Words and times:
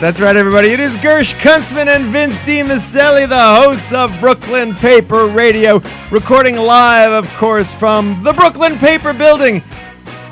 That's 0.00 0.20
right, 0.20 0.36
everybody. 0.36 0.68
It 0.68 0.78
is 0.78 0.94
Gersh 0.98 1.34
Kuntzman 1.40 1.88
and 1.88 2.04
Vince 2.04 2.38
DiMiceli, 2.42 3.28
the 3.28 3.36
hosts 3.36 3.92
of 3.92 4.16
Brooklyn 4.20 4.76
Paper 4.76 5.26
Radio, 5.26 5.82
recording 6.12 6.54
live, 6.54 7.10
of 7.10 7.28
course, 7.36 7.74
from 7.74 8.22
the 8.22 8.32
Brooklyn 8.32 8.78
Paper 8.78 9.12
Building. 9.12 9.60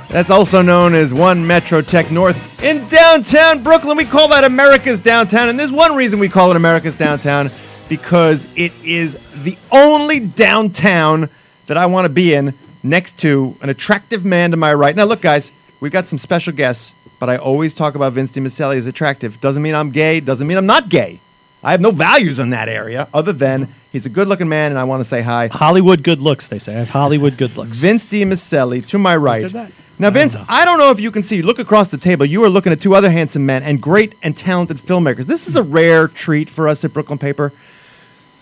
That's 0.09 0.31
also 0.31 0.63
known 0.63 0.95
as 0.95 1.13
One 1.13 1.45
Metro 1.45 1.83
Tech 1.83 2.13
North 2.13 2.41
in 2.63 2.87
downtown 2.87 3.65
Brooklyn. 3.65 3.97
We 3.97 4.05
call 4.05 4.29
that 4.29 4.45
America's 4.45 5.01
downtown, 5.01 5.49
and 5.49 5.59
there's 5.59 5.73
one 5.73 5.97
reason 5.97 6.21
we 6.21 6.29
call 6.29 6.53
it 6.53 6.57
America's 6.57 6.95
downtown 6.95 7.51
because 7.89 8.47
it 8.55 8.73
is 8.85 9.19
the 9.43 9.59
only 9.73 10.21
downtown 10.21 11.29
that 11.67 11.77
I 11.77 11.87
want 11.87 12.05
to 12.05 12.09
be 12.09 12.35
in 12.35 12.55
next 12.85 13.19
to 13.19 13.57
an 13.63 13.69
attractive 13.69 14.25
man 14.25 14.53
to 14.53 14.57
my 14.57 14.73
right. 14.73 14.95
Now, 14.95 15.07
look, 15.07 15.23
guys, 15.23 15.51
we've 15.81 15.91
got 15.91 16.07
some 16.07 16.19
special 16.19 16.53
guests, 16.53 16.95
but 17.19 17.31
I 17.31 17.37
always 17.37 17.75
talk 17.75 17.95
about 17.95 18.13
Vince 18.13 18.33
DiMiceli 18.33 18.77
as 18.77 18.87
attractive. 18.87 19.41
Doesn't 19.41 19.63
mean 19.63 19.75
I'm 19.75 19.91
gay, 19.91 20.21
doesn't 20.21 20.47
mean 20.47 20.57
I'm 20.57 20.67
not 20.67 20.89
gay. 20.89 21.21
I 21.63 21.73
have 21.73 21.81
no 21.81 21.91
values 21.91 22.39
in 22.39 22.51
that 22.51 22.69
area 22.69 23.09
other 23.13 23.33
than 23.33 23.75
he's 23.91 24.07
a 24.07 24.09
good 24.09 24.29
looking 24.29 24.49
man 24.49 24.71
and 24.73 24.79
I 24.79 24.85
want 24.85 25.01
to 25.01 25.05
say 25.05 25.23
hi. 25.23 25.49
Hollywood 25.51 26.03
good 26.03 26.21
looks, 26.21 26.49
they 26.49 26.59
say. 26.59 26.75
I 26.75 26.79
have 26.79 26.91
Hollywood 26.91 27.37
good 27.37 27.57
looks. 27.57 27.77
Vince 27.77 28.07
DiMiceli 28.07 28.87
to 28.87 28.99
my 28.99 29.17
right. 29.17 29.53
Now, 29.99 30.09
I 30.09 30.11
don't 30.11 30.13
Vince. 30.13 30.37
I 30.49 30.65
don't 30.65 30.79
know 30.79 30.91
if 30.91 31.01
you 31.01 31.11
can 31.11 31.23
see. 31.23 31.41
Look 31.41 31.59
across 31.59 31.91
the 31.91 31.97
table. 31.99 32.27
You 32.27 32.45
are 32.45 32.51
looking 32.51 32.71
at 32.71 32.81
two 32.81 32.95
other 32.95 33.11
handsome 33.11 33.47
men 33.47 33.63
and 33.63 33.81
great 33.81 34.15
and 34.23 34.37
talented 34.37 34.77
filmmakers. 34.77 35.25
This 35.25 35.49
is 35.49 35.57
a 35.57 35.63
rare 35.63 36.07
treat 36.07 36.51
for 36.51 36.69
us 36.69 36.85
at 36.85 36.93
Brooklyn 36.93 37.19
Paper. 37.19 37.53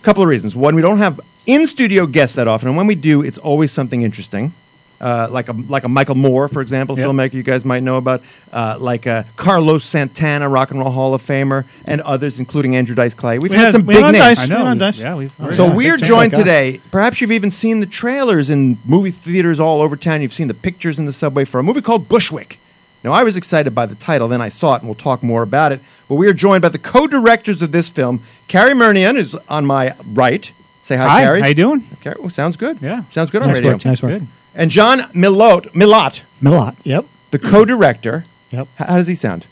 A 0.01 0.03
couple 0.03 0.21
of 0.21 0.27
reasons. 0.27 0.55
One, 0.55 0.75
we 0.75 0.81
don't 0.81 0.97
have 0.97 1.21
in 1.45 1.65
studio 1.65 2.05
guests 2.07 2.35
that 2.35 2.47
often, 2.47 2.67
and 2.67 2.77
when 2.77 2.87
we 2.87 2.95
do, 2.95 3.21
it's 3.21 3.37
always 3.37 3.71
something 3.71 4.01
interesting. 4.01 4.53
Uh, 5.01 5.27
like 5.29 5.49
a 5.49 5.51
like 5.67 5.83
a 5.83 5.89
Michael 5.89 6.15
Moore, 6.15 6.47
for 6.47 6.61
example, 6.61 6.97
Yep. 6.97 7.09
filmmaker 7.09 7.33
you 7.33 7.43
guys 7.43 7.65
might 7.65 7.83
know 7.83 7.97
about, 7.97 8.21
uh, 8.53 8.77
like 8.79 9.05
uh, 9.05 9.23
Carlos 9.35 9.83
Santana, 9.83 10.47
Rock 10.47 10.71
and 10.71 10.79
Roll 10.79 10.89
Hall 10.89 11.13
of 11.13 11.21
Famer, 11.21 11.65
and 11.83 11.99
others, 12.01 12.39
including 12.39 12.77
Andrew 12.77 12.95
Dice 12.95 13.13
Clay. 13.13 13.37
We've 13.37 13.51
We 13.51 13.57
had 13.57 13.65
had- 13.65 13.71
some 13.73 13.85
we 13.85 13.95
big 13.95 14.03
names. 14.03 14.17
Dice. 14.19 14.39
I 14.39 14.45
know. 14.45 14.63
We're 14.63 14.69
on 14.69 14.77
Dice. 14.77 14.97
Yeah, 14.97 15.15
we've. 15.15 15.33
So 15.51 15.67
Yeah, 15.67 15.73
we're 15.75 15.97
joined 15.97 16.31
time. 16.31 16.39
today. 16.41 16.79
Perhaps 16.91 17.19
you've 17.19 17.33
even 17.33 17.51
seen 17.51 17.81
the 17.81 17.85
trailers 17.85 18.49
in 18.49 18.77
movie 18.85 19.11
theaters 19.11 19.59
all 19.59 19.81
over 19.81 19.97
town. 19.97 20.21
You've 20.21 20.31
seen 20.33 20.47
the 20.47 20.53
pictures 20.53 20.97
in 20.97 21.03
the 21.05 21.13
subway 21.13 21.43
for 21.43 21.59
a 21.59 21.63
movie 21.63 21.81
called 21.81 22.07
Bushwick. 22.07 22.57
Now, 23.03 23.11
I 23.11 23.23
was 23.23 23.35
excited 23.35 23.75
by 23.75 23.85
the 23.85 23.95
title, 23.95 24.29
then 24.29 24.41
I 24.41 24.47
saw 24.49 24.75
it, 24.75 24.79
and 24.81 24.87
we'll 24.87 24.95
talk 24.95 25.21
more 25.21 25.43
about 25.43 25.71
it. 25.73 25.79
But 26.07 26.15
we 26.15 26.27
are 26.27 26.33
joined 26.33 26.61
by 26.61 26.69
the 26.69 26.79
co-directors 26.79 27.61
of 27.61 27.71
this 27.73 27.89
film, 27.89 28.21
Cary 28.47 28.73
Murnion, 28.73 29.17
is 29.17 29.35
on 29.49 29.65
my 29.65 29.93
right. 30.13 30.51
Say 30.83 30.95
hi, 30.95 31.07
Hi, 31.07 31.21
Cary. 31.21 31.41
how 31.41 31.47
you 31.47 31.53
doing? 31.53 31.87
Cary, 32.01 32.15
well, 32.19 32.29
sounds 32.29 32.55
good. 32.57 32.77
Yeah. 32.81 33.03
sounds 33.09 33.29
good 33.31 33.41
on 33.41 33.49
Nice 33.49 33.57
radio. 33.57 33.71
work, 33.73 33.85
nice 33.85 34.01
work. 34.01 34.11
Good. 34.19 34.27
And 34.55 34.71
John 34.71 34.99
Milott, 35.13 35.71
Milott, 35.73 36.21
Milott. 36.41 36.75
Yep. 36.83 37.05
the 37.31 37.39
co-director. 37.39 38.23
Yep. 38.51 38.67
H- 38.79 38.87
How 38.87 38.95
does 38.97 39.07
he 39.07 39.15
sound? 39.15 39.45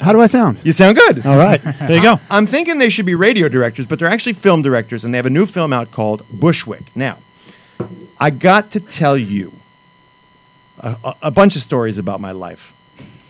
How 0.00 0.12
do 0.12 0.20
I 0.22 0.28
sound? 0.28 0.60
You 0.64 0.70
sound 0.72 0.96
good. 0.96 1.26
All 1.26 1.36
right. 1.36 1.60
There 1.80 1.96
you 1.96 2.02
go. 2.02 2.20
I'm 2.30 2.46
thinking 2.46 2.78
they 2.78 2.90
should 2.90 3.06
be 3.06 3.14
radio 3.16 3.48
directors, 3.48 3.86
but 3.86 3.98
they're 3.98 4.08
actually 4.08 4.34
film 4.34 4.62
directors, 4.62 5.04
and 5.04 5.12
they 5.12 5.18
have 5.18 5.26
a 5.26 5.30
new 5.30 5.46
film 5.46 5.72
out 5.72 5.90
called 5.90 6.22
Bushwick. 6.30 6.84
Now, 6.94 7.18
I 8.18 8.30
got 8.30 8.70
to 8.72 8.80
tell 8.80 9.16
you 9.18 9.52
a, 10.78 10.96
a, 11.04 11.14
a 11.22 11.30
bunch 11.32 11.56
of 11.56 11.62
stories 11.62 11.98
about 11.98 12.20
my 12.20 12.30
life. 12.32 12.72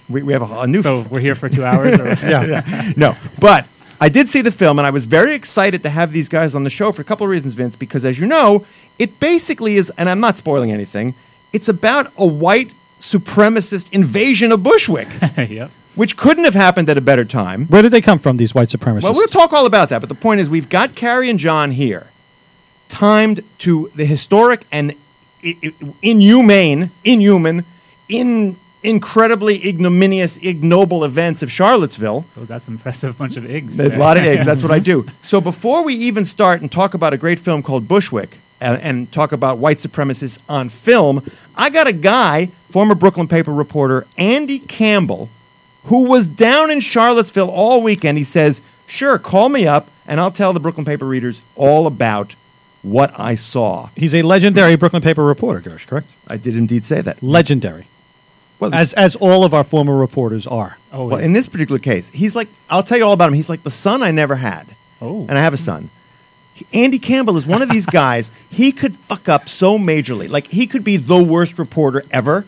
We, 0.09 0.23
we 0.23 0.35
have 0.35 0.43
a, 0.43 0.61
a 0.61 0.67
new 0.67 0.83
So 0.83 1.01
we're 1.11 1.21
here 1.21 1.35
for 1.35 1.49
two 1.49 1.65
hours. 1.65 1.99
Or, 1.99 2.09
Yeah. 2.29 2.93
no, 2.97 3.17
but 3.41 3.67
I 4.01 4.09
did 4.09 4.29
see 4.29 4.41
the 4.43 4.53
film, 4.53 4.79
and 4.79 4.87
I 4.87 4.91
was 4.91 5.05
very 5.05 5.35
excited 5.35 5.83
to 5.85 5.91
have 5.91 6.13
these 6.13 6.29
guys 6.29 6.55
on 6.55 6.65
the 6.65 6.71
show 6.71 6.93
for 6.93 7.03
a 7.03 7.05
couple 7.05 7.25
of 7.25 7.31
reasons, 7.31 7.55
Vince. 7.55 7.77
Because 7.77 8.05
as 8.05 8.19
you 8.19 8.27
know, 8.27 8.67
it 8.99 9.19
basically 9.21 9.77
is, 9.77 9.91
and 9.97 10.09
I'm 10.09 10.21
not 10.21 10.37
spoiling 10.37 10.71
anything. 10.73 11.15
It's 11.53 11.69
about 11.69 12.13
a 12.19 12.27
white 12.27 12.75
supremacist 13.01 13.93
invasion 13.93 14.51
of 14.53 14.63
Bushwick, 14.63 15.09
yep. 15.37 15.71
which 15.95 16.17
couldn't 16.17 16.45
have 16.45 16.55
happened 16.55 16.89
at 16.91 16.97
a 16.97 17.01
better 17.01 17.25
time. 17.25 17.67
Where 17.67 17.83
did 17.83 17.93
they 17.93 18.01
come 18.01 18.19
from, 18.19 18.37
these 18.37 18.55
white 18.55 18.69
supremacists? 18.69 19.03
Well, 19.03 19.15
we'll 19.15 19.29
talk 19.29 19.53
all 19.53 19.67
about 19.67 19.89
that, 19.91 20.01
but 20.01 20.09
the 20.09 20.15
point 20.15 20.41
is, 20.41 20.49
we've 20.49 20.69
got 20.69 20.95
Cary 20.95 21.31
and 21.31 21.39
John 21.39 21.71
here, 21.71 22.09
timed 22.89 23.43
to 23.59 23.91
the 23.95 24.05
historic 24.05 24.65
and 24.73 24.95
i- 25.45 25.57
i- 25.63 25.73
inhumane, 26.03 26.91
inhuman, 27.05 27.65
in 28.09 28.57
incredibly 28.85 29.67
ignominious, 29.67 30.37
ignoble 30.37 31.05
events 31.05 31.43
of 31.43 31.51
Charlottesville. 31.51 32.25
Oh, 32.37 32.45
that's 32.45 32.69
an 32.69 32.75
impressive 32.75 33.17
bunch 33.19 33.37
of 33.37 33.51
eggs. 33.51 33.81
A 33.81 33.89
lot 33.97 34.17
of 34.17 34.25
eggs. 34.25 34.45
That's 34.47 34.63
what 34.63 34.71
I 34.71 34.79
do. 34.93 35.07
So 35.23 35.41
before 35.41 35.83
we 35.83 35.95
even 35.95 36.25
start 36.25 36.61
and 36.61 36.71
talk 36.71 36.95
about 36.95 37.13
a 37.13 37.17
great 37.17 37.41
film 37.41 37.63
called 37.63 37.89
Bushwick 37.89 38.39
and, 38.61 38.81
and 38.81 39.11
talk 39.11 39.33
about 39.33 39.59
white 39.59 39.79
supremacists 39.79 40.39
on 40.49 40.69
film, 40.69 41.29
I 41.57 41.71
got 41.71 41.87
a 41.89 41.93
guy, 41.93 42.51
former 42.71 42.95
Brooklyn 42.95 43.27
paper 43.27 43.53
reporter 43.53 44.07
Andy 44.19 44.59
Campbell, 44.59 45.31
who 45.85 46.05
was 46.05 46.29
down 46.29 46.71
in 46.71 46.81
Charlottesville 46.81 47.51
all 47.51 47.83
weekend. 47.83 48.19
He 48.19 48.25
says, 48.25 48.61
"Sure, 48.87 49.19
call 49.19 49.49
me 49.49 49.67
up 49.67 49.89
and 50.07 50.21
I'll 50.21 50.31
tell 50.31 50.53
the 50.53 50.61
Brooklyn 50.61 50.85
paper 50.85 51.07
readers 51.07 51.41
all 51.57 51.87
about 51.87 52.35
what 52.83 53.19
I 53.19 53.35
saw." 53.35 53.89
He's 53.97 54.15
a 54.15 54.23
legendary 54.23 54.77
Brooklyn 54.77 55.03
paper 55.03 55.25
reporter, 55.25 55.61
Gersh, 55.71 55.87
correct? 55.87 56.09
I 56.29 56.37
did 56.37 56.57
indeed 56.57 56.85
say 56.85 57.01
that. 57.01 57.23
Legendary. 57.23 57.87
Well, 58.71 58.81
As, 58.81 58.93
as 58.95 59.17
all 59.17 59.45
of 59.45 59.55
our 59.55 59.65
former 59.65 59.97
reporters 59.97 60.47
are. 60.47 60.77
Oh, 60.93 61.07
Well, 61.07 61.21
in 61.21 61.33
this 61.33 61.49
particular 61.49 61.79
case, 61.79 62.09
he's 62.11 62.35
like, 62.37 62.49
I'll 62.71 62.83
tell 62.83 62.99
you 62.99 63.05
all 63.05 63.13
about 63.13 63.29
him. 63.29 63.35
He's 63.35 63.49
like 63.49 63.63
the 63.63 63.71
son 63.71 64.03
I 64.03 64.11
never 64.11 64.37
had. 64.37 64.67
Oh. 65.01 65.21
And 65.29 65.33
I 65.39 65.43
have 65.43 65.55
a 65.55 65.59
son. 65.59 65.91
Andy 66.73 66.99
Campbell 67.01 67.37
is 67.37 67.47
one 67.47 67.63
of 67.63 67.69
these 67.71 67.87
guys, 68.03 68.31
he 68.51 68.71
could 68.73 68.95
fuck 68.97 69.29
up 69.29 69.49
so 69.49 69.77
majorly. 69.79 70.29
Like, 70.29 70.47
he 70.49 70.67
could 70.67 70.85
be 70.85 70.97
the 70.97 71.23
worst 71.23 71.59
reporter 71.59 72.05
ever. 72.11 72.47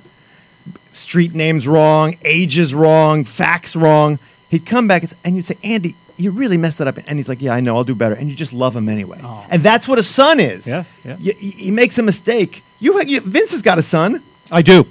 Street 0.93 1.35
names 1.35 1.69
wrong, 1.69 2.17
ages 2.25 2.73
wrong, 2.75 3.25
facts 3.25 3.77
wrong. 3.77 4.19
He'd 4.49 4.65
come 4.65 4.89
back 4.89 5.03
and, 5.03 5.15
and 5.25 5.37
you'd 5.37 5.45
say, 5.45 5.59
Andy, 5.63 5.95
you 6.17 6.31
really 6.31 6.57
messed 6.57 6.79
that 6.79 6.87
up. 6.87 6.97
And 7.07 7.19
he's 7.19 7.29
like, 7.29 7.43
Yeah, 7.43 7.53
I 7.53 7.61
know, 7.61 7.77
I'll 7.77 7.85
do 7.85 7.95
better. 7.95 8.15
And 8.15 8.31
you 8.31 8.37
just 8.37 8.55
love 8.55 8.75
him 8.75 8.89
anyway. 8.89 9.21
Oh. 9.23 9.45
And 9.51 9.63
that's 9.63 9.87
what 9.87 9.99
a 9.99 10.03
son 10.03 10.41
is. 10.41 10.67
Yes, 10.67 10.99
yeah. 11.05 11.17
Y- 11.17 11.35
y- 11.41 11.53
he 11.59 11.71
makes 11.71 11.99
a 11.99 12.03
mistake. 12.03 12.63
You, 12.79 13.03
you, 13.03 13.21
Vince 13.21 13.51
has 13.51 13.61
got 13.61 13.79
a 13.79 13.83
son. 13.83 14.23
I 14.51 14.63
do. 14.63 14.87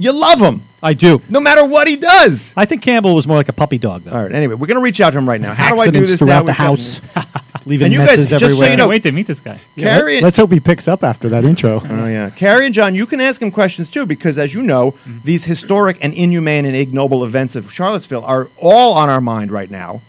You 0.00 0.12
love 0.12 0.40
him, 0.40 0.62
I 0.82 0.94
do. 0.94 1.20
no 1.28 1.40
matter 1.40 1.64
what 1.64 1.86
he 1.86 1.96
does. 1.96 2.54
I 2.56 2.64
think 2.64 2.80
Campbell 2.80 3.14
was 3.14 3.26
more 3.26 3.36
like 3.36 3.50
a 3.50 3.52
puppy 3.52 3.76
dog, 3.76 4.04
though. 4.04 4.12
All 4.12 4.22
right. 4.22 4.32
Anyway, 4.32 4.54
we're 4.54 4.66
going 4.66 4.78
to 4.78 4.82
reach 4.82 5.00
out 5.00 5.10
to 5.10 5.18
him 5.18 5.28
right 5.28 5.40
now. 5.40 5.52
How 5.52 5.74
do 5.74 5.80
I 5.80 5.84
do 5.84 5.98
Accidents 5.98 6.10
this 6.12 6.18
throughout 6.18 6.44
the 6.46 6.52
We've 6.52 6.56
got- 6.56 6.56
house, 6.56 7.00
leaving 7.66 7.84
And 7.86 7.92
you 7.92 7.98
guys, 7.98 8.08
messes 8.16 8.30
just 8.30 8.40
so 8.40 8.48
you 8.48 8.54
everywhere. 8.54 8.76
know- 8.78 8.88
wait 8.88 9.02
to 9.02 9.12
meet 9.12 9.26
this 9.26 9.40
guy. 9.40 9.60
Cary, 9.76 10.16
and, 10.16 10.24
Let's 10.24 10.38
hope 10.38 10.52
he 10.52 10.58
picks 10.58 10.88
up 10.88 11.04
after 11.04 11.28
that 11.28 11.44
intro. 11.44 11.82
oh 11.88 12.06
yeah, 12.06 12.30
Cary 12.30 12.64
and 12.64 12.74
John, 12.74 12.94
you 12.94 13.04
can 13.04 13.20
ask 13.20 13.42
him 13.42 13.50
questions 13.50 13.90
too, 13.90 14.06
because 14.06 14.38
as 14.38 14.54
you 14.54 14.62
know, 14.62 14.92
mm-hmm. 14.92 15.18
these 15.22 15.44
historic 15.44 15.98
and 16.00 16.14
inhumane 16.14 16.64
and 16.64 16.74
ignoble 16.74 17.22
events 17.22 17.54
of 17.54 17.70
Charlottesville 17.70 18.24
are 18.24 18.48
all 18.56 18.94
on 18.94 19.10
our 19.10 19.20
mind 19.20 19.52
right 19.52 19.70
now. 19.70 20.00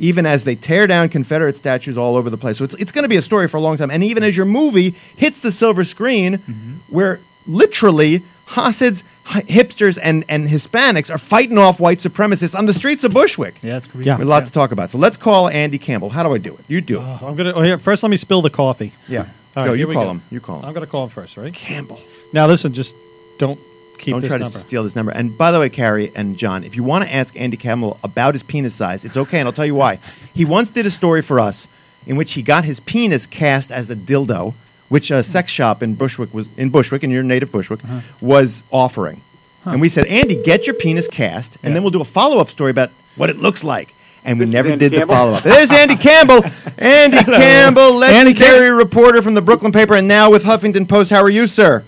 Even 0.00 0.26
as 0.26 0.44
they 0.44 0.54
tear 0.54 0.86
down 0.86 1.08
Confederate 1.08 1.56
statues 1.56 1.96
all 1.96 2.14
over 2.16 2.30
the 2.30 2.36
place, 2.36 2.58
so 2.58 2.64
it's 2.64 2.74
it's 2.74 2.92
going 2.92 3.02
to 3.02 3.08
be 3.08 3.16
a 3.16 3.22
story 3.22 3.48
for 3.48 3.56
a 3.56 3.60
long 3.60 3.76
time. 3.76 3.90
And 3.90 4.04
even 4.04 4.22
as 4.22 4.36
your 4.36 4.46
movie 4.46 4.94
hits 5.16 5.40
the 5.40 5.50
silver 5.50 5.84
screen, 5.84 6.38
mm-hmm. 6.38 6.74
where 6.88 7.18
literally 7.48 8.22
Hasids, 8.46 9.02
hi- 9.02 9.04
hipsters, 9.28 9.98
and 10.02 10.24
and 10.28 10.48
Hispanics 10.48 11.10
are 11.14 11.18
fighting 11.18 11.58
off 11.58 11.78
white 11.80 11.98
supremacists 11.98 12.56
on 12.58 12.66
the 12.66 12.72
streets 12.72 13.04
of 13.04 13.12
Bushwick. 13.12 13.56
Yeah, 13.62 13.74
that's 13.74 13.86
great. 13.86 14.06
Yeah. 14.06 14.16
There's 14.16 14.28
a 14.28 14.30
lot 14.30 14.46
to 14.46 14.52
talk 14.52 14.72
about. 14.72 14.90
So 14.90 14.98
let's 14.98 15.16
call 15.16 15.48
Andy 15.48 15.78
Campbell. 15.78 16.10
How 16.10 16.22
do 16.22 16.32
I 16.32 16.38
do 16.38 16.54
it? 16.54 16.64
You 16.68 16.80
do 16.80 16.98
it. 17.00 17.02
Uh, 17.04 17.18
I'm 17.26 17.36
gonna. 17.36 17.52
Oh, 17.52 17.62
here, 17.62 17.78
first, 17.78 18.02
let 18.02 18.10
me 18.10 18.16
spill 18.16 18.42
the 18.42 18.50
coffee. 18.50 18.92
yeah. 19.08 19.26
All 19.56 19.64
Go. 19.66 19.72
you 19.72 19.86
call 19.86 20.04
go. 20.04 20.10
him. 20.10 20.22
You 20.30 20.40
call 20.40 20.58
him. 20.60 20.64
I'm 20.66 20.74
gonna 20.74 20.86
call 20.86 21.04
him 21.04 21.10
first, 21.10 21.36
right? 21.36 21.52
Campbell. 21.52 22.00
Now, 22.32 22.46
listen, 22.46 22.72
just 22.72 22.94
don't 23.38 23.58
keep 23.98 24.12
Don't 24.12 24.20
this 24.20 24.28
try 24.28 24.38
number. 24.38 24.52
to 24.52 24.60
steal 24.60 24.82
this 24.84 24.94
number. 24.94 25.10
And 25.10 25.36
by 25.36 25.50
the 25.50 25.58
way, 25.58 25.68
Cary 25.68 26.12
and 26.14 26.36
John, 26.36 26.62
if 26.62 26.76
you 26.76 26.84
want 26.84 27.04
to 27.04 27.12
ask 27.12 27.34
Andy 27.38 27.56
Campbell 27.56 27.98
about 28.04 28.34
his 28.34 28.42
penis 28.44 28.74
size, 28.74 29.04
it's 29.04 29.16
okay, 29.16 29.40
and 29.40 29.48
I'll 29.48 29.52
tell 29.52 29.66
you 29.66 29.74
why. 29.74 29.98
He 30.34 30.44
once 30.44 30.70
did 30.70 30.86
a 30.86 30.90
story 30.90 31.22
for 31.22 31.40
us 31.40 31.66
in 32.06 32.16
which 32.16 32.32
he 32.34 32.42
got 32.42 32.64
his 32.64 32.78
penis 32.80 33.26
cast 33.26 33.72
as 33.72 33.90
a 33.90 33.96
dildo, 33.96 34.54
which 34.88 35.10
a 35.10 35.22
sex 35.22 35.50
shop 35.50 35.82
in 35.82 35.94
Bushwick 35.94 36.32
was 36.32 36.48
in 36.56 36.70
Bushwick, 36.70 37.04
in 37.04 37.10
your 37.10 37.22
native 37.22 37.50
Bushwick, 37.52 37.82
Uh-huh. 37.84 38.00
was 38.20 38.62
offering. 38.70 39.20
And 39.64 39.80
we 39.82 39.88
said, 39.90 40.06
Andy, 40.06 40.36
get 40.42 40.66
your 40.66 40.74
penis 40.74 41.08
cast, 41.08 41.56
and 41.62 41.70
Yeah. 41.70 41.74
then 41.74 41.82
we'll 41.82 41.90
do 41.90 42.00
a 42.00 42.04
follow 42.04 42.38
up 42.38 42.48
story 42.50 42.70
about 42.70 42.90
what 43.16 43.28
it 43.28 43.38
looks 43.38 43.62
like. 43.64 43.94
And 44.24 44.38
we 44.38 44.46
This 44.46 44.52
never 44.54 44.70
Andy 44.70 44.88
did 44.88 45.02
the 45.02 45.06
follow 45.06 45.34
up. 45.34 45.42
There's 45.42 45.70
Andy 45.72 45.96
Campbell. 46.08 46.42
Andy 46.78 47.18
Campbell, 47.22 48.02
Andy 48.02 48.32
legendary 48.32 48.70
reporter 48.70 49.20
from 49.22 49.34
the 49.34 49.42
Brooklyn 49.42 49.72
paper 49.72 49.94
and 49.94 50.08
now 50.08 50.30
with 50.30 50.44
Huffington 50.44 50.88
Post. 50.88 51.10
How 51.10 51.22
are 51.22 51.28
you, 51.30 51.46
sir? 51.46 51.84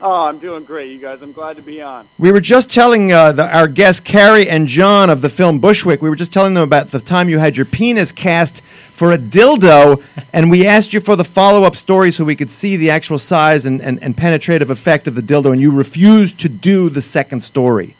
Oh, 0.00 0.26
I'm 0.26 0.38
doing 0.38 0.62
great, 0.64 0.92
you 0.92 0.98
guys. 0.98 1.18
I'm 1.22 1.32
glad 1.32 1.56
to 1.56 1.62
be 1.62 1.82
on. 1.82 2.06
We 2.18 2.30
were 2.30 2.40
just 2.40 2.70
telling 2.70 3.10
uh, 3.12 3.32
the, 3.32 3.56
our 3.56 3.66
guests, 3.66 4.00
Cary 4.00 4.48
and 4.48 4.68
John 4.68 5.10
of 5.10 5.22
the 5.22 5.28
film 5.30 5.58
Bushwick, 5.58 6.00
we 6.00 6.08
were 6.08 6.14
just 6.16 6.32
telling 6.32 6.54
them 6.54 6.62
about 6.62 6.92
the 6.92 7.00
time 7.00 7.28
you 7.28 7.38
had 7.40 7.56
your 7.56 7.66
penis 7.66 8.12
cast 8.12 8.62
for 8.98 9.12
a 9.12 9.18
dildo, 9.18 10.02
and 10.32 10.50
we 10.50 10.66
asked 10.66 10.92
you 10.92 11.00
for 11.00 11.14
the 11.14 11.24
follow 11.24 11.62
up 11.62 11.76
story 11.76 12.10
so 12.10 12.24
we 12.24 12.34
could 12.34 12.50
see 12.50 12.76
the 12.76 12.90
actual 12.90 13.16
size 13.16 13.64
and, 13.64 13.80
and, 13.80 14.02
and 14.02 14.16
penetrative 14.16 14.70
effect 14.70 15.06
of 15.06 15.14
the 15.14 15.22
dildo, 15.22 15.52
and 15.52 15.60
you 15.60 15.70
refused 15.70 16.40
to 16.40 16.48
do 16.48 16.90
the 16.90 17.00
second 17.00 17.40
story. 17.40 17.94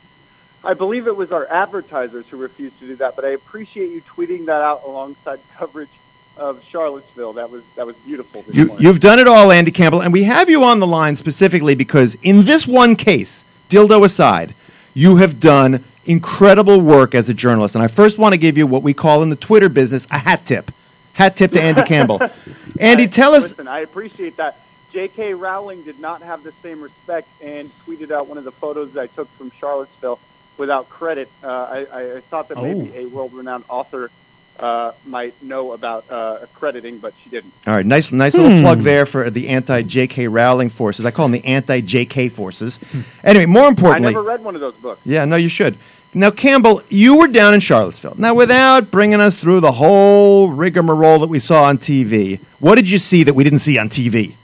I 0.65 0.75
believe 0.75 1.07
it 1.07 1.17
was 1.17 1.31
our 1.31 1.47
advertisers 1.47 2.27
who 2.27 2.37
refused 2.37 2.81
to 2.81 2.89
do 2.89 2.97
that, 2.97 3.15
but 3.15 3.25
I 3.25 3.29
appreciate 3.29 3.93
you 3.93 4.03
tweeting 4.03 4.47
that 4.47 4.61
out 4.61 4.83
alongside 4.85 5.39
coverage 5.57 5.89
of 6.37 6.61
Charlottesville. 6.65 7.33
That 7.35 7.49
was 7.49 7.63
that 7.77 7.87
was 7.87 7.95
beautiful. 8.05 8.43
This 8.43 8.57
You, 8.57 8.77
you've 8.81 9.01
done 9.01 9.21
it 9.21 9.29
all, 9.29 9.53
Andy 9.53 9.71
Campbell, 9.71 10.03
and 10.03 10.13
we 10.13 10.25
have 10.25 10.51
you 10.51 10.65
on 10.65 10.81
the 10.81 10.87
line 10.87 11.15
specifically 11.15 11.77
because 11.77 12.17
in 12.23 12.45
this 12.45 12.67
one 12.67 12.97
case, 12.97 13.45
dildo 13.69 14.05
aside, 14.05 14.53
you 14.95 15.17
have 15.17 15.39
done 15.39 15.85
incredible 16.07 16.81
work 16.81 17.15
as 17.15 17.29
a 17.29 17.35
journalist. 17.35 17.77
And 17.77 17.85
I 17.85 17.87
first 17.87 18.19
want 18.19 18.33
to 18.33 18.39
give 18.39 18.59
you 18.59 18.67
what 18.67 18.83
we 18.83 18.95
call 18.95 19.23
in 19.23 19.31
the 19.31 19.37
Twitter 19.37 19.69
business 19.69 20.05
a 20.11 20.19
hat 20.19 20.45
tip. 20.45 20.73
Hat 21.19 21.35
tip 21.37 21.51
to 21.53 21.61
Andy 21.61 21.83
Campbell. 21.83 22.21
Andy, 22.81 23.03
I- 23.03 23.07
tell 23.07 23.35
us. 23.35 23.51
Listen, 23.51 23.67
I 23.69 23.81
appreciate 23.81 24.37
that. 24.37 24.61
J.K. 24.93 25.35
Rowling 25.35 25.83
did 25.83 26.01
not 26.01 26.23
have 26.23 26.43
the 26.45 26.53
same 26.63 26.81
respect 26.81 27.29
and 27.43 27.71
tweeted 27.85 28.11
out 28.11 28.27
one 28.27 28.39
of 28.39 28.45
the 28.45 28.53
photos 28.53 28.97
I 28.97 29.07
took 29.09 29.29
from 29.37 29.51
Charlottesville 29.61 30.19
without 30.57 30.89
credit. 30.89 31.29
Uh, 31.43 31.47
I, 31.49 31.85
I, 31.93 32.17
I 32.17 32.21
thought 32.23 32.49
that 32.49 32.57
maybe 32.57 32.91
Oh. 32.97 33.01
a 33.01 33.07
world-renowned 33.07 33.65
author 33.69 34.11
uh, 34.59 34.93
might 35.05 35.41
know 35.43 35.73
about 35.73 36.11
uh, 36.11 36.39
accrediting, 36.43 36.99
but 37.01 37.13
she 37.23 37.29
didn't. 37.31 37.53
All 37.67 37.75
right, 37.75 37.85
nice, 37.85 38.11
nice 38.13 38.35
little 38.35 38.63
plug 38.63 38.81
there 38.81 39.05
for 39.07 39.29
the 39.29 39.49
anti-J.K. 39.49 40.27
Rowling 40.29 40.71
forces. 40.71 41.05
I 41.05 41.11
call 41.11 41.27
them 41.29 41.33
the 41.33 41.45
anti-J.K. 41.45 42.31
forces. 42.31 42.79
Anyway, 43.23 43.45
more 43.47 43.69
importantly, 43.69 44.09
I 44.09 44.13
never 44.13 44.23
read 44.27 44.43
one 44.43 44.55
of 44.55 44.61
those 44.61 44.75
books. 44.77 45.01
yeah, 45.05 45.25
no, 45.27 45.37
you 45.37 45.49
should. 45.49 45.77
Now, 46.15 46.31
Campbell, 46.31 46.83
you 46.89 47.19
were 47.19 47.29
down 47.29 47.53
in 47.53 47.61
Charlottesville. 47.61 48.15
Now, 48.17 48.35
without 48.35 48.91
bringing 48.91 49.21
us 49.21 49.39
through 49.39 49.61
the 49.61 49.73
whole 49.73 50.49
rigmarole 50.49 51.19
that 51.19 51.29
we 51.29 51.39
saw 51.39 51.65
on 51.65 51.77
TV, 51.77 52.41
what 52.61 52.77
did 52.77 52.89
you 52.91 52.97
see 52.97 53.25
that 53.25 53.35
we 53.35 53.45
didn't 53.45 53.59
see 53.59 53.77
on 53.77 53.91
TV? 53.91 54.35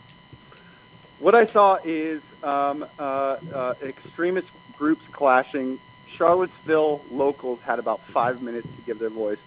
What 1.21 1.35
I 1.35 1.47
saw 1.47 1.79
is 1.83 2.21
um, 2.43 2.85
uh, 2.99 3.03
uh, 3.03 3.75
extremist 3.83 4.49
groups 4.77 5.03
clashing. 5.13 5.79
Charlottesville 6.17 7.03
locals 7.11 7.61
had 7.61 7.79
about 7.79 8.01
five 8.09 8.43
minutes 8.43 8.69
to 8.77 8.83
give 8.83 8.99
their 8.99 9.09
voice 9.09 9.39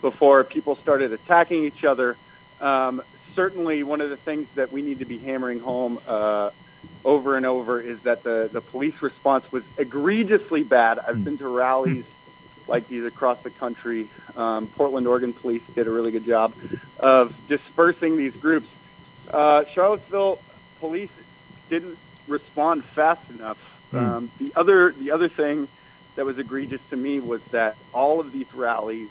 before 0.00 0.44
people 0.44 0.74
started 0.76 1.12
attacking 1.12 1.64
each 1.64 1.84
other. 1.84 2.16
Um, 2.62 3.02
certainly, 3.34 3.82
one 3.82 4.00
of 4.00 4.08
the 4.08 4.16
things 4.16 4.48
that 4.54 4.72
we 4.72 4.80
need 4.80 5.00
to 5.00 5.04
be 5.04 5.18
hammering 5.18 5.60
home 5.60 6.00
uh, 6.08 6.50
over 7.08 7.38
and 7.38 7.46
over 7.46 7.80
is 7.80 7.98
that 8.00 8.22
the, 8.22 8.50
the 8.52 8.60
police 8.60 9.00
response 9.00 9.50
was 9.50 9.64
egregiously 9.78 10.62
bad. 10.62 10.98
I've 10.98 11.24
been 11.24 11.38
to 11.38 11.48
rallies 11.48 12.04
like 12.66 12.86
these 12.86 13.06
across 13.06 13.42
the 13.42 13.48
country. 13.48 14.10
Um, 14.36 14.66
Portland, 14.68 15.06
Oregon 15.06 15.32
police 15.32 15.62
did 15.74 15.86
a 15.86 15.90
really 15.90 16.10
good 16.10 16.26
job 16.26 16.52
of 17.00 17.34
dispersing 17.48 18.18
these 18.18 18.34
groups. 18.34 18.68
Uh, 19.32 19.64
Charlottesville 19.74 20.38
police 20.80 21.08
didn't 21.70 21.96
respond 22.26 22.84
fast 22.84 23.28
enough. 23.30 23.58
Um, 23.94 24.30
the 24.38 24.52
other 24.54 24.92
the 24.92 25.12
other 25.12 25.30
thing 25.30 25.66
that 26.16 26.26
was 26.26 26.38
egregious 26.38 26.82
to 26.90 26.96
me 26.96 27.20
was 27.20 27.40
that 27.52 27.78
all 27.94 28.20
of 28.20 28.32
these 28.32 28.52
rallies 28.52 29.08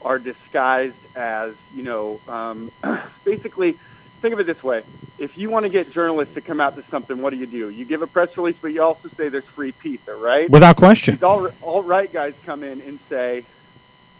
are 0.00 0.18
disguised 0.18 0.96
as 1.14 1.52
you 1.74 1.82
know 1.82 2.20
um, 2.26 2.72
basically 3.24 3.78
think 4.20 4.34
of 4.34 4.40
it 4.40 4.46
this 4.46 4.62
way 4.62 4.82
if 5.18 5.36
you 5.36 5.50
want 5.50 5.64
to 5.64 5.68
get 5.68 5.92
journalists 5.92 6.34
to 6.34 6.40
come 6.40 6.60
out 6.60 6.76
to 6.76 6.82
something 6.90 7.20
what 7.22 7.30
do 7.30 7.36
you 7.36 7.46
do 7.46 7.70
you 7.70 7.84
give 7.84 8.02
a 8.02 8.06
press 8.06 8.36
release 8.36 8.56
but 8.60 8.68
you 8.68 8.82
also 8.82 9.08
say 9.16 9.28
there's 9.28 9.44
free 9.44 9.72
pizza 9.72 10.14
right 10.14 10.48
Without 10.50 10.76
question. 10.76 11.14
these 11.14 11.22
all 11.22 11.48
all 11.62 11.82
right 11.82 12.12
guys 12.12 12.34
come 12.44 12.62
in 12.62 12.80
and 12.80 12.98
say 13.08 13.44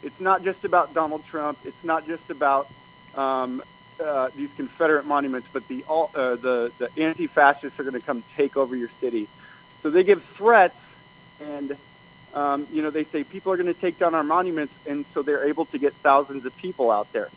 it's 0.03 0.21
not 0.21 0.45
just 0.45 0.65
about 0.65 0.95
Donald 0.95 1.25
Trump. 1.27 1.59
It's 1.65 1.83
not 1.83 2.07
just 2.07 2.31
about 2.31 2.71
um, 3.15 3.63
uh, 4.03 4.31
these 4.37 4.51
Confederate 4.57 5.07
monuments, 5.07 5.49
but 5.53 5.67
the 5.69 5.85
all, 5.89 6.11
uh, 6.15 6.37
the 6.37 6.73
the 6.79 6.91
anti-fascists 6.97 7.79
are 7.79 7.83
going 7.83 7.95
to 7.95 8.07
come 8.07 8.23
take 8.37 8.57
over 8.57 8.77
your 8.77 8.91
city. 9.01 9.29
So 9.83 9.91
they 9.91 10.05
give 10.05 10.23
threats, 10.37 10.77
and 11.41 11.77
um, 12.35 12.67
you 12.73 12.83
know 12.83 12.91
they 12.91 13.05
say 13.05 13.25
people 13.25 13.53
are 13.53 13.57
going 13.57 13.73
to 13.73 13.81
take 13.81 13.99
down 13.99 14.15
our 14.15 14.25
monuments, 14.25 14.75
and 14.87 15.05
so 15.15 15.23
they're 15.23 15.49
able 15.49 15.67
to 15.67 15.79
get 15.79 15.95
thousands 15.95 16.45
of 16.45 16.57
people 16.57 16.91
out 16.91 17.13
there. 17.13 17.29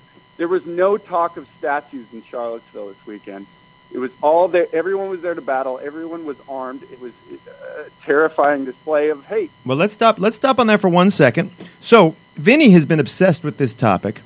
There 0.41 0.47
was 0.47 0.65
no 0.65 0.97
talk 0.97 1.37
of 1.37 1.47
statues 1.59 2.07
in 2.11 2.23
Charlottesville 2.23 2.87
this 2.87 3.05
weekend. 3.05 3.45
It 3.91 3.99
was 3.99 4.09
all 4.23 4.47
there. 4.47 4.65
Everyone 4.73 5.07
was 5.09 5.21
there 5.21 5.35
to 5.35 5.41
battle. 5.41 5.79
Everyone 5.79 6.25
was 6.25 6.35
armed. 6.49 6.81
It 6.91 6.99
was 6.99 7.11
a 7.77 7.85
terrifying 8.03 8.65
display 8.65 9.09
of 9.09 9.23
hate. 9.25 9.51
Well, 9.67 9.77
let's 9.77 9.93
stop. 9.93 10.17
Let's 10.17 10.37
stop 10.37 10.57
on 10.57 10.65
that 10.65 10.81
for 10.81 10.89
one 10.89 11.11
second. 11.11 11.51
So, 11.79 12.15
Vinny 12.37 12.71
has 12.71 12.87
been 12.87 12.99
obsessed 12.99 13.43
with 13.43 13.57
this 13.57 13.75
topic. 13.75 14.21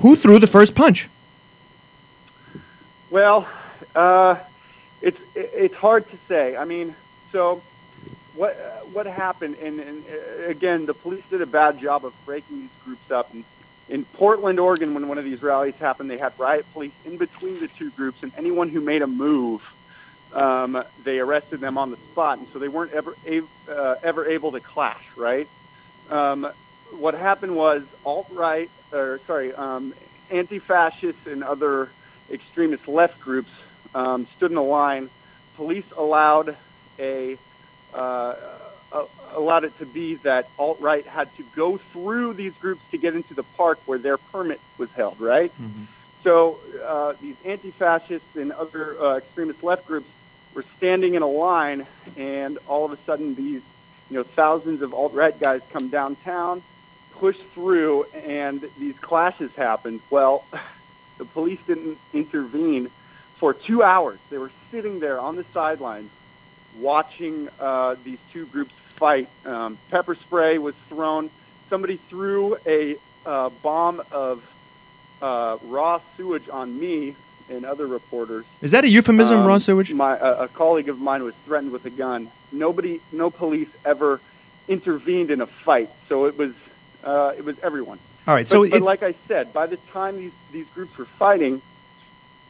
Who 0.00 0.16
threw 0.16 0.40
the 0.40 0.48
first 0.48 0.74
punch? 0.74 1.08
Well, 3.08 3.46
uh, 3.94 4.40
it's 5.02 5.20
it's 5.36 5.76
hard 5.76 6.10
to 6.10 6.18
say. 6.26 6.56
I 6.56 6.64
mean, 6.64 6.96
so 7.30 7.62
what 8.34 8.56
what 8.92 9.06
happened? 9.06 9.54
And, 9.62 9.78
and 9.78 10.02
uh, 10.04 10.48
again, 10.48 10.84
the 10.84 10.94
police 10.94 11.22
did 11.30 11.42
a 11.42 11.46
bad 11.46 11.78
job 11.78 12.04
of 12.04 12.12
breaking 12.24 12.62
these 12.62 12.70
groups 12.84 13.08
up. 13.12 13.32
And 13.32 13.44
in 13.88 14.04
Portland, 14.04 14.58
Oregon, 14.58 14.94
when 14.94 15.08
one 15.08 15.18
of 15.18 15.24
these 15.24 15.42
rallies 15.42 15.74
happened, 15.76 16.10
they 16.10 16.18
had 16.18 16.32
riot 16.38 16.66
police 16.72 16.92
in 17.04 17.16
between 17.16 17.60
the 17.60 17.68
two 17.68 17.90
groups, 17.90 18.22
and 18.22 18.32
anyone 18.36 18.68
who 18.68 18.80
made 18.80 19.02
a 19.02 19.06
move, 19.06 19.62
um, 20.32 20.82
they 21.04 21.20
arrested 21.20 21.60
them 21.60 21.78
on 21.78 21.90
the 21.90 21.96
spot, 22.12 22.38
and 22.38 22.48
so 22.52 22.58
they 22.58 22.68
weren't 22.68 22.92
ever 22.92 23.14
uh, 23.68 23.94
ever 24.02 24.26
able 24.26 24.52
to 24.52 24.60
clash. 24.60 25.04
Right? 25.16 25.48
Um, 26.10 26.50
what 26.90 27.14
happened 27.14 27.54
was 27.54 27.82
alt 28.04 28.28
right, 28.32 28.70
or 28.92 29.20
sorry, 29.26 29.54
um, 29.54 29.94
anti-fascists 30.30 31.26
and 31.26 31.44
other 31.44 31.88
extremist 32.30 32.88
left 32.88 33.20
groups 33.20 33.50
um, 33.94 34.26
stood 34.36 34.50
in 34.50 34.56
a 34.56 34.62
line. 34.62 35.10
Police 35.54 35.84
allowed 35.96 36.56
a 36.98 37.38
uh, 37.94 38.34
uh, 38.96 39.06
allowed 39.34 39.64
it 39.64 39.78
to 39.78 39.86
be 39.86 40.14
that 40.16 40.48
alt 40.58 40.80
right 40.80 41.06
had 41.06 41.34
to 41.36 41.44
go 41.54 41.76
through 41.76 42.34
these 42.34 42.54
groups 42.54 42.82
to 42.90 42.98
get 42.98 43.14
into 43.14 43.34
the 43.34 43.42
park 43.42 43.78
where 43.86 43.98
their 43.98 44.16
permit 44.16 44.60
was 44.78 44.90
held. 44.92 45.20
Right. 45.20 45.52
So 46.22 46.58
uh, 46.84 47.14
these 47.20 47.36
anti-fascists 47.44 48.36
and 48.36 48.52
other 48.52 49.00
uh, 49.00 49.16
extremist 49.18 49.62
left 49.62 49.86
groups 49.86 50.08
were 50.54 50.64
standing 50.76 51.14
in 51.14 51.22
a 51.22 51.28
line, 51.28 51.86
and 52.16 52.58
all 52.66 52.84
of 52.84 52.92
a 52.92 52.98
sudden 53.04 53.34
these 53.34 53.62
you 54.10 54.16
know 54.16 54.22
thousands 54.24 54.82
of 54.82 54.94
alt 54.94 55.12
right 55.12 55.38
guys 55.38 55.60
come 55.72 55.88
downtown, 55.88 56.62
push 57.12 57.36
through, 57.54 58.04
and 58.14 58.68
these 58.78 58.98
clashes 58.98 59.52
happened. 59.56 60.00
Well, 60.10 60.44
the 61.18 61.24
police 61.26 61.60
didn't 61.66 61.98
intervene 62.12 62.90
for 63.38 63.54
two 63.54 63.82
hours. 63.82 64.18
They 64.30 64.38
were 64.38 64.50
sitting 64.70 64.98
there 64.98 65.20
on 65.20 65.36
the 65.36 65.44
sidelines 65.52 66.10
watching 66.78 67.48
uh, 67.60 67.96
these 68.04 68.18
two 68.32 68.46
groups 68.46 68.74
fight. 68.96 69.28
Um, 69.44 69.78
pepper 69.90 70.14
spray 70.14 70.58
was 70.58 70.74
thrown. 70.88 71.30
Somebody 71.70 71.98
threw 72.08 72.56
a 72.66 72.96
uh, 73.24 73.50
bomb 73.62 74.02
of 74.12 74.42
uh, 75.22 75.58
raw 75.64 76.00
sewage 76.16 76.48
on 76.48 76.78
me 76.78 77.14
and 77.48 77.64
other 77.64 77.86
reporters. 77.86 78.44
Is 78.60 78.70
that 78.72 78.84
a 78.84 78.88
euphemism, 78.88 79.40
Um, 79.40 79.46
raw 79.46 79.58
sewage? 79.58 79.92
My 79.92 80.16
a, 80.16 80.44
a 80.44 80.48
colleague 80.48 80.88
of 80.88 80.98
mine 80.98 81.22
was 81.22 81.34
threatened 81.44 81.72
with 81.72 81.84
a 81.86 81.90
gun. 81.90 82.30
Nobody, 82.52 83.00
no 83.12 83.30
police 83.30 83.68
ever 83.84 84.20
intervened 84.68 85.30
in 85.30 85.40
a 85.40 85.46
fight. 85.46 85.90
So 86.08 86.26
it 86.26 86.36
was 86.36 86.52
uh, 87.04 87.32
it 87.38 87.44
was 87.44 87.56
everyone. 87.62 87.98
All 88.26 88.34
right. 88.34 88.48
But, 88.48 88.50
So 88.50 88.68
but 88.68 88.82
like 88.82 89.02
I 89.02 89.14
said, 89.28 89.52
by 89.52 89.66
the 89.66 89.76
time 89.92 90.18
these 90.18 90.32
these 90.52 90.66
groups 90.74 90.96
were 90.98 91.04
fighting, 91.18 91.62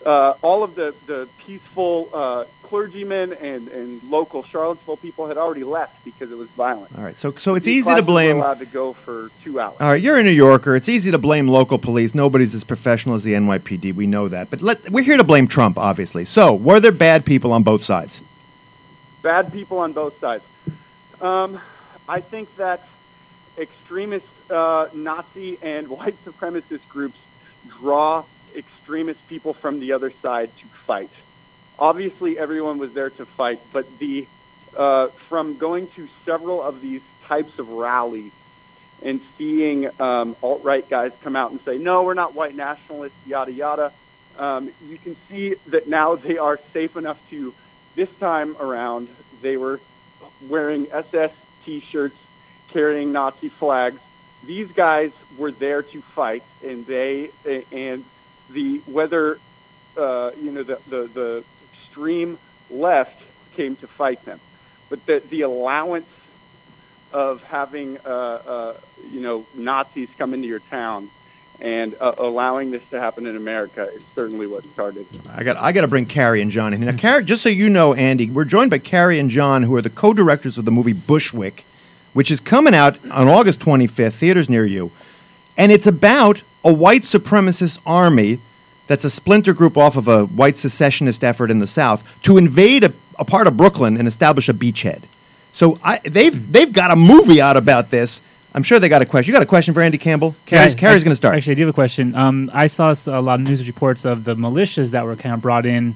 uh, 0.07 0.35
all 0.43 0.63
of 0.63 0.75
the 0.77 0.95
the 1.07 1.29
peaceful 1.39 2.09
uh, 2.15 2.45
clergymen 2.63 3.33
and 3.35 3.69
and 3.69 4.03
local 4.05 4.43
Charlottesville 4.45 4.97
people 4.97 5.27
had 5.29 5.37
already 5.37 5.65
left 5.65 6.05
because 6.05 6.31
it 6.31 6.39
was 6.39 6.49
violent. 6.51 6.97
all 6.97 7.05
right. 7.05 7.17
So 7.17 7.33
so 7.37 7.55
it's 7.57 7.67
These 7.67 7.79
easy 7.87 7.91
to 7.91 8.03
classes 8.03 8.03
were 8.03 8.07
blame. 8.07 8.37
allowed 8.39 8.59
to 8.61 8.67
go 8.67 8.93
for 8.93 9.31
two 9.45 9.61
hours. 9.61 9.77
All 9.81 9.89
right, 9.89 10.01
you're 10.03 10.17
a 10.19 10.23
New 10.23 10.31
Yorker. 10.31 10.77
It's 10.77 10.89
easy 10.89 11.11
to 11.11 11.19
blame 11.19 11.49
local 11.49 11.79
police. 11.79 12.15
Nobody's 12.15 12.55
as 12.55 12.65
professional 12.65 13.15
as 13.17 13.25
the 13.25 13.35
NYPD. 13.35 13.95
We 13.95 14.07
know 14.07 14.29
that. 14.29 14.49
But 14.51 14.63
let, 14.63 14.89
we're 14.91 15.05
here 15.05 15.17
to 15.17 15.25
blame 15.25 15.47
Trump, 15.49 15.77
obviously. 15.79 16.25
So, 16.25 16.55
were 16.55 16.81
there 16.81 16.93
bad 16.93 17.25
people 17.27 17.53
on 17.53 17.63
both 17.63 17.83
sides? 17.85 18.23
bad 19.23 19.53
people 19.53 19.79
on 19.79 19.93
both 19.93 20.19
sides. 20.21 20.45
Um, 21.21 21.59
I 22.09 22.21
think 22.21 22.55
that 22.59 22.87
extremist 23.59 24.27
uh, 24.51 24.87
Nazi 24.95 25.59
and 25.63 25.89
white 25.97 26.15
supremacist 26.25 26.87
groups 26.89 27.19
draw 27.81 28.25
extremist 28.57 29.21
people 29.29 29.55
from 29.55 29.81
the 29.81 29.93
other 29.93 30.13
side 30.23 30.51
to 30.61 30.67
fight. 30.87 31.11
Obviously, 31.79 32.39
everyone 32.39 32.79
was 32.79 32.93
there 32.93 33.11
to 33.11 33.27
fight, 33.27 33.61
but 33.73 33.87
the 33.99 34.27
uh, 34.77 35.09
from 35.29 35.57
going 35.57 35.89
to 35.89 36.09
several 36.25 36.63
of 36.63 36.81
these 36.81 37.01
types 37.27 37.59
of 37.59 37.69
rallies 37.69 38.33
and 39.03 39.21
seeing 39.37 39.89
um, 40.01 40.37
alt 40.43 40.63
right 40.65 40.89
guys 40.89 41.13
come 41.23 41.37
out 41.37 41.51
and 41.51 41.61
say, 41.65 41.79
"No, 41.79 42.03
we're 42.03 42.15
not 42.15 42.35
white 42.35 42.55
nationalists," 42.55 43.15
yada 43.27 43.53
yada. 43.53 43.93
Um, 44.39 44.71
you 44.87 44.99
can 44.99 45.17
see 45.29 45.55
that 45.69 45.89
now 45.89 46.17
they 46.17 46.39
are 46.39 46.59
safe 46.73 46.97
enough 46.97 47.19
to. 47.31 47.55
This 47.95 48.09
time 48.21 48.57
around, 48.61 49.09
they 49.41 49.57
were 49.57 49.81
wearing 50.43 50.87
SS 50.93 51.33
T-shirts, 51.65 52.17
carrying 52.69 53.13
Nazi 53.13 53.49
flags. 53.49 53.99
These 54.45 54.71
guys 54.73 55.13
were 55.39 55.51
there 55.51 55.83
to 55.83 56.03
fight, 56.03 56.43
and 56.63 56.87
they 56.87 57.31
and 57.73 58.05
the 58.51 58.79
whether 58.87 59.39
uh, 59.97 60.31
you 60.41 60.51
know 60.51 60.63
the, 60.63 60.79
the 60.89 61.11
the 61.13 61.45
extreme 61.73 62.39
left 62.71 63.21
came 63.55 63.77
to 63.77 63.87
fight 63.87 64.25
them, 64.25 64.41
but 64.89 65.05
the 65.07 65.23
the 65.31 65.43
allowance 65.43 66.07
of 67.13 67.43
having 67.45 67.99
uh, 68.05 68.09
uh, 68.09 68.77
you 69.11 69.21
know 69.21 69.47
Nazis 69.55 70.09
come 70.19 70.35
into 70.35 70.47
your 70.47 70.61
town 70.61 71.11
and 71.61 71.95
uh, 72.01 72.15
allowing 72.19 72.71
this 72.71 72.83
to 72.91 73.01
happen 73.01 73.27
in 73.27 73.37
America 73.37 73.89
is 73.95 74.03
certainly 74.15 74.47
what 74.47 74.65
started. 74.75 75.07
I 75.31 75.43
got 75.43 75.57
I 75.57 75.73
got 75.73 75.83
to 75.83 75.89
bring 75.89 76.07
Cary 76.07 76.43
and 76.43 76.51
John 76.51 76.75
in. 76.75 76.85
Now, 76.85 76.97
Cary, 76.97 77.25
just 77.25 77.43
so 77.43 77.49
you 77.49 77.69
know, 77.69 77.95
Andy, 77.95 78.31
we're 78.31 78.45
joined 78.45 78.71
by 78.71 78.79
Carrie 78.79 79.19
and 79.19 79.31
John, 79.31 79.63
who 79.63 79.75
are 79.77 79.83
the 79.83 79.91
co-directors 79.91 80.59
of 80.59 80.65
the 80.65 80.71
movie 80.71 80.93
Bushwick, 80.93 81.65
which 82.13 82.31
is 82.31 82.41
coming 82.41 82.75
out 82.75 82.99
on 83.11 83.29
August 83.29 83.61
25th, 83.61 84.15
theaters 84.15 84.49
near 84.49 84.67
you. 84.67 84.93
And 85.57 85.73
it's 85.73 85.87
about 85.87 86.43
a 86.65 86.73
white 86.73 87.03
supremacist 87.03 87.79
army 87.87 88.41
that's 88.87 89.05
a 89.05 89.11
splinter 89.11 89.53
group 89.53 89.77
off 89.77 89.97
of 89.97 90.09
a 90.09 90.25
white 90.27 90.59
secessionist 90.59 91.25
effort 91.25 91.51
in 91.51 91.59
the 91.59 91.67
South 91.67 92.05
to 92.23 92.37
invade 92.37 92.85
a, 92.85 92.93
a 93.19 93.25
part 93.25 93.47
of 93.47 93.57
Brooklyn 93.57 93.97
and 93.97 94.07
establish 94.07 94.49
a 94.49 94.55
beachhead. 94.55 95.03
So 95.53 95.79
I, 95.83 95.99
they've 96.05 96.53
they've 96.53 96.73
got 96.73 96.91
a 96.91 96.97
movie 96.97 97.41
out 97.41 97.57
about 97.57 97.91
this. 97.91 98.21
I'm 98.53 98.63
sure 98.63 98.79
they 98.79 98.89
got 98.89 99.03
a 99.03 99.07
question. 99.07 99.31
You 99.31 99.35
got 99.35 99.43
a 99.43 99.47
question 99.47 99.75
for 99.75 99.83
Andy 99.83 99.99
Campbell? 99.99 100.35
Cary's, 100.47 100.75
Yeah, 100.75 100.81
Cary's 100.81 101.05
going 101.05 101.13
to 101.13 101.17
start. 101.17 101.35
Actually, 101.35 101.53
I 101.53 101.55
do 101.57 101.63
have 101.63 101.71
a 101.71 101.73
question. 101.75 102.15
Um, 102.15 102.51
I 102.53 102.67
saw 102.69 102.95
a 103.07 103.21
lot 103.21 103.41
of 103.41 103.47
news 103.47 103.67
reports 103.67 104.05
of 104.05 104.25
the 104.25 104.35
militias 104.35 104.91
that 104.91 105.05
were 105.05 105.17
kind 105.17 105.35
of 105.35 105.43
brought 105.43 105.67
in. 105.67 105.95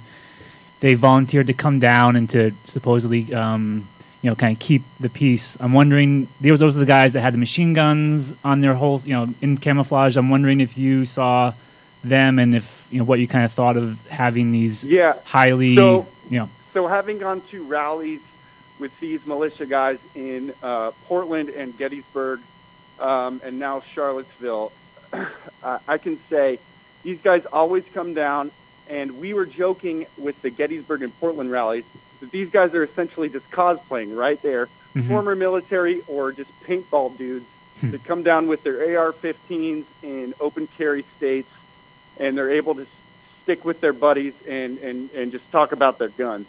They 0.80 0.94
volunteered 0.94 1.46
to 1.48 1.52
come 1.52 1.78
down 1.78 2.16
and 2.16 2.28
to 2.30 2.52
supposedly, 2.64 3.32
um, 3.34 3.88
you 4.22 4.30
know, 4.30 4.36
kind 4.36 4.54
of 4.54 4.60
keep 4.60 4.82
the 4.98 5.08
peace. 5.08 5.56
I'm 5.60 5.72
wondering, 5.72 6.28
those 6.40 6.58
those 6.58 6.76
are 6.76 6.80
the 6.80 6.86
guys 6.86 7.14
that 7.14 7.20
had 7.22 7.32
the 7.34 7.38
machine 7.38 7.72
guns 7.72 8.34
on 8.44 8.60
their 8.60 8.74
whole, 8.74 9.00
you 9.00 9.12
know, 9.14 9.28
in 9.40 9.56
camouflage. 9.56 10.16
I'm 10.16 10.28
wondering 10.28 10.60
if 10.60 10.76
you 10.76 11.04
saw 11.04 11.52
them 12.04 12.38
and 12.38 12.54
if 12.54 12.86
you 12.90 12.98
know 12.98 13.04
what 13.04 13.18
you 13.18 13.28
kind 13.28 13.44
of 13.44 13.52
thought 13.52 13.76
of 13.76 13.98
having 14.08 14.52
these 14.52 14.84
Yeah. 14.84 15.14
highly, 15.24 15.76
So- 15.76 16.06
you 16.30 16.38
know, 16.38 16.48
So 16.72 16.86
having 16.86 17.18
gone 17.18 17.42
to 17.50 17.64
rallies 17.64 18.20
with 18.78 18.92
these 19.00 19.20
militia 19.26 19.66
guys 19.66 19.98
in 20.14 20.52
uh, 20.62 20.92
Portland 21.06 21.48
and 21.48 21.76
Gettysburg, 21.76 22.40
um, 22.98 23.40
and 23.44 23.58
now 23.58 23.82
Charlottesville, 23.94 24.72
I 25.62 25.78
I 25.88 25.98
can 25.98 26.18
say 26.30 26.58
these 27.02 27.18
guys 27.22 27.44
always 27.52 27.84
come 27.94 28.14
down. 28.14 28.50
And 28.88 29.20
we 29.20 29.34
were 29.34 29.46
joking 29.46 30.06
with 30.18 30.40
the 30.42 30.50
Gettysburg 30.50 31.02
and 31.02 31.16
Portland 31.20 31.48
rallies 31.50 31.84
that 32.20 32.30
these 32.30 32.50
guys 32.50 32.74
are 32.74 32.84
essentially 32.84 33.28
just 33.28 33.50
cosplaying, 33.50 34.16
right? 34.16 34.40
They're 34.42 34.68
Mhm. 34.94 35.08
former 35.08 35.36
military 35.36 36.02
or 36.08 36.32
just 36.32 36.50
paintball 36.64 37.16
dudes 37.16 37.46
that 37.82 38.04
come 38.04 38.22
down 38.22 38.46
with 38.48 38.62
their 38.62 38.82
AR-15s 38.82 39.84
in 40.02 40.34
open 40.40 40.66
carry 40.76 41.04
states, 41.16 41.48
and 42.18 42.36
they're 42.36 42.50
able 42.50 42.74
to 42.74 42.86
stick 43.42 43.64
with 43.64 43.80
their 43.80 43.92
buddies 43.92 44.34
and, 44.46 44.78
and, 44.78 45.10
and 45.14 45.32
just 45.32 45.50
talk 45.50 45.72
about 45.72 45.98
their 45.98 46.08
guns. 46.08 46.46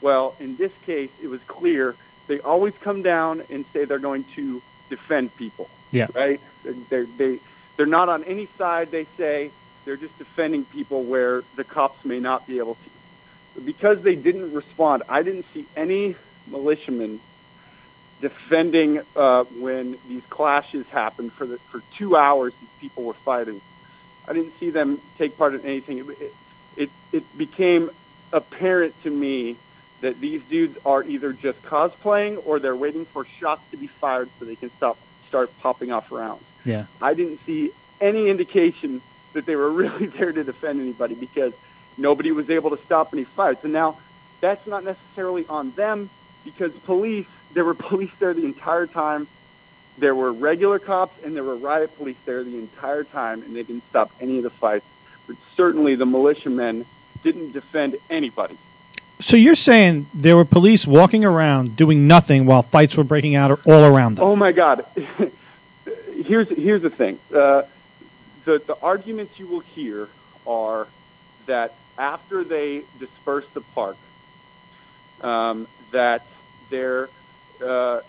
Well, 0.00 0.34
in 0.40 0.56
this 0.56 0.72
case, 0.86 1.10
it 1.22 1.26
was 1.28 1.40
clear 1.46 1.94
they 2.28 2.40
always 2.40 2.74
come 2.80 3.02
down 3.02 3.42
and 3.50 3.64
say 3.72 3.84
they're 3.84 3.98
going 3.98 4.24
to 4.36 4.62
defend 4.88 5.34
people. 5.36 5.68
Yeah. 5.90 6.06
Right? 6.14 6.40
They're, 6.88 7.04
they, 7.04 7.40
they're 7.76 7.86
not 7.86 8.08
on 8.08 8.24
any 8.24 8.48
side, 8.56 8.90
they 8.90 9.06
say. 9.18 9.50
They're 9.84 9.96
just 9.96 10.16
defending 10.18 10.64
people 10.64 11.02
where 11.04 11.42
the 11.56 11.64
cops 11.64 12.04
may 12.04 12.20
not 12.20 12.46
be 12.46 12.58
able 12.58 12.74
to. 12.76 12.89
Because 13.64 14.02
they 14.02 14.14
didn't 14.14 14.52
respond, 14.54 15.02
I 15.08 15.22
didn't 15.22 15.46
see 15.52 15.66
any 15.76 16.16
militiamen 16.46 17.20
defending 18.20 19.02
uh, 19.16 19.44
when 19.58 19.98
these 20.08 20.22
clashes 20.30 20.86
happened 20.86 21.32
for 21.32 21.46
the 21.46 21.58
for 21.70 21.82
two 21.96 22.16
hours. 22.16 22.52
These 22.60 22.70
people 22.80 23.04
were 23.04 23.14
fighting. 23.14 23.60
I 24.26 24.32
didn't 24.32 24.54
see 24.60 24.70
them 24.70 25.00
take 25.18 25.36
part 25.36 25.54
in 25.54 25.64
anything. 25.64 25.98
It, 25.98 26.06
it, 26.20 26.34
it, 26.76 26.90
it 27.12 27.38
became 27.38 27.90
apparent 28.32 28.94
to 29.02 29.10
me 29.10 29.56
that 30.00 30.20
these 30.20 30.40
dudes 30.48 30.78
are 30.84 31.02
either 31.04 31.32
just 31.32 31.60
cosplaying 31.62 32.42
or 32.46 32.58
they're 32.58 32.76
waiting 32.76 33.04
for 33.06 33.26
shots 33.38 33.62
to 33.70 33.76
be 33.76 33.86
fired 33.86 34.28
so 34.38 34.44
they 34.44 34.56
can 34.56 34.70
stop 34.76 34.98
start 35.28 35.50
popping 35.60 35.92
off 35.92 36.10
rounds. 36.10 36.42
yeah. 36.64 36.86
I 37.00 37.14
didn't 37.14 37.38
see 37.46 37.72
any 38.00 38.28
indication 38.28 39.00
that 39.32 39.46
they 39.46 39.56
were 39.56 39.70
really 39.82 40.06
there 40.06 40.32
to 40.32 40.42
defend 40.42 40.80
anybody 40.80 41.14
because 41.14 41.52
nobody 41.96 42.32
was 42.32 42.50
able 42.50 42.70
to 42.70 42.82
stop 42.84 43.12
any 43.12 43.24
fights. 43.24 43.64
And 43.64 43.72
now 43.72 43.98
that's 44.40 44.66
not 44.66 44.84
necessarily 44.84 45.46
on 45.48 45.72
them 45.72 46.10
because 46.44 46.72
police, 46.84 47.26
there 47.52 47.64
were 47.64 47.74
police 47.90 48.10
there 48.18 48.34
the 48.34 48.44
entire 48.44 48.86
time. 48.86 49.28
There 49.98 50.14
were 50.14 50.32
regular 50.32 50.78
cops 50.78 51.22
and 51.24 51.36
there 51.36 51.44
were 51.44 51.56
riot 51.56 51.96
police 51.96 52.16
there 52.24 52.42
the 52.42 52.56
entire 52.56 53.04
time, 53.04 53.42
and 53.42 53.54
they 53.54 53.62
didn't 53.62 53.84
stop 53.90 54.10
any 54.20 54.38
of 54.38 54.44
the 54.44 54.50
fights. 54.50 54.86
But 55.26 55.36
certainly 55.56 55.94
the 55.94 56.06
militiamen 56.06 56.86
didn't 57.22 57.52
defend 57.52 57.96
anybody. 58.08 58.56
So 59.20 59.36
you're 59.36 59.54
saying 59.54 60.06
there 60.14 60.34
were 60.34 60.46
police 60.46 60.86
walking 60.86 61.24
around 61.24 61.76
doing 61.76 62.08
nothing 62.08 62.46
while 62.46 62.62
fights 62.62 62.96
were 62.96 63.04
breaking 63.04 63.34
out 63.34 63.60
all 63.66 63.84
around 63.84 64.16
them? 64.16 64.24
Oh 64.24 64.34
my 64.34 64.52
God! 64.52 64.86
here's 66.24 66.48
here's 66.48 66.80
the 66.80 66.90
thing. 66.90 67.18
Uh, 67.34 67.62
the 68.44 68.62
the 68.66 68.76
arguments 68.82 69.38
you 69.38 69.46
will 69.46 69.60
hear 69.60 70.08
are 70.46 70.86
that 71.46 71.74
after 71.98 72.44
they 72.44 72.82
disperse 72.98 73.44
the 73.54 73.60
park, 73.60 73.96
um, 75.20 75.66
that 75.92 76.26
there 76.70 77.08
uh, 77.64 78.00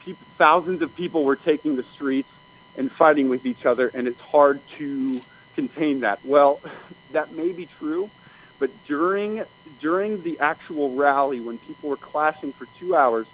peop 0.00 0.18
thousands 0.36 0.82
of 0.82 0.94
people 0.94 1.24
were 1.24 1.36
taking 1.36 1.76
the 1.76 1.84
streets 1.94 2.28
and 2.76 2.90
fighting 2.92 3.28
with 3.28 3.46
each 3.46 3.64
other, 3.64 3.90
and 3.94 4.06
it's 4.06 4.20
hard 4.20 4.60
to 4.78 5.20
contain 5.54 6.00
that. 6.00 6.24
Well, 6.24 6.60
that 7.12 7.32
may 7.32 7.52
be 7.52 7.68
true, 7.78 8.10
but 8.58 8.70
during 8.86 9.44
during 9.80 10.22
the 10.22 10.38
actual 10.38 10.94
rally, 10.94 11.40
when 11.40 11.58
people 11.58 11.90
were 11.90 11.96
clashing 11.96 12.52
for 12.52 12.66
two 12.78 12.94
hours, 12.94 13.26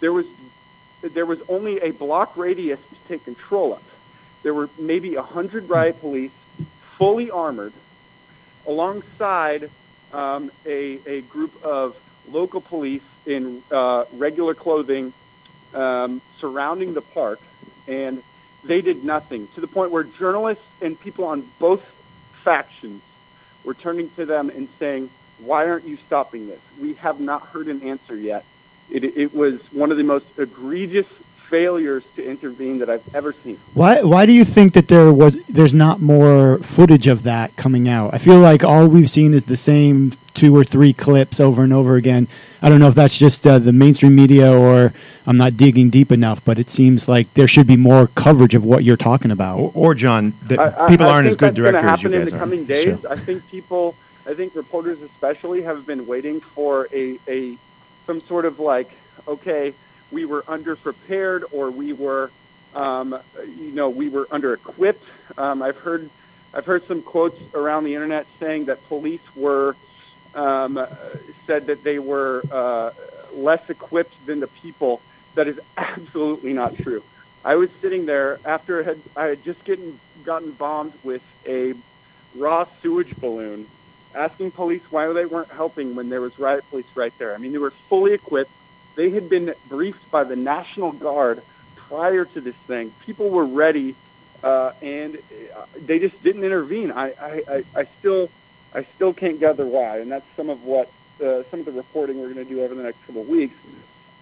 there 0.00 0.12
was 0.12 0.26
there 1.02 1.26
was 1.26 1.38
only 1.48 1.80
a 1.80 1.90
block 1.90 2.36
radius 2.36 2.80
to 2.80 3.08
take 3.08 3.24
control 3.24 3.74
of. 3.74 3.82
There 4.42 4.54
were 4.54 4.68
maybe 4.78 5.14
a 5.14 5.22
hundred 5.22 5.68
riot 5.68 6.00
police, 6.00 6.32
fully 6.98 7.30
armored, 7.30 7.72
alongside 8.66 9.70
um, 10.12 10.50
a, 10.64 10.98
a 11.06 11.20
group 11.22 11.52
of 11.64 11.96
local 12.28 12.60
police 12.60 13.02
in 13.26 13.62
uh, 13.70 14.04
regular 14.14 14.54
clothing 14.54 15.12
um, 15.74 16.22
surrounding 16.40 16.94
the 16.94 17.00
park, 17.00 17.40
and 17.86 18.22
they 18.64 18.80
did 18.80 19.04
nothing 19.04 19.48
to 19.54 19.60
the 19.60 19.66
point 19.66 19.90
where 19.90 20.04
journalists 20.04 20.64
and 20.80 20.98
people 20.98 21.24
on 21.24 21.48
both 21.58 21.82
factions 22.42 23.02
were 23.64 23.74
turning 23.74 24.10
to 24.10 24.24
them 24.24 24.50
and 24.50 24.68
saying, 24.78 25.10
"Why 25.38 25.68
aren't 25.68 25.86
you 25.86 25.98
stopping 26.06 26.46
this? 26.46 26.60
We 26.80 26.94
have 26.94 27.20
not 27.20 27.42
heard 27.48 27.68
an 27.68 27.82
answer 27.82 28.16
yet." 28.16 28.44
It, 28.90 29.04
it 29.04 29.34
was 29.34 29.60
one 29.72 29.90
of 29.90 29.96
the 29.96 30.04
most 30.04 30.26
egregious 30.36 31.06
failures 31.50 32.02
to 32.16 32.24
intervene 32.24 32.78
that 32.78 32.88
I've 32.90 33.14
ever 33.14 33.34
seen. 33.44 33.58
Why 33.74 34.02
why 34.02 34.26
do 34.26 34.32
you 34.32 34.44
think 34.44 34.72
that 34.74 34.88
there 34.88 35.12
was 35.12 35.36
there's 35.48 35.74
not 35.74 36.00
more 36.00 36.58
footage 36.58 37.06
of 37.06 37.22
that 37.24 37.54
coming 37.56 37.88
out? 37.88 38.14
I 38.14 38.18
feel 38.18 38.38
like 38.38 38.64
all 38.64 38.88
we've 38.88 39.10
seen 39.10 39.34
is 39.34 39.44
the 39.44 39.56
same 39.56 40.12
two 40.34 40.56
or 40.56 40.64
three 40.64 40.92
clips 40.92 41.38
over 41.38 41.62
and 41.62 41.72
over 41.72 41.96
again. 41.96 42.26
I 42.60 42.68
don't 42.68 42.80
know 42.80 42.88
if 42.88 42.94
that's 42.96 43.16
just 43.16 43.46
uh, 43.46 43.58
the 43.60 43.72
mainstream 43.72 44.16
media 44.16 44.52
or 44.52 44.92
I'm 45.26 45.36
not 45.36 45.56
digging 45.56 45.90
deep 45.90 46.10
enough, 46.10 46.44
but 46.44 46.58
it 46.58 46.70
seems 46.70 47.06
like 47.08 47.32
there 47.34 47.46
should 47.46 47.66
be 47.68 47.76
more 47.76 48.08
coverage 48.08 48.54
of 48.54 48.64
what 48.64 48.82
you're 48.82 48.96
talking 48.96 49.30
about. 49.30 49.58
Or, 49.60 49.70
or 49.74 49.94
John, 49.94 50.34
the, 50.42 50.60
I- 50.60 50.84
I- 50.84 50.88
people 50.88 51.06
I 51.06 51.10
aren't 51.10 51.28
as 51.28 51.32
think 51.36 51.54
good 51.54 51.64
that's 51.64 51.72
gonna 51.72 51.72
directors 51.72 51.92
as 51.92 52.02
you 52.02 52.08
happen 52.10 52.20
in 52.22 52.28
the 52.30 52.36
are. 52.36 52.38
coming 52.38 52.64
days. 52.64 53.06
I 53.06 53.16
think 53.16 53.46
people, 53.48 53.94
I 54.26 54.34
think 54.34 54.54
reporters 54.56 55.00
especially, 55.02 55.62
have 55.62 55.86
been 55.86 56.04
waiting 56.06 56.40
for 56.40 56.88
a, 56.92 57.18
a 57.28 57.56
some 58.06 58.20
sort 58.22 58.44
of 58.44 58.58
like, 58.58 58.90
okay, 59.28 59.72
we 60.10 60.24
were 60.24 60.42
underprepared 60.42 61.44
or 61.52 61.70
we 61.70 61.92
were, 61.92 62.30
um, 62.74 63.18
you 63.46 63.72
know, 63.72 63.88
we 63.88 64.08
were 64.08 64.26
under 64.30 64.52
equipped. 64.52 65.04
Um, 65.38 65.62
I've 65.62 65.78
heard, 65.78 66.10
I've 66.52 66.66
heard 66.66 66.86
some 66.86 67.02
quotes 67.02 67.40
around 67.54 67.84
the 67.84 67.94
internet 67.94 68.26
saying 68.38 68.66
that 68.66 68.86
police 68.88 69.20
were 69.34 69.76
um, 70.34 70.84
said 71.46 71.66
that 71.66 71.84
they 71.84 71.98
were 71.98 72.42
uh, 72.50 72.90
less 73.34 73.68
equipped 73.68 74.14
than 74.26 74.40
the 74.40 74.46
people. 74.46 75.00
That 75.34 75.48
is 75.48 75.58
absolutely 75.76 76.52
not 76.52 76.76
true. 76.76 77.02
I 77.44 77.56
was 77.56 77.68
sitting 77.82 78.06
there 78.06 78.38
after 78.44 78.80
I 78.80 78.84
had, 78.84 79.00
I 79.16 79.24
had 79.26 79.44
just 79.44 79.62
getting, 79.64 79.98
gotten 80.24 80.52
bombed 80.52 80.94
with 81.02 81.22
a 81.46 81.74
raw 82.34 82.66
sewage 82.82 83.14
balloon, 83.16 83.66
asking 84.14 84.52
police 84.52 84.82
why 84.90 85.12
they 85.12 85.26
weren't 85.26 85.50
helping 85.50 85.94
when 85.94 86.08
there 86.08 86.20
was 86.20 86.38
riot 86.38 86.64
police 86.70 86.86
right 86.94 87.12
there. 87.18 87.34
I 87.34 87.38
mean, 87.38 87.52
they 87.52 87.58
were 87.58 87.74
fully 87.88 88.14
equipped. 88.14 88.50
They 88.96 89.10
had 89.10 89.28
been 89.28 89.54
briefed 89.68 90.10
by 90.10 90.24
the 90.24 90.36
National 90.36 90.92
Guard 90.92 91.42
prior 91.76 92.24
to 92.24 92.40
this 92.40 92.54
thing. 92.66 92.92
People 93.04 93.30
were 93.30 93.44
ready, 93.44 93.94
uh, 94.42 94.72
and 94.82 95.16
uh, 95.16 95.66
they 95.80 95.98
just 95.98 96.20
didn't 96.22 96.44
intervene. 96.44 96.92
I, 96.92 97.08
I, 97.10 97.42
I, 97.48 97.64
I 97.76 97.88
still, 97.98 98.30
I 98.72 98.84
still 98.94 99.12
can't 99.12 99.40
gather 99.40 99.66
why, 99.66 99.98
and 99.98 100.10
that's 100.10 100.26
some 100.36 100.50
of 100.50 100.62
what 100.64 100.90
uh, 101.22 101.42
some 101.50 101.60
of 101.60 101.66
the 101.66 101.72
reporting 101.72 102.18
we're 102.20 102.32
going 102.32 102.46
to 102.46 102.52
do 102.52 102.62
over 102.62 102.74
the 102.74 102.82
next 102.82 103.04
couple 103.06 103.22
of 103.22 103.28
weeks. 103.28 103.56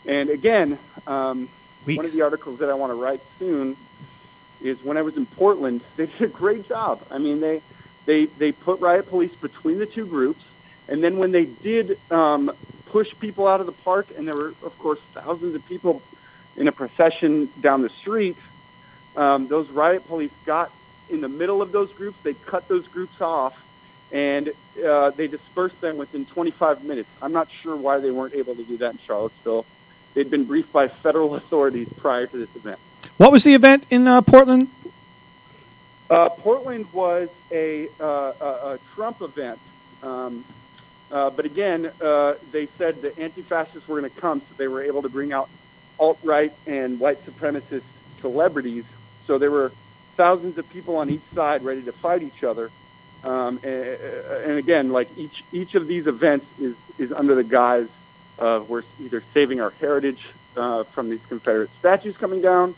And 0.06 0.30
again, 0.30 0.78
um, 1.06 1.48
one 1.84 2.04
of 2.04 2.12
the 2.12 2.22
articles 2.22 2.58
that 2.58 2.68
I 2.68 2.74
want 2.74 2.90
to 2.90 2.94
write 2.94 3.20
soon 3.38 3.76
is 4.60 4.82
when 4.82 4.96
I 4.96 5.02
was 5.02 5.16
in 5.16 5.26
Portland, 5.26 5.80
they 5.96 6.06
did 6.06 6.22
a 6.22 6.26
great 6.28 6.68
job. 6.68 7.04
I 7.10 7.18
mean, 7.18 7.40
they 7.40 7.62
they 8.06 8.26
they 8.26 8.52
put 8.52 8.80
riot 8.80 9.08
police 9.08 9.34
between 9.40 9.78
the 9.78 9.86
two 9.86 10.06
groups, 10.06 10.42
and 10.88 11.02
then 11.02 11.18
when 11.18 11.32
they 11.32 11.44
did 11.44 11.98
um, 12.10 12.52
push 12.92 13.08
people 13.18 13.48
out 13.48 13.60
of 13.60 13.66
the 13.66 13.72
park, 13.72 14.06
and 14.16 14.28
there 14.28 14.36
were 14.36 14.54
of 14.62 14.78
course 14.78 15.00
thousands 15.14 15.54
of 15.54 15.66
people 15.66 16.02
in 16.56 16.68
a 16.68 16.72
procession 16.72 17.48
down 17.60 17.80
the 17.82 17.88
street, 17.88 18.36
um, 19.16 19.48
those 19.48 19.68
riot 19.70 20.06
police 20.06 20.30
got 20.44 20.70
in 21.08 21.20
the 21.20 21.28
middle 21.28 21.62
of 21.62 21.72
those 21.72 21.90
groups. 21.92 22.18
They 22.22 22.34
cut 22.34 22.68
those 22.68 22.86
groups 22.86 23.20
off, 23.20 23.54
and 24.12 24.52
uh, 24.86 25.10
they 25.10 25.26
dispersed 25.26 25.80
them 25.80 25.96
within 25.96 26.26
25 26.26 26.84
minutes. 26.84 27.08
I'm 27.20 27.32
not 27.32 27.48
sure 27.62 27.74
why 27.74 27.98
they 27.98 28.10
weren't 28.10 28.34
able 28.34 28.54
to 28.54 28.64
do 28.64 28.76
that 28.78 28.92
in 28.92 28.98
Charlottesville. 29.06 29.64
they'd 30.14 30.30
been 30.30 30.44
briefed 30.44 30.72
by 30.72 30.88
federal 30.88 31.34
authorities 31.40 31.88
prior 31.96 32.26
to 32.26 32.36
this 32.36 32.54
event. 32.54 32.78
What 33.16 33.32
was 33.32 33.44
the 33.44 33.54
event 33.54 33.86
in 33.90 34.06
uh, 34.06 34.20
Portland? 34.22 34.68
Uh, 36.10 36.28
Portland 36.28 36.86
was 36.92 37.30
a, 37.50 37.88
uh, 37.98 38.04
a, 38.04 38.44
a 38.44 38.78
Trump 38.94 39.22
event, 39.22 39.58
um, 40.02 40.44
uh, 41.12 41.30
but 41.30 41.44
again, 41.44 41.90
uh, 42.00 42.34
they 42.50 42.68
said 42.78 43.02
the 43.02 43.16
anti-fascists 43.18 43.86
were 43.86 44.00
going 44.00 44.10
to 44.10 44.20
come, 44.20 44.40
so 44.40 44.46
they 44.56 44.68
were 44.68 44.82
able 44.82 45.02
to 45.02 45.10
bring 45.10 45.32
out 45.32 45.48
alt-right 45.98 46.52
and 46.66 46.98
white 46.98 47.24
supremacist 47.26 47.82
celebrities. 48.20 48.84
So 49.26 49.38
there 49.38 49.50
were 49.50 49.72
thousands 50.16 50.56
of 50.58 50.68
people 50.70 50.96
on 50.96 51.10
each 51.10 51.22
side 51.34 51.64
ready 51.64 51.82
to 51.82 51.92
fight 51.92 52.22
each 52.22 52.42
other. 52.42 52.70
Um, 53.22 53.60
and, 53.62 53.72
and 53.72 54.58
again, 54.58 54.90
like 54.90 55.08
each 55.16 55.44
each 55.52 55.74
of 55.74 55.86
these 55.86 56.06
events 56.06 56.46
is 56.58 56.74
is 56.98 57.12
under 57.12 57.34
the 57.34 57.44
guise 57.44 57.88
of 58.38 58.68
we're 58.68 58.82
either 58.98 59.22
saving 59.32 59.60
our 59.60 59.70
heritage 59.70 60.18
uh, 60.56 60.84
from 60.84 61.10
these 61.10 61.20
Confederate 61.28 61.70
statues 61.78 62.16
coming 62.16 62.40
down, 62.40 62.74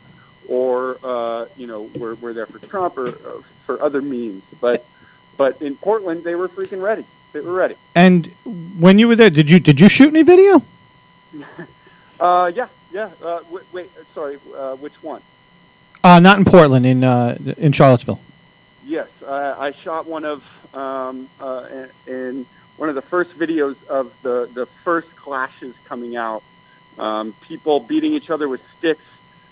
or 0.49 0.99
uh, 1.03 1.47
you 1.57 1.67
know 1.67 1.83
we're 1.95 2.15
we're 2.17 2.35
there 2.35 2.47
for 2.47 2.59
Trump 2.59 2.99
or, 2.99 3.09
or 3.09 3.45
for 3.65 3.81
other 3.81 4.03
means. 4.03 4.43
But 4.61 4.85
but 5.39 5.63
in 5.63 5.77
Portland, 5.77 6.25
they 6.25 6.35
were 6.35 6.49
freaking 6.49 6.83
ready. 6.83 7.07
They 7.35 7.41
were 7.41 7.53
ready. 7.53 7.75
And 7.97 8.27
when 8.79 9.01
you 9.01 9.09
were 9.09 9.17
there, 9.17 9.29
did 9.29 9.51
you 9.51 9.59
did 9.59 9.81
you 9.81 9.89
shoot 9.89 10.09
any 10.09 10.23
video? 10.23 10.63
Uh, 12.21 12.51
yeah, 12.55 12.69
yeah. 12.93 13.11
Uh, 13.23 13.41
wait, 13.51 13.65
wait 13.73 13.91
sorry. 14.15 14.39
Uh, 14.57 14.77
which 14.77 14.95
one? 15.03 15.21
Uh, 16.05 16.21
not 16.21 16.39
in 16.39 16.45
Portland, 16.45 16.87
in 16.87 17.03
uh, 17.03 17.37
in 17.59 17.73
Charlottesville. 17.73 18.21
Yes, 18.87 19.09
I, 19.27 19.67
I 19.67 19.73
shot 19.73 20.07
one 20.07 20.25
of 20.25 20.45
um, 20.73 21.29
uh, 21.41 21.67
in, 22.07 22.15
in 22.15 22.47
one 22.77 22.89
of 22.89 22.95
the 22.95 23.03
first 23.03 23.37
videos 23.37 23.77
of 23.89 24.13
the 24.23 24.49
the 24.55 24.67
first 24.85 25.15
clashes 25.17 25.75
coming 25.87 26.15
out. 26.15 26.45
Um, 26.97 27.35
people 27.43 27.81
beating 27.81 28.15
each 28.15 28.31
other 28.31 28.49
with 28.49 28.63
sticks. 28.79 29.05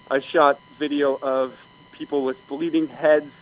I 0.08 0.20
shot 0.20 0.60
video 0.78 1.18
of 1.20 1.58
people 1.90 2.24
with 2.24 2.38
bleeding 2.46 2.86
heads 2.86 3.32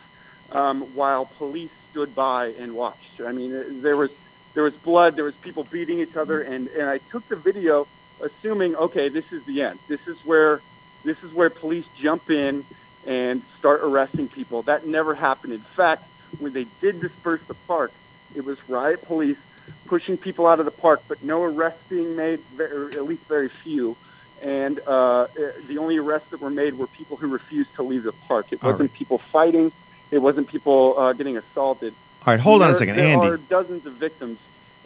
um, 0.51 0.81
while 0.95 1.27
police 1.27 1.71
stood 1.91 2.15
by 2.15 2.47
and 2.59 2.75
watched. 2.75 3.21
I 3.21 3.33
mean, 3.33 3.83
there 3.83 3.99
was 3.99 4.11
there 4.55 4.65
was 4.65 4.75
blood. 4.75 5.17
There 5.17 5.25
was 5.25 5.35
people 5.35 5.65
beating 5.65 6.01
each 6.01 6.17
other, 6.17 6.41
and 6.41 6.69
and 6.69 6.89
I 6.89 6.99
took 7.11 7.29
the 7.29 7.37
video, 7.37 7.87
assuming 8.21 8.77
okay, 8.77 9.09
this 9.09 9.31
is 9.33 9.45
the 9.45 9.63
end. 9.63 9.79
This 9.89 10.07
is 10.07 10.17
where 10.25 10.61
this 11.05 11.17
is 11.23 11.33
where 11.33 11.51
police 11.51 11.87
jump 12.01 12.31
in 12.31 12.65
and 13.07 13.43
start 13.59 13.81
arresting 13.83 14.29
people. 14.29 14.63
That 14.63 14.87
never 14.87 15.15
happened. 15.15 15.53
In 15.53 15.61
fact, 15.61 16.05
when 16.39 16.53
they 16.53 16.67
did 16.81 17.01
disperse 17.01 17.41
the 17.47 17.55
park, 17.55 17.93
it 18.35 18.45
was 18.45 18.59
riot 18.69 19.03
police 19.03 19.39
pushing 19.87 20.17
people 20.17 20.47
out 20.47 20.59
of 20.59 20.65
the 20.65 20.71
park, 20.71 21.03
but 21.09 21.23
no 21.23 21.43
arrests 21.43 21.81
being 21.89 22.17
made, 22.17 22.41
or 22.59 22.91
at 22.93 23.05
least 23.05 23.25
very 23.25 23.49
few. 23.49 23.97
And 24.43 24.81
uh, 24.87 25.27
the 25.67 25.79
only 25.79 25.99
arrests 25.99 26.31
that 26.31 26.41
were 26.41 26.51
made 26.51 26.75
were 26.75 26.87
people 26.87 27.17
who 27.17 27.29
refused 27.29 27.75
to 27.75 27.83
leave 27.83 28.05
the 28.05 28.13
park. 28.13 28.53
It 28.53 28.61
All 28.63 28.73
wasn't 28.73 28.91
right. 28.91 28.99
people 28.99 29.19
fighting. 29.19 29.73
It 30.11 30.19
wasn't 30.19 30.49
people 30.49 30.99
uh, 30.99 31.13
getting 31.13 31.37
assaulted. 31.37 31.95
All 32.27 32.35
right, 32.35 32.41
hold 32.41 32.63
on 32.63 32.69
a 32.69 32.73
There- 32.73 32.79
second, 32.79 32.97
there 32.97 33.07
Andy. 33.07 33.27
are 33.29 33.37
dozens 33.37 33.87
of 33.87 33.95
victims 33.95 34.39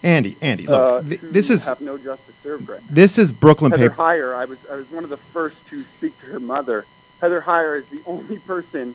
Andy, 0.03 0.37
Andy, 0.43 0.67
look, 0.67 0.93
uh, 0.93 1.09
th- 1.09 1.21
this 1.23 1.49
is 1.49 1.65
have 1.65 1.81
no 1.81 1.97
justice 1.97 2.35
served 2.43 2.69
right 2.69 2.81
now. 2.83 2.87
this 2.91 3.17
is 3.17 3.33
Brooklyn 3.33 3.71
Heather 3.73 3.89
paper. 3.89 4.03
Heyer, 4.03 4.35
I 4.37 4.45
was 4.45 4.59
I 4.71 4.75
was 4.77 4.91
one 4.91 5.03
of 5.03 5.09
the 5.11 5.17
first 5.17 5.57
to 5.71 5.83
speak 5.97 6.19
to 6.21 6.27
her 6.27 6.41
mother. 6.41 6.85
Heather 7.23 7.41
Heyer 7.41 7.79
is 7.79 7.87
the 7.87 8.01
only 8.07 8.39
person, 8.39 8.95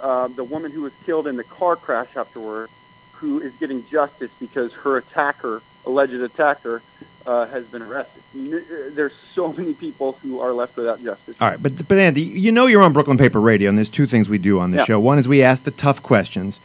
uh, 0.00 0.26
the 0.28 0.42
woman 0.42 0.72
who 0.72 0.80
was 0.82 0.92
killed 1.06 1.28
in 1.28 1.36
the 1.36 1.44
car 1.44 1.76
crash 1.76 2.08
afterward, 2.16 2.70
who 3.12 3.40
is 3.40 3.52
getting 3.60 3.86
justice 3.88 4.30
because 4.40 4.72
her 4.72 4.96
attacker, 4.96 5.62
alleged 5.86 6.14
attacker, 6.14 6.82
uh, 7.24 7.46
has 7.46 7.64
been 7.66 7.82
arrested. 7.82 8.20
Uh, 8.36 8.56
There's 8.94 9.12
so 9.36 9.52
many 9.52 9.74
people 9.74 10.18
who 10.22 10.40
are 10.40 10.52
left 10.52 10.76
without 10.76 11.00
justice. 11.04 11.36
All 11.40 11.50
right, 11.50 11.62
but 11.62 11.86
but 11.86 11.98
Andy, 11.98 12.22
you 12.22 12.50
know 12.50 12.66
you're 12.66 12.82
on 12.82 12.92
Brooklyn 12.92 13.16
Paper 13.16 13.40
Radio, 13.40 13.68
and 13.68 13.78
there's 13.78 13.88
two 13.88 14.08
things 14.08 14.28
we 14.28 14.38
do 14.38 14.58
on 14.58 14.72
this 14.72 14.80
Yeah. 14.80 14.84
show. 14.86 14.98
One 15.00 15.20
is 15.20 15.28
we 15.28 15.40
ask 15.40 15.62
the 15.62 15.70
tough 15.70 16.02
questions, 16.02 16.58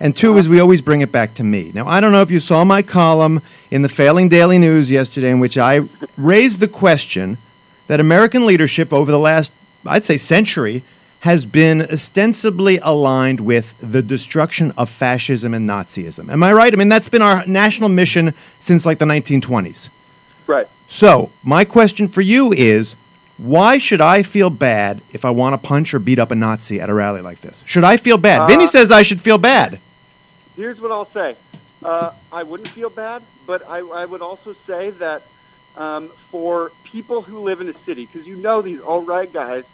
and 0.00 0.16
2 0.16 0.38
is 0.38 0.48
we 0.48 0.60
always 0.60 0.80
bring 0.80 1.00
it 1.00 1.12
back 1.12 1.34
to 1.34 1.44
me. 1.44 1.72
Now 1.74 1.86
I 1.86 2.00
don't 2.00 2.12
know 2.12 2.22
if 2.22 2.30
you 2.30 2.40
saw 2.40 2.64
my 2.64 2.82
column 2.82 3.42
in 3.70 3.82
the 3.82 3.88
Failing 3.88 4.28
Daily 4.28 4.58
News 4.58 4.90
yesterday, 4.90 5.30
in 5.30 5.40
which 5.40 5.58
I 5.58 5.80
raised 6.16 6.60
the 6.60 6.68
question 6.68 7.38
that 7.86 8.00
American 8.00 8.46
leadership 8.46 8.92
over 8.92 9.10
the 9.10 9.18
last, 9.18 9.52
I'd 9.86 10.04
say, 10.04 10.16
century 10.16 10.82
has 11.20 11.46
been 11.46 11.82
ostensibly 11.82 12.78
aligned 12.78 13.40
with 13.40 13.74
the 13.80 14.02
destruction 14.02 14.72
of 14.76 14.88
fascism 14.88 15.54
and 15.54 15.68
Nazism. 15.68 16.30
Am 16.30 16.42
I 16.42 16.52
right? 16.52 16.72
I 16.72 16.76
mean, 16.76 16.88
that's 16.88 17.08
been 17.08 17.22
our 17.22 17.44
national 17.46 17.88
mission 17.88 18.34
since 18.60 18.86
like 18.86 18.98
the 18.98 19.06
1920s. 19.06 19.88
Right. 20.46 20.68
So, 20.88 21.32
my 21.42 21.64
question 21.64 22.06
for 22.06 22.20
you 22.20 22.52
is 22.52 22.94
why 23.38 23.78
should 23.78 24.00
I 24.00 24.22
feel 24.22 24.50
bad 24.50 25.02
if 25.12 25.24
I 25.24 25.30
want 25.30 25.60
to 25.60 25.66
punch 25.66 25.92
or 25.92 25.98
beat 25.98 26.18
up 26.18 26.30
a 26.30 26.34
Nazi 26.34 26.80
at 26.80 26.88
a 26.88 26.94
rally 26.94 27.20
like 27.20 27.40
this? 27.40 27.62
Should 27.66 27.84
I 27.84 27.96
feel 27.96 28.18
bad? 28.18 28.42
Uh, 28.42 28.46
Vinny 28.46 28.66
says 28.66 28.90
I 28.90 29.02
should 29.02 29.20
feel 29.20 29.38
bad. 29.38 29.80
Here's 30.56 30.80
what 30.80 30.90
I'll 30.90 31.10
say. 31.12 31.36
Uh, 31.84 32.12
I 32.32 32.42
wouldn't 32.42 32.70
feel 32.70 32.90
bad, 32.90 33.22
but 33.46 33.68
I, 33.68 33.78
I 33.78 34.04
would 34.04 34.22
also 34.22 34.56
say 34.66 34.90
that 34.90 35.22
um, 35.76 36.10
for 36.30 36.72
people 36.84 37.22
who 37.22 37.40
live 37.40 37.60
in 37.60 37.68
a 37.68 37.78
city, 37.84 38.06
because 38.06 38.26
you 38.26 38.36
know 38.36 38.62
these 38.62 38.80
alt 38.80 39.06
right 39.06 39.30
guys 39.30 39.64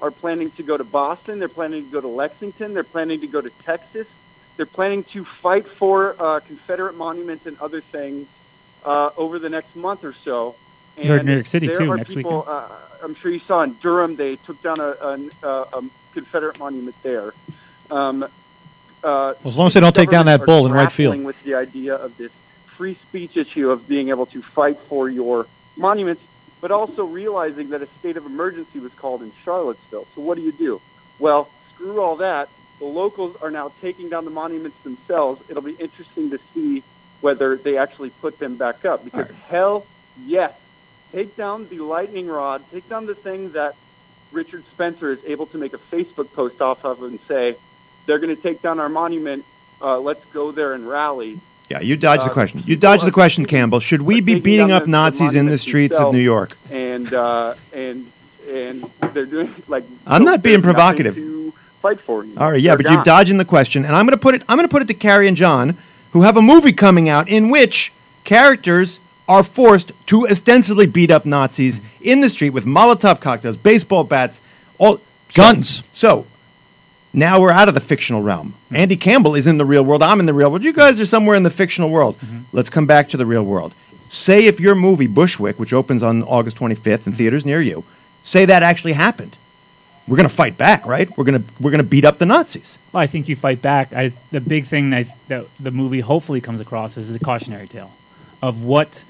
are 0.00 0.10
planning 0.10 0.50
to 0.52 0.62
go 0.64 0.76
to 0.76 0.84
Boston, 0.84 1.38
they're 1.38 1.48
planning 1.48 1.84
to 1.84 1.90
go 1.90 2.00
to 2.00 2.08
Lexington, 2.08 2.74
they're 2.74 2.82
planning 2.82 3.20
to 3.20 3.28
go 3.28 3.40
to 3.40 3.50
Texas, 3.64 4.08
they're 4.56 4.66
planning 4.66 5.04
to 5.04 5.24
fight 5.24 5.68
for 5.68 6.20
uh, 6.20 6.40
Confederate 6.40 6.96
monuments 6.96 7.46
and 7.46 7.58
other 7.60 7.80
things 7.80 8.26
uh, 8.84 9.10
over 9.16 9.38
the 9.38 9.48
next 9.48 9.76
month 9.76 10.04
or 10.04 10.14
so. 10.24 10.56
And 10.96 11.06
You're 11.06 11.18
in 11.18 11.26
New 11.26 11.34
York 11.34 11.46
City, 11.46 11.68
there 11.68 11.76
too, 11.76 11.92
are 11.92 11.96
next 11.96 12.12
people, 12.12 12.40
weekend. 12.40 12.56
Uh, 12.56 12.68
I'm 13.04 13.14
sure 13.14 13.30
you 13.30 13.40
saw 13.46 13.62
in 13.62 13.74
Durham 13.74 14.16
they 14.16 14.36
took 14.36 14.60
down 14.62 14.80
a, 14.80 14.90
a, 15.46 15.48
a 15.48 15.82
Confederate 16.12 16.58
monument 16.58 16.96
there. 17.02 17.32
Um, 17.90 18.24
uh, 18.24 18.28
Well, 19.02 19.36
as 19.44 19.56
long 19.56 19.66
as 19.66 19.74
they 19.74 19.80
don't 19.80 19.94
take 19.94 20.10
down 20.10 20.26
that 20.26 20.44
bull 20.44 20.66
in 20.66 20.72
right 20.72 20.90
field. 20.90 21.22
With 21.24 21.42
the 21.42 21.54
idea 21.54 21.94
of 21.94 22.16
this 22.16 22.32
free 22.76 22.96
speech 23.08 23.36
issue 23.36 23.70
of 23.70 23.86
being 23.86 24.08
able 24.08 24.26
to 24.26 24.42
fight 24.42 24.78
for 24.88 25.08
your 25.08 25.46
monuments, 25.76 26.22
but 26.60 26.70
also 26.70 27.04
realizing 27.04 27.70
that 27.70 27.82
a 27.82 27.88
state 27.98 28.16
of 28.16 28.24
emergency 28.26 28.78
was 28.78 28.92
called 28.94 29.22
in 29.22 29.32
Charlottesville. 29.44 30.06
So 30.14 30.20
what 30.20 30.36
do 30.36 30.42
you 30.42 30.52
do? 30.52 30.80
Well, 31.18 31.48
screw 31.74 32.00
all 32.00 32.16
that. 32.16 32.48
The 32.78 32.84
locals 32.86 33.36
are 33.42 33.50
now 33.50 33.72
taking 33.80 34.08
down 34.08 34.24
the 34.24 34.30
monuments 34.30 34.76
themselves. 34.82 35.42
It'll 35.48 35.62
be 35.62 35.74
interesting 35.74 36.30
to 36.30 36.38
see 36.54 36.82
whether 37.20 37.56
they 37.56 37.78
actually 37.78 38.10
put 38.10 38.38
them 38.38 38.56
back 38.56 38.84
up. 38.84 39.04
Because 39.04 39.30
hell, 39.48 39.86
yes, 40.24 40.52
take 41.12 41.36
down 41.36 41.68
the 41.68 41.78
lightning 41.78 42.26
rod, 42.26 42.64
take 42.72 42.88
down 42.88 43.06
the 43.06 43.14
thing 43.14 43.52
that 43.52 43.76
Richard 44.32 44.64
Spencer 44.72 45.12
is 45.12 45.18
able 45.24 45.46
to 45.46 45.58
make 45.58 45.74
a 45.74 45.78
Facebook 45.78 46.32
post 46.32 46.60
off 46.60 46.84
of 46.84 47.02
and 47.02 47.20
say, 47.28 47.56
they're 48.06 48.18
going 48.18 48.34
to 48.34 48.40
take 48.40 48.62
down 48.62 48.80
our 48.80 48.88
monument. 48.88 49.44
Uh, 49.80 49.98
let's 49.98 50.24
go 50.32 50.52
there 50.52 50.74
and 50.74 50.88
rally. 50.88 51.40
Yeah, 51.68 51.80
you 51.80 51.96
dodged 51.96 52.22
the 52.22 52.30
Uh, 52.30 52.32
question. 52.32 52.60
You 52.60 52.76
people 52.76 52.80
dodged 52.80 53.06
the 53.06 53.10
question, 53.10 53.46
Campbell. 53.46 53.80
Should 53.80 54.02
we 54.02 54.20
be 54.20 54.34
beating 54.38 54.70
up 54.70 54.82
the- 54.82 54.86
the 54.86 54.90
Nazis 54.92 55.34
in 55.34 55.46
the 55.46 55.58
streets 55.58 55.96
of. 55.96 56.12
New 56.12 56.20
York? 56.20 56.56
And 56.70 57.12
uh, 57.12 57.54
and 57.72 58.10
and 58.50 58.90
they're 59.12 59.26
doing 59.26 59.54
like. 59.68 59.84
I'm 60.06 60.24
not 60.24 60.42
being 60.42 60.62
provocative. 60.62 61.14
To 61.14 61.52
fight 61.80 62.00
for 62.00 62.24
you. 62.24 62.34
All 62.36 62.50
right, 62.52 62.60
yeah, 62.60 62.76
They're 62.76 62.84
but 62.84 62.92
you're 62.92 63.02
dodging 63.02 63.38
the 63.38 63.44
question, 63.44 63.84
and 63.84 63.96
I'm 63.96 64.04
going 64.06 64.16
to 64.16 64.22
put 64.22 64.34
it. 64.34 64.42
I'm 64.48 64.56
going 64.56 64.68
to 64.68 64.72
put 64.72 64.82
it 64.82 64.88
to 64.88 64.94
Cary 64.94 65.26
and 65.28 65.36
John, 65.36 65.76
who 66.12 66.22
have 66.22 66.36
a 66.36 66.42
movie 66.42 66.72
coming 66.72 67.08
out 67.08 67.28
in 67.28 67.48
which 67.50 67.92
characters 68.24 68.98
are 69.28 69.42
forced 69.42 69.92
to 70.06 70.28
ostensibly 70.28 70.86
beat 70.86 71.10
up 71.10 71.24
Nazis 71.24 71.80
in 72.00 72.20
the 72.20 72.28
street 72.28 72.50
with 72.50 72.66
Molotov 72.66 73.20
cocktails, 73.20 73.56
baseball 73.56 74.04
bats, 74.04 74.42
all 74.78 75.00
Guns. 75.34 75.82
So 75.92 76.26
now 77.12 77.40
we're 77.40 77.50
out 77.50 77.68
of 77.68 77.74
the 77.74 77.80
fictional 77.80 78.22
realm. 78.22 78.54
Mm-hmm. 78.66 78.76
Andy 78.76 78.96
Campbell 78.96 79.34
is 79.34 79.46
in 79.46 79.58
the 79.58 79.64
real 79.64 79.84
world. 79.84 80.02
I'm 80.02 80.20
in 80.20 80.26
the 80.26 80.34
real 80.34 80.50
world. 80.50 80.62
You 80.62 80.72
guys 80.72 81.00
are 81.00 81.06
somewhere 81.06 81.36
in 81.36 81.42
the 81.42 81.50
fictional 81.50 81.90
world. 81.90 82.18
Mm-hmm. 82.18 82.40
Let's 82.52 82.68
come 82.68 82.86
back 82.86 83.08
to 83.10 83.16
the 83.16 83.26
real 83.26 83.44
world. 83.44 83.74
Say 84.08 84.46
if 84.46 84.60
your 84.60 84.74
movie 84.74 85.06
Bushwick, 85.06 85.58
which 85.58 85.72
opens 85.72 86.02
on 86.02 86.22
August 86.24 86.56
25th 86.56 86.76
in 86.76 86.82
mm-hmm. 86.82 87.12
theaters 87.12 87.44
near 87.44 87.60
you, 87.60 87.84
say 88.22 88.44
that 88.44 88.62
actually 88.62 88.92
happened. 88.92 89.36
We're 90.08 90.16
going 90.16 90.28
to 90.28 90.34
fight 90.34 90.58
back, 90.58 90.84
right? 90.84 91.16
We're 91.16 91.24
going 91.24 91.42
to 91.42 91.48
we're 91.60 91.70
going 91.70 91.82
to 91.82 91.88
beat 91.88 92.04
up 92.04 92.18
the 92.18 92.26
Nazis. 92.26 92.76
Well, 92.92 93.02
I 93.02 93.06
think 93.06 93.28
you 93.28 93.36
fight 93.36 93.62
back. 93.62 93.94
I, 93.94 94.12
the 94.32 94.40
big 94.40 94.66
thing 94.66 94.92
I, 94.92 95.14
that 95.28 95.46
the 95.60 95.70
movie 95.70 96.00
hopefully 96.00 96.40
comes 96.40 96.60
across 96.60 96.96
is 96.96 97.14
a 97.14 97.20
cautionary 97.20 97.68
tale 97.68 97.92
of 98.42 98.64
what 98.64 99.04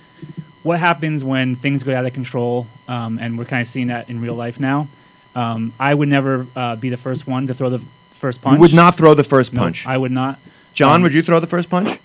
what 0.63 0.79
happens 0.79 1.25
when 1.25 1.57
things 1.57 1.83
go 1.83 1.95
out 1.95 2.05
of 2.05 2.13
control, 2.13 2.67
um, 2.89 3.19
and 3.19 3.39
we're 3.39 3.47
kind 3.47 3.63
of 3.63 3.67
seeing 3.67 3.89
that 3.89 4.09
in 4.11 4.21
real 4.21 4.35
life 4.35 4.61
now. 4.61 4.87
Um, 5.35 5.73
I 5.79 5.95
would 5.95 6.09
never 6.09 6.47
uh, 6.55 6.77
be 6.77 6.91
the 6.91 6.97
first 6.97 7.27
one 7.27 7.47
to 7.47 7.55
throw 7.55 7.71
the 7.71 7.83
first 8.11 8.43
punch. 8.43 8.55
You 8.57 8.61
would 8.61 8.75
not 8.75 8.97
throw 8.97 9.15
the 9.15 9.25
first 9.25 9.53
No, 9.53 9.63
punch. 9.63 9.87
I 9.87 9.97
would 9.97 10.13
not. 10.13 10.39
John, 10.75 10.97
Um, 10.97 11.03
would 11.03 11.15
you 11.15 11.23
throw 11.23 11.41
the 11.41 11.47
first 11.47 11.69
punch? 11.71 11.99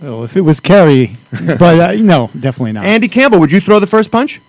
Well, 0.00 0.24
if 0.24 0.36
it 0.36 0.40
was 0.40 0.60
Cary, 0.60 1.16
but 1.30 1.62
uh, 1.80 1.92
no, 2.02 2.30
definitely 2.38 2.72
not. 2.72 2.84
Andy 2.86 3.08
Campbell, 3.08 3.38
would 3.40 3.52
you 3.52 3.60
throw 3.60 3.78
the 3.78 3.86
first 3.86 4.10
punch? 4.10 4.40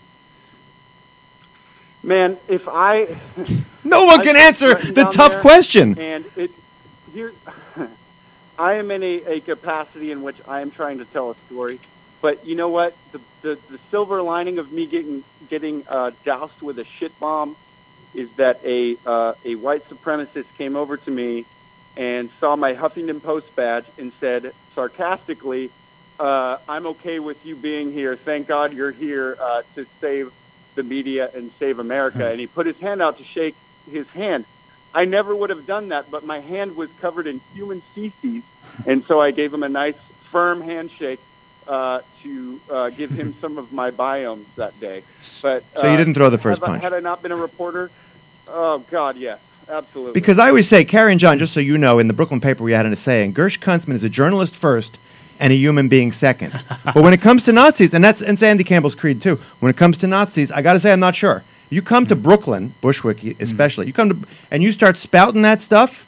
Man, 2.03 2.37
if 2.47 2.67
I 2.67 3.17
No 3.83 4.05
one 4.05 4.21
I 4.21 4.23
can 4.23 4.35
answer 4.35 4.73
right 4.73 4.83
the 4.83 5.03
down 5.03 5.11
tough 5.11 5.33
there, 5.33 5.41
question. 5.41 5.97
And 5.99 6.25
it 6.35 6.51
here, 7.13 7.33
I 8.59 8.73
am 8.75 8.89
in 8.91 9.03
a, 9.03 9.33
a 9.33 9.39
capacity 9.41 10.11
in 10.11 10.21
which 10.23 10.37
I 10.47 10.61
am 10.61 10.71
trying 10.71 10.97
to 10.99 11.05
tell 11.05 11.31
a 11.31 11.35
story, 11.47 11.79
But 12.21 12.45
you 12.45 12.55
know 12.55 12.69
what? 12.69 12.95
The 13.11 13.19
the, 13.41 13.59
the 13.69 13.79
silver 13.91 14.21
lining 14.21 14.57
of 14.57 14.71
me 14.71 14.85
getting 14.87 15.23
getting 15.49 15.83
uh, 15.87 16.11
doused 16.25 16.61
with 16.61 16.79
a 16.79 16.85
shit 16.85 17.17
bomb 17.19 17.55
is 18.13 18.30
that 18.38 18.62
a 18.65 18.97
uh, 19.06 19.34
a 19.45 19.56
white 19.56 19.88
supremacist 19.89 20.45
came 20.58 20.76
over 20.76 20.97
to 20.97 21.12
me 21.12 21.45
and 21.97 22.30
saw 22.39 22.56
my 22.56 22.74
Huffington 22.74 23.21
Post 23.21 23.56
badge 23.56 23.86
and 23.97 24.12
said 24.19 24.54
sarcastically, 24.76 25.71
uh, 26.19 26.58
"I'm 26.67 26.88
okay 26.88 27.19
with 27.19 27.45
you 27.45 27.56
being 27.56 27.91
here. 27.91 28.15
Thank 28.15 28.47
God 28.47 28.74
you're 28.74 28.91
here 28.91 29.38
uh, 29.39 29.62
to 29.76 29.86
save 30.00 30.32
the 30.76 30.84
media 30.84 31.30
and 31.34 31.52
save 31.60 31.80
America." 31.80 32.30
And 32.30 32.39
he 32.39 32.47
put 32.47 32.65
his 32.65 32.78
hand 32.78 33.02
out 33.02 33.17
to 33.17 33.24
shake 33.24 33.56
his 33.89 34.08
hand. 34.08 34.45
I 34.93 35.06
never 35.06 35.34
would 35.34 35.50
have 35.50 35.65
done 35.65 35.89
that, 35.89 36.12
but 36.12 36.26
my 36.26 36.41
hand 36.41 36.76
was 36.76 36.89
covered 37.00 37.26
in 37.26 37.39
human 37.54 37.82
feces, 37.95 38.43
and 38.86 39.06
so 39.08 39.21
I 39.21 39.32
gave 39.32 39.54
him 39.54 39.63
a 39.63 39.69
nice, 39.69 39.95
firm 40.32 40.62
handshake 40.62 41.19
uh, 41.67 42.02
to 42.24 42.62
uh, 42.69 42.89
give 42.89 43.10
him 43.12 43.36
some 43.41 43.58
of 43.58 43.71
my 43.71 43.91
biomes 43.91 44.45
that 44.56 44.78
day. 44.80 45.04
But 45.41 45.63
So 45.76 45.84
you 45.84 45.89
uh, 45.89 45.97
didn't 45.97 46.13
throw 46.13 46.30
the 46.30 46.38
first 46.38 46.60
have 46.62 46.69
I- 46.69 46.74
punch. 46.74 46.84
had 46.84 46.93
I 46.93 47.00
not 47.00 47.21
been 47.21 47.32
a 47.32 47.36
reporter, 47.36 47.89
oh 48.47 48.80
God, 48.91 49.17
yes, 49.17 49.39
absolutely. 49.69 50.13
Because 50.13 50.39
I 50.39 50.50
always 50.50 50.67
say, 50.67 50.84
Cary 50.84 51.12
and 51.12 51.19
John, 51.19 51.38
just 51.39 51.54
so 51.54 51.60
you 51.60 51.78
know, 51.78 52.00
in 52.00 52.08
the 52.08 52.13
Brooklyn 52.13 52.41
paper 52.41 52.63
we 52.63 52.74
had 52.74 52.86
an 52.86 52.93
essay, 52.93 53.24
and 53.24 53.36
Gersh 53.36 53.60
Kuntzman 53.60 53.93
is 53.93 54.04
a 54.04 54.10
journalist 54.10 54.56
first 54.56 54.97
and 55.39 55.52
a 55.52 55.56
human 55.56 55.88
being 55.88 56.12
second. 56.12 56.54
but 56.86 56.97
when 57.04 57.13
it 57.13 57.21
comes 57.21 57.43
to 57.43 57.52
Nazis, 57.52 57.93
and 57.93 58.04
that's 58.04 58.21
and 58.21 58.38
Sandy 58.38 58.63
Campbell's 58.63 58.95
creed 58.95 59.21
too. 59.21 59.39
When 59.60 59.69
it 59.69 59.78
comes 59.78 59.97
to 60.00 60.08
Nazis, 60.08 60.52
I 60.52 60.62
got 60.62 60.74
to 60.74 60.80
say 60.80 60.91
I'm 60.91 61.00
not 61.00 61.15
sure. 61.15 61.43
You 61.69 61.82
come 61.82 62.06
to 62.08 62.15
Brooklyn, 62.15 62.74
Bushwick 62.82 63.24
especially, 63.39 63.88
you 63.88 63.93
come 63.93 64.10
to 64.10 64.28
and 64.52 64.62
you 64.62 64.71
start 64.74 64.97
spouting 64.97 65.41
that 65.43 65.62
stuff. 65.62 66.06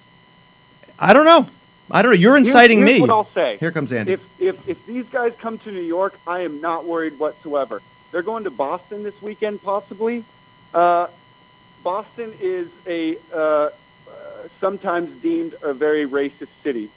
I 1.00 1.14
don't 1.14 1.26
know. 1.26 1.48
I 1.92 2.02
don't 2.02 2.12
know. 2.12 2.18
You're 2.18 2.38
inciting 2.38 2.80
here's 2.80 2.92
me. 2.94 3.02
What 3.02 3.10
I'll 3.10 3.30
say. 3.34 3.58
Here 3.58 3.72
comes 3.72 3.92
Andy. 3.92 4.14
If, 4.14 4.22
if 4.40 4.70
if 4.70 4.86
these 4.86 5.06
guys 5.06 5.34
come 5.38 5.58
to 5.60 5.72
New 5.72 5.82
York, 5.82 6.18
I 6.26 6.42
am 6.42 6.62
not 6.62 6.86
worried 6.86 7.20
whatsoever. 7.20 7.82
They're 8.12 8.22
going 8.22 8.44
to 8.46 8.52
Boston 8.52 9.04
this 9.04 9.20
weekend, 9.22 9.62
possibly. 9.62 10.24
Uh, 10.74 11.08
Boston 11.84 12.34
is 12.40 12.70
a 12.88 13.18
uh, 13.34 13.38
uh, 13.38 13.70
sometimes 14.60 15.22
deemed 15.22 15.56
a 15.62 15.74
very 15.74 16.08
racist 16.08 16.50
city. 16.64 16.90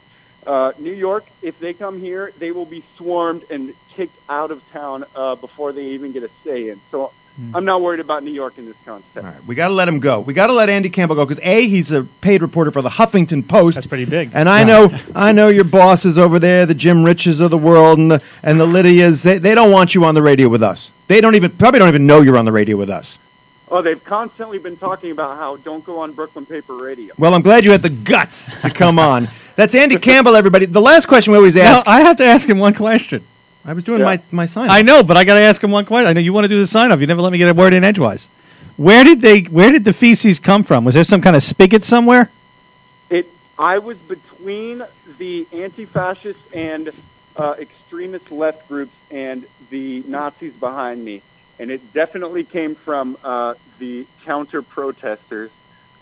Uh, 0.46 0.72
New 0.78 0.92
York, 0.92 1.26
if 1.42 1.58
they 1.58 1.74
come 1.74 1.98
here, 1.98 2.32
they 2.38 2.52
will 2.52 2.66
be 2.66 2.84
swarmed 2.96 3.44
and 3.50 3.74
kicked 3.94 4.16
out 4.28 4.52
of 4.52 4.62
town 4.70 5.04
uh, 5.16 5.34
before 5.34 5.72
they 5.72 5.86
even 5.86 6.12
get 6.12 6.22
a 6.22 6.30
say 6.44 6.68
in. 6.68 6.80
So 6.92 7.12
Hmm. 7.36 7.54
I'm 7.54 7.64
not 7.66 7.82
worried 7.82 8.00
about 8.00 8.24
New 8.24 8.30
York 8.32 8.56
in 8.56 8.64
this 8.64 8.76
context. 8.84 9.16
All 9.18 9.22
right, 9.22 9.44
we 9.46 9.54
got 9.54 9.68
to 9.68 9.74
let 9.74 9.88
him 9.88 10.00
go. 10.00 10.20
We 10.20 10.32
got 10.32 10.46
to 10.46 10.54
let 10.54 10.70
Andy 10.70 10.88
Campbell 10.88 11.16
go 11.16 11.26
because 11.26 11.40
a 11.42 11.66
he's 11.68 11.92
a 11.92 12.04
paid 12.22 12.40
reporter 12.40 12.70
for 12.70 12.80
the 12.80 12.88
Huffington 12.88 13.46
Post. 13.46 13.74
That's 13.74 13.86
pretty 13.86 14.06
big. 14.06 14.30
And 14.32 14.48
I 14.48 14.64
know, 14.64 14.90
I 15.14 15.32
know 15.32 15.48
your 15.48 15.64
bosses 15.64 16.16
over 16.16 16.38
there, 16.38 16.64
the 16.64 16.74
Jim 16.74 17.04
Riches 17.04 17.38
of 17.40 17.50
the 17.50 17.58
world, 17.58 17.98
and 17.98 18.10
the 18.10 18.22
and 18.42 18.58
the 18.58 18.66
Lydias. 18.66 19.22
They, 19.22 19.38
they 19.38 19.54
don't 19.54 19.70
want 19.70 19.94
you 19.94 20.04
on 20.04 20.14
the 20.14 20.22
radio 20.22 20.48
with 20.48 20.62
us. 20.62 20.92
They 21.08 21.20
don't 21.20 21.34
even 21.34 21.50
probably 21.52 21.78
don't 21.78 21.88
even 21.88 22.06
know 22.06 22.22
you're 22.22 22.38
on 22.38 22.46
the 22.46 22.52
radio 22.52 22.76
with 22.76 22.90
us. 22.90 23.18
Oh, 23.68 23.82
they've 23.82 24.02
constantly 24.02 24.58
been 24.58 24.76
talking 24.76 25.10
about 25.10 25.36
how 25.38 25.56
don't 25.56 25.84
go 25.84 25.98
on 25.98 26.12
Brooklyn 26.12 26.46
Paper 26.46 26.76
Radio. 26.76 27.12
Well, 27.18 27.34
I'm 27.34 27.42
glad 27.42 27.64
you 27.64 27.72
had 27.72 27.82
the 27.82 27.90
guts 27.90 28.50
to 28.62 28.70
come 28.70 28.98
on. 28.98 29.28
That's 29.56 29.74
Andy 29.74 29.96
Campbell, 29.98 30.36
everybody. 30.36 30.66
The 30.66 30.80
last 30.80 31.06
question 31.06 31.32
we 31.32 31.36
always 31.36 31.56
Now, 31.56 31.78
ask. 31.78 31.88
I 31.88 32.00
have 32.02 32.16
to 32.18 32.24
ask 32.24 32.48
him 32.48 32.58
one 32.58 32.74
question. 32.74 33.26
I 33.66 33.72
was 33.72 33.84
doing 33.84 33.98
Yeah. 34.00 34.06
my 34.06 34.20
my 34.30 34.46
sign. 34.46 34.70
I 34.70 34.82
know, 34.82 35.02
but 35.02 35.16
I 35.16 35.24
got 35.24 35.34
to 35.34 35.40
ask 35.40 35.62
him 35.62 35.70
one 35.72 35.84
question. 35.84 36.06
I 36.06 36.12
know 36.12 36.20
you 36.20 36.32
want 36.32 36.44
to 36.44 36.48
do 36.48 36.58
the 36.60 36.66
sign 36.66 36.92
off. 36.92 37.00
You 37.00 37.06
never 37.06 37.20
let 37.20 37.32
me 37.32 37.38
get 37.38 37.48
a 37.48 37.54
word 37.54 37.74
in 37.74 37.82
edgewise. 37.84 38.28
Where 38.76 39.02
did 39.04 39.20
they? 39.20 39.40
Where 39.40 39.72
did 39.72 39.84
the 39.84 39.92
feces 39.92 40.38
come 40.38 40.62
from? 40.62 40.84
Was 40.84 40.94
there 40.94 41.04
some 41.04 41.20
kind 41.20 41.34
of 41.36 41.42
spigot 41.42 41.82
somewhere? 41.84 42.30
It. 43.10 43.28
I 43.58 43.78
was 43.78 43.96
between 43.98 44.82
the 45.18 45.46
anti-fascist 45.52 46.38
and 46.52 46.92
uh, 47.36 47.54
extremist 47.58 48.30
left 48.30 48.68
groups 48.68 48.92
and 49.10 49.46
the 49.70 50.02
Nazis 50.06 50.52
behind 50.52 51.04
me, 51.04 51.22
and 51.58 51.70
it 51.70 51.92
definitely 51.94 52.44
came 52.44 52.74
from 52.74 53.16
uh, 53.24 53.54
the 53.78 54.06
counter 54.24 54.62
protesters. 54.62 55.50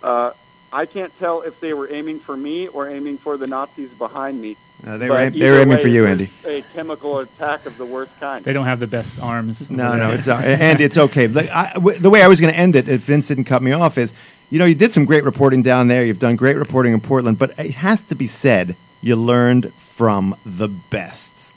Uh, 0.03 0.33
I 0.73 0.87
can't 0.87 1.17
tell 1.21 1.43
if 1.43 1.61
they 1.61 1.73
were 1.73 1.91
aiming 1.93 2.19
for 2.21 2.37
me 2.37 2.67
or 2.67 2.89
aiming 2.91 3.19
for 3.19 3.37
the 3.37 3.47
Nazis 3.47 3.91
behind 3.91 4.41
me. 4.41 4.57
No, 4.83 4.99
they 4.99 5.09
but 5.09 5.15
were 5.15 5.21
aim- 5.21 5.39
they 5.39 5.51
were 5.51 5.59
aiming 5.59 5.77
way, 5.77 5.83
for 5.83 5.89
you, 5.89 6.07
Andy. 6.07 6.31
A 6.45 6.63
chemical 6.75 7.19
attack 7.21 7.65
of 7.67 7.79
the 7.79 7.87
worst 7.87 8.13
kind. 8.21 8.45
they 8.45 8.53
don't 8.53 8.67
have 8.67 8.81
the 8.81 8.87
best 8.87 9.19
arms. 9.21 9.71
No, 9.71 9.97
no, 9.97 10.11
it's 10.11 10.29
uh, 10.29 10.35
Andy. 10.35 10.85
It's 10.85 10.97
okay. 10.97 11.27
The, 11.27 11.55
I, 11.57 11.73
w- 11.75 11.99
the 11.99 12.11
way 12.11 12.23
I 12.23 12.29
was 12.29 12.41
going 12.41 12.53
to 12.53 12.59
end 12.59 12.77
it, 12.77 12.89
if 12.89 13.03
Vince 13.03 13.29
didn't 13.29 13.45
cut 13.45 13.63
me 13.63 13.73
off, 13.73 13.97
is 13.97 14.13
you 14.51 14.59
know 14.59 14.65
you 14.67 14.75
did 14.75 14.93
some 14.93 15.05
great 15.05 15.25
reporting 15.25 15.63
down 15.63 15.89
there. 15.89 16.05
You've 16.05 16.19
done 16.19 16.37
great 16.37 16.57
reporting 16.57 16.93
in 16.93 17.01
Portland, 17.01 17.39
but 17.39 17.59
it 17.59 17.77
has 17.77 18.03
to 18.03 18.15
be 18.15 18.27
said 18.27 18.77
you 19.01 19.17
learned 19.17 19.73
from 19.75 20.37
the 20.45 20.69
best. 20.69 21.55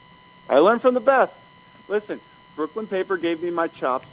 I 0.50 0.60
learned 0.60 0.82
from 0.82 0.94
the 0.94 1.02
best. 1.02 1.34
Listen, 1.90 2.22
Brooklyn 2.56 2.88
Paper 2.88 3.18
gave 3.18 3.42
me 3.44 3.50
my 3.50 3.68
chops. 3.68 4.08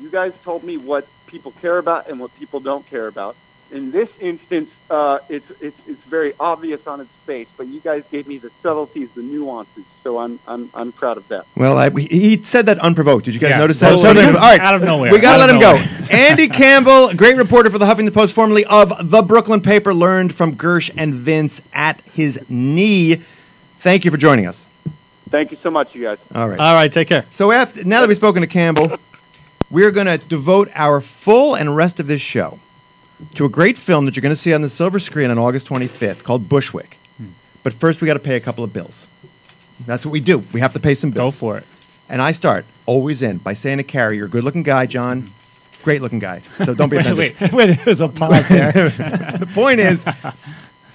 You 0.00 0.08
guys 0.10 0.32
told 0.44 0.64
me 0.64 0.76
what 0.76 1.06
people 1.26 1.52
care 1.60 1.78
about 1.78 2.08
and 2.08 2.20
what 2.20 2.34
people 2.38 2.60
don't 2.60 2.86
care 2.86 3.06
about. 3.06 3.36
In 3.72 3.90
this 3.90 4.08
instance, 4.20 4.70
uh, 4.90 5.18
it's, 5.28 5.44
it's 5.60 5.76
it's 5.88 6.00
very 6.02 6.34
obvious 6.38 6.86
on 6.86 7.00
its 7.00 7.10
face, 7.26 7.48
but 7.56 7.66
you 7.66 7.80
guys 7.80 8.04
gave 8.12 8.28
me 8.28 8.38
the 8.38 8.50
subtleties, 8.62 9.08
the 9.16 9.22
nuances. 9.22 9.84
So 10.04 10.18
I'm 10.18 10.38
I'm 10.46 10.70
I'm 10.72 10.92
proud 10.92 11.16
of 11.16 11.26
that. 11.28 11.46
Well, 11.56 11.76
I, 11.76 11.90
he 11.90 12.06
he 12.06 12.42
said 12.44 12.66
that 12.66 12.78
unprovoked. 12.78 13.24
Did 13.24 13.34
you 13.34 13.40
guys 13.40 13.50
Yeah, 13.50 13.58
notice 13.58 13.80
that? 13.80 13.90
totally. 13.90 14.14
Totally. 14.14 14.26
All 14.36 14.40
right, 14.40 14.60
Out 14.60 14.76
of 14.76 14.82
nowhere. 14.82 15.10
We 15.10 15.18
got 15.18 15.36
to 15.36 15.42
Out 15.42 15.60
let 15.60 15.72
of 15.72 15.80
him 15.80 16.06
go. 16.06 16.06
Andy 16.16 16.48
Campbell, 16.48 17.12
great 17.14 17.36
reporter 17.36 17.68
for 17.70 17.78
the 17.78 17.86
Huffington 17.86 18.14
Post, 18.14 18.34
formerly 18.34 18.64
of 18.66 19.10
the 19.10 19.22
Brooklyn 19.22 19.60
Paper, 19.60 19.92
learned 19.92 20.32
from 20.32 20.54
Gersh 20.54 20.90
and 20.96 21.12
Vince 21.12 21.60
at 21.72 22.00
his 22.12 22.40
knee. 22.48 23.20
Thank 23.80 24.04
you 24.04 24.12
for 24.12 24.16
joining 24.16 24.46
us. 24.46 24.68
Thank 25.30 25.50
you 25.50 25.58
so 25.60 25.70
much, 25.70 25.92
you 25.92 26.02
guys. 26.04 26.18
All 26.34 26.48
right. 26.48 26.60
All 26.60 26.74
right, 26.74 26.92
take 26.92 27.08
care. 27.08 27.26
So 27.32 27.50
after 27.50 27.82
now 27.82 28.00
that 28.00 28.06
we've 28.06 28.16
spoken 28.16 28.42
to 28.42 28.46
Campbell, 28.46 28.96
we're 29.72 29.90
going 29.90 30.06
to 30.06 30.18
devote 30.18 30.70
our 30.76 31.00
full 31.00 31.56
and 31.56 31.74
rest 31.74 31.98
of 31.98 32.06
this 32.06 32.20
show 32.20 32.60
to 33.34 33.44
a 33.44 33.48
great 33.48 33.78
film 33.78 34.04
that 34.04 34.16
you're 34.16 34.22
going 34.22 34.34
to 34.34 34.40
see 34.40 34.52
on 34.52 34.62
the 34.62 34.68
silver 34.68 34.98
screen 34.98 35.30
on 35.30 35.38
August 35.38 35.66
25th 35.66 36.22
called 36.22 36.48
Bushwick. 36.48 36.98
Hmm. 37.16 37.28
But 37.62 37.72
first, 37.72 38.00
we 38.00 38.06
got 38.06 38.14
to 38.14 38.20
pay 38.20 38.36
a 38.36 38.40
couple 38.40 38.64
of 38.64 38.72
bills. 38.72 39.06
That's 39.86 40.04
what 40.06 40.12
we 40.12 40.20
do. 40.20 40.38
We 40.52 40.60
have 40.60 40.72
to 40.74 40.80
pay 40.80 40.94
some 40.94 41.10
bills. 41.10 41.34
Go 41.34 41.38
for 41.38 41.58
it. 41.58 41.64
And 42.08 42.22
I 42.22 42.32
start 42.32 42.64
always 42.86 43.22
in 43.22 43.38
by 43.38 43.54
saying 43.54 43.78
to 43.78 43.84
Cary, 43.84 44.16
"You're 44.16 44.26
a 44.26 44.30
good-looking 44.30 44.62
guy, 44.62 44.86
John. 44.86 45.22
Hmm. 45.22 45.32
Great-looking 45.82 46.18
guy. 46.18 46.42
So 46.64 46.74
don't 46.74 46.88
be 46.88 46.96
offended." 46.96 47.38
Wait, 47.40 47.52
Wait, 47.52 47.78
there's 47.84 48.00
a 48.00 48.08
pause 48.08 48.48
there. 48.48 48.72
the 49.38 49.48
point 49.52 49.80
is, 49.80 50.04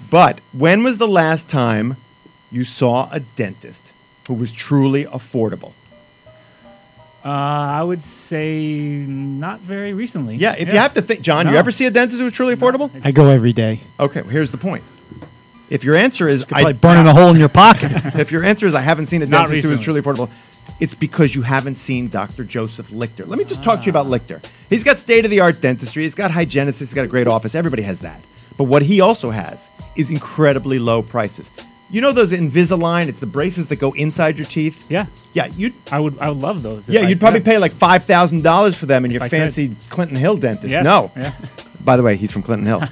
but 0.10 0.42
when 0.52 0.84
was 0.84 0.98
the 0.98 1.08
last 1.08 1.48
time 1.48 1.98
you 2.52 2.66
saw 2.66 3.10
a 3.12 3.20
dentist 3.20 3.92
who 4.28 4.34
was 4.36 4.52
truly 4.52 5.06
affordable? 5.06 5.74
Uh, 7.24 7.30
I 7.30 7.84
would 7.84 8.02
say 8.02 9.06
not 9.08 9.60
very 9.60 9.94
recently. 9.94 10.38
Yeah, 10.38 10.56
if 10.58 10.68
you 10.70 10.80
have 10.80 10.94
to 10.96 11.02
think, 11.02 11.22
John, 11.22 11.48
you 11.48 11.56
ever 11.56 11.72
see 11.72 11.86
a 11.86 11.92
dentist 11.92 12.20
who's 12.20 12.34
truly 12.34 12.56
affordable? 12.56 12.90
I 13.04 13.12
go 13.12 13.28
every 13.28 13.54
day. 13.54 13.82
Okay, 14.00 14.22
well, 14.22 14.32
here's 14.32 14.52
the 14.52 14.58
point. 14.58 14.84
If 15.70 15.86
your 15.86 15.96
answer 15.96 16.28
is 16.28 16.46
I, 16.52 16.64
Like 16.64 16.82
burning 16.82 17.08
a 17.08 17.14
hole 17.14 17.30
in 17.30 17.38
your 17.38 17.48
pocket. 17.50 17.92
if 18.16 18.32
your 18.32 18.44
answer 18.44 18.66
is 18.68 18.74
I 18.74 18.82
haven't 18.82 19.06
seen 19.06 19.22
a 19.22 19.26
Not 19.26 19.48
dentist 19.48 19.68
who 19.68 19.74
is 19.74 19.80
truly 19.80 20.02
affordable, 20.02 20.30
it's 20.82 20.94
because 20.94 21.34
you 21.34 21.44
haven't 21.44 21.76
seen 21.76 22.10
Dr. 22.10 22.44
Joseph 22.44 22.90
Lichter. 22.90 23.26
Let 23.26 23.40
me 23.40 23.46
just 23.46 23.64
talk 23.64 23.80
to 23.80 23.86
you 23.86 23.92
about 23.92 24.08
Lichter. 24.08 24.44
He's 24.70 24.84
got 24.84 25.00
state 25.00 25.24
of 25.24 25.32
the 25.32 25.40
art 25.40 25.62
dentistry. 25.62 26.04
He's 26.04 26.16
got 26.16 26.32
hygienists. 26.32 26.80
He's 26.80 26.94
got 26.94 27.06
a 27.06 27.08
great 27.08 27.28
office. 27.28 27.56
Everybody 27.56 27.84
has 27.84 28.00
that. 28.00 28.22
But 28.58 28.66
what 28.66 28.82
he 28.82 29.00
also 29.00 29.30
has 29.30 29.70
is 29.96 30.12
incredibly 30.12 30.78
low 30.80 31.02
prices. 31.02 31.50
You 31.92 32.02
know 32.02 32.12
those 32.14 32.32
Invisalign? 32.32 33.08
It's 33.08 33.20
the 33.20 33.26
braces 33.26 33.68
that 33.68 33.76
go 33.78 33.92
inside 33.94 34.38
your 34.38 34.48
teeth. 34.48 34.90
Yeah. 34.90 35.08
Yeah, 35.34 35.48
you'd 35.48 35.74
I 35.92 36.00
would. 36.00 36.18
I 36.20 36.30
would 36.30 36.38
love 36.40 36.64
those. 36.64 36.88
yeah, 36.90 37.02
I- 37.02 37.08
you'd 37.08 37.20
probably 37.20 37.42
pay 37.42 37.58
like 37.58 37.72
five 37.74 38.04
thousand 38.06 38.44
dollars 38.44 38.76
for 38.78 38.86
them 38.86 39.04
in 39.06 39.12
your 39.12 39.22
I 39.24 39.28
could. 39.30 39.38
fancy 39.40 39.76
Clinton 39.90 40.16
Hill 40.18 40.38
dentist. 40.38 40.70
Yes, 40.70 40.84
No, 40.84 41.12
yeah. 41.18 41.34
By 41.82 41.98
the 41.98 42.04
way, 42.04 42.16
he's 42.16 42.32
from 42.32 42.44
Clinton 42.44 42.66
Hill. 42.66 42.82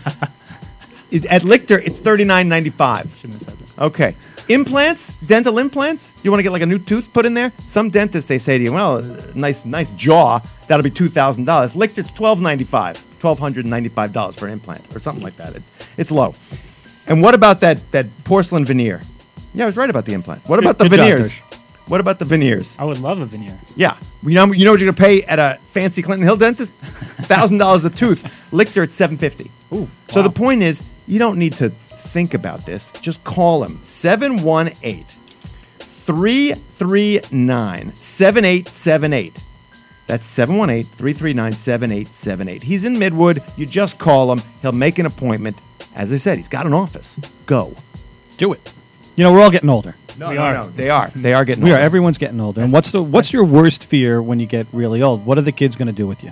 It- 1.11 1.25
At 1.25 1.41
Lichter, 1.41 1.81
it's 1.83 1.99
thirty 1.99 2.23
nine 2.23 2.47
ninety 2.49 2.69
five. 2.69 3.09
Shouldn't 3.17 3.33
have 3.39 3.41
said 3.41 3.57
that. 3.77 3.81
Okay. 3.85 4.15
Implants, 4.47 5.15
dental 5.25 5.57
implants. 5.59 6.11
You 6.23 6.29
want 6.31 6.39
to 6.39 6.43
get 6.43 6.51
like 6.51 6.61
a 6.61 6.65
new 6.67 6.77
tooth 6.79 7.11
put 7.13 7.25
in 7.25 7.33
there? 7.33 7.51
Some 7.67 7.89
dentists 7.89 8.27
they 8.27 8.37
say 8.39 8.57
to 8.57 8.63
you, 8.63 8.73
well, 8.73 9.01
nice, 9.35 9.63
nice 9.65 9.91
jaw. 9.91 10.39
That'll 10.67 10.83
be 10.83 10.91
two 10.91 11.09
thousand 11.09 11.45
dollars. 11.45 11.73
Lichter's 11.73 12.11
twelve 12.11 12.41
ninety 12.41 12.63
five, 12.63 13.03
twelve 13.19 13.39
hundred 13.39 13.65
ninety 13.65 13.89
five 13.89 14.13
dollars 14.13 14.35
for 14.35 14.45
an 14.47 14.53
implant 14.53 14.85
or 14.95 14.99
something 14.99 15.23
like 15.23 15.37
that. 15.37 15.55
It's 15.55 15.69
it's 15.97 16.11
low. 16.11 16.35
And 17.09 17.21
what 17.21 17.33
about 17.33 17.59
that 17.61 17.91
that 17.91 18.05
porcelain 18.23 18.65
veneer? 18.65 19.01
Yeah, 19.53 19.63
I 19.63 19.67
was 19.67 19.77
right 19.77 19.89
about 19.89 20.05
the 20.05 20.13
implant. 20.13 20.47
What 20.47 20.59
about 20.59 20.77
the 20.77 20.87
good 20.87 20.97
job, 20.97 21.09
veneers? 21.09 21.33
Gersh. 21.33 21.41
What 21.87 21.99
about 21.99 22.19
the 22.19 22.25
veneers? 22.25 22.75
I 22.77 22.85
would 22.85 22.99
love 22.99 23.19
a 23.19 23.25
veneer. 23.25 23.59
Yeah, 23.75 23.97
you 24.21 24.35
know, 24.35 24.53
you 24.53 24.63
know 24.63 24.71
what 24.71 24.79
you're 24.79 24.91
gonna 24.91 25.07
pay 25.07 25.23
at 25.23 25.39
a 25.39 25.59
fancy 25.71 26.03
Clinton 26.03 26.25
Hill 26.25 26.37
dentist? 26.37 26.71
Thousand 27.23 27.57
dollars 27.57 27.83
a 27.83 27.89
tooth. 27.89 28.23
Lichter 28.51 28.83
at 28.83 28.91
seven 28.91 29.17
fifty. 29.17 29.49
Ooh. 29.73 29.89
So 30.09 30.17
wow. 30.17 30.27
the 30.27 30.29
point 30.29 30.61
is, 30.61 30.83
you 31.07 31.17
don't 31.17 31.39
need 31.39 31.53
to 31.53 31.73
think 32.09 32.33
about 32.33 32.65
this. 32.65 32.91
Just 33.01 33.23
call 33.23 33.63
him 33.63 33.79
718 33.85 35.05
339 35.79 37.95
7878. 37.95 39.37
That's 40.07 40.25
718 40.25 40.91
339 40.91 41.53
7878. 41.53 42.63
He's 42.63 42.83
in 42.83 42.95
Midwood. 42.95 43.43
You 43.57 43.67
just 43.67 43.99
call 43.99 44.31
him. 44.31 44.41
He'll 44.61 44.71
make 44.71 44.97
an 44.97 45.05
appointment. 45.05 45.57
As 45.99 46.13
I 46.13 46.15
said, 46.15 46.37
he's 46.37 46.47
got 46.47 46.65
an 46.65 46.73
office. 46.73 47.17
Go. 47.45 47.75
Do 48.37 48.53
it. 48.53 48.71
You 49.17 49.25
know, 49.25 49.33
we're 49.33 49.41
all 49.41 49.51
getting 49.51 49.69
older. 49.69 49.95
No, 50.17 50.29
We 50.29 50.35
no, 50.35 50.41
are. 50.41 50.53
no. 50.53 50.69
They 50.69 50.89
are. 50.89 51.11
They 51.13 51.33
are 51.33 51.43
getting 51.43 51.61
We 51.63 51.71
are. 51.71 51.73
older. 51.73 51.83
Everyone's 51.83 52.17
getting 52.17 52.39
older. 52.39 52.61
And 52.61 52.71
what's 52.71 52.91
the 52.91 53.03
what's 53.03 53.33
your 53.33 53.43
worst 53.43 53.83
fear 53.83 54.21
when 54.21 54.39
you 54.39 54.45
get 54.45 54.65
really 54.71 55.01
old? 55.01 55.25
What 55.25 55.37
are 55.37 55.41
the 55.41 55.51
kids 55.51 55.75
going 55.75 55.87
to 55.87 55.93
do 55.93 56.07
with 56.07 56.23
you? 56.23 56.31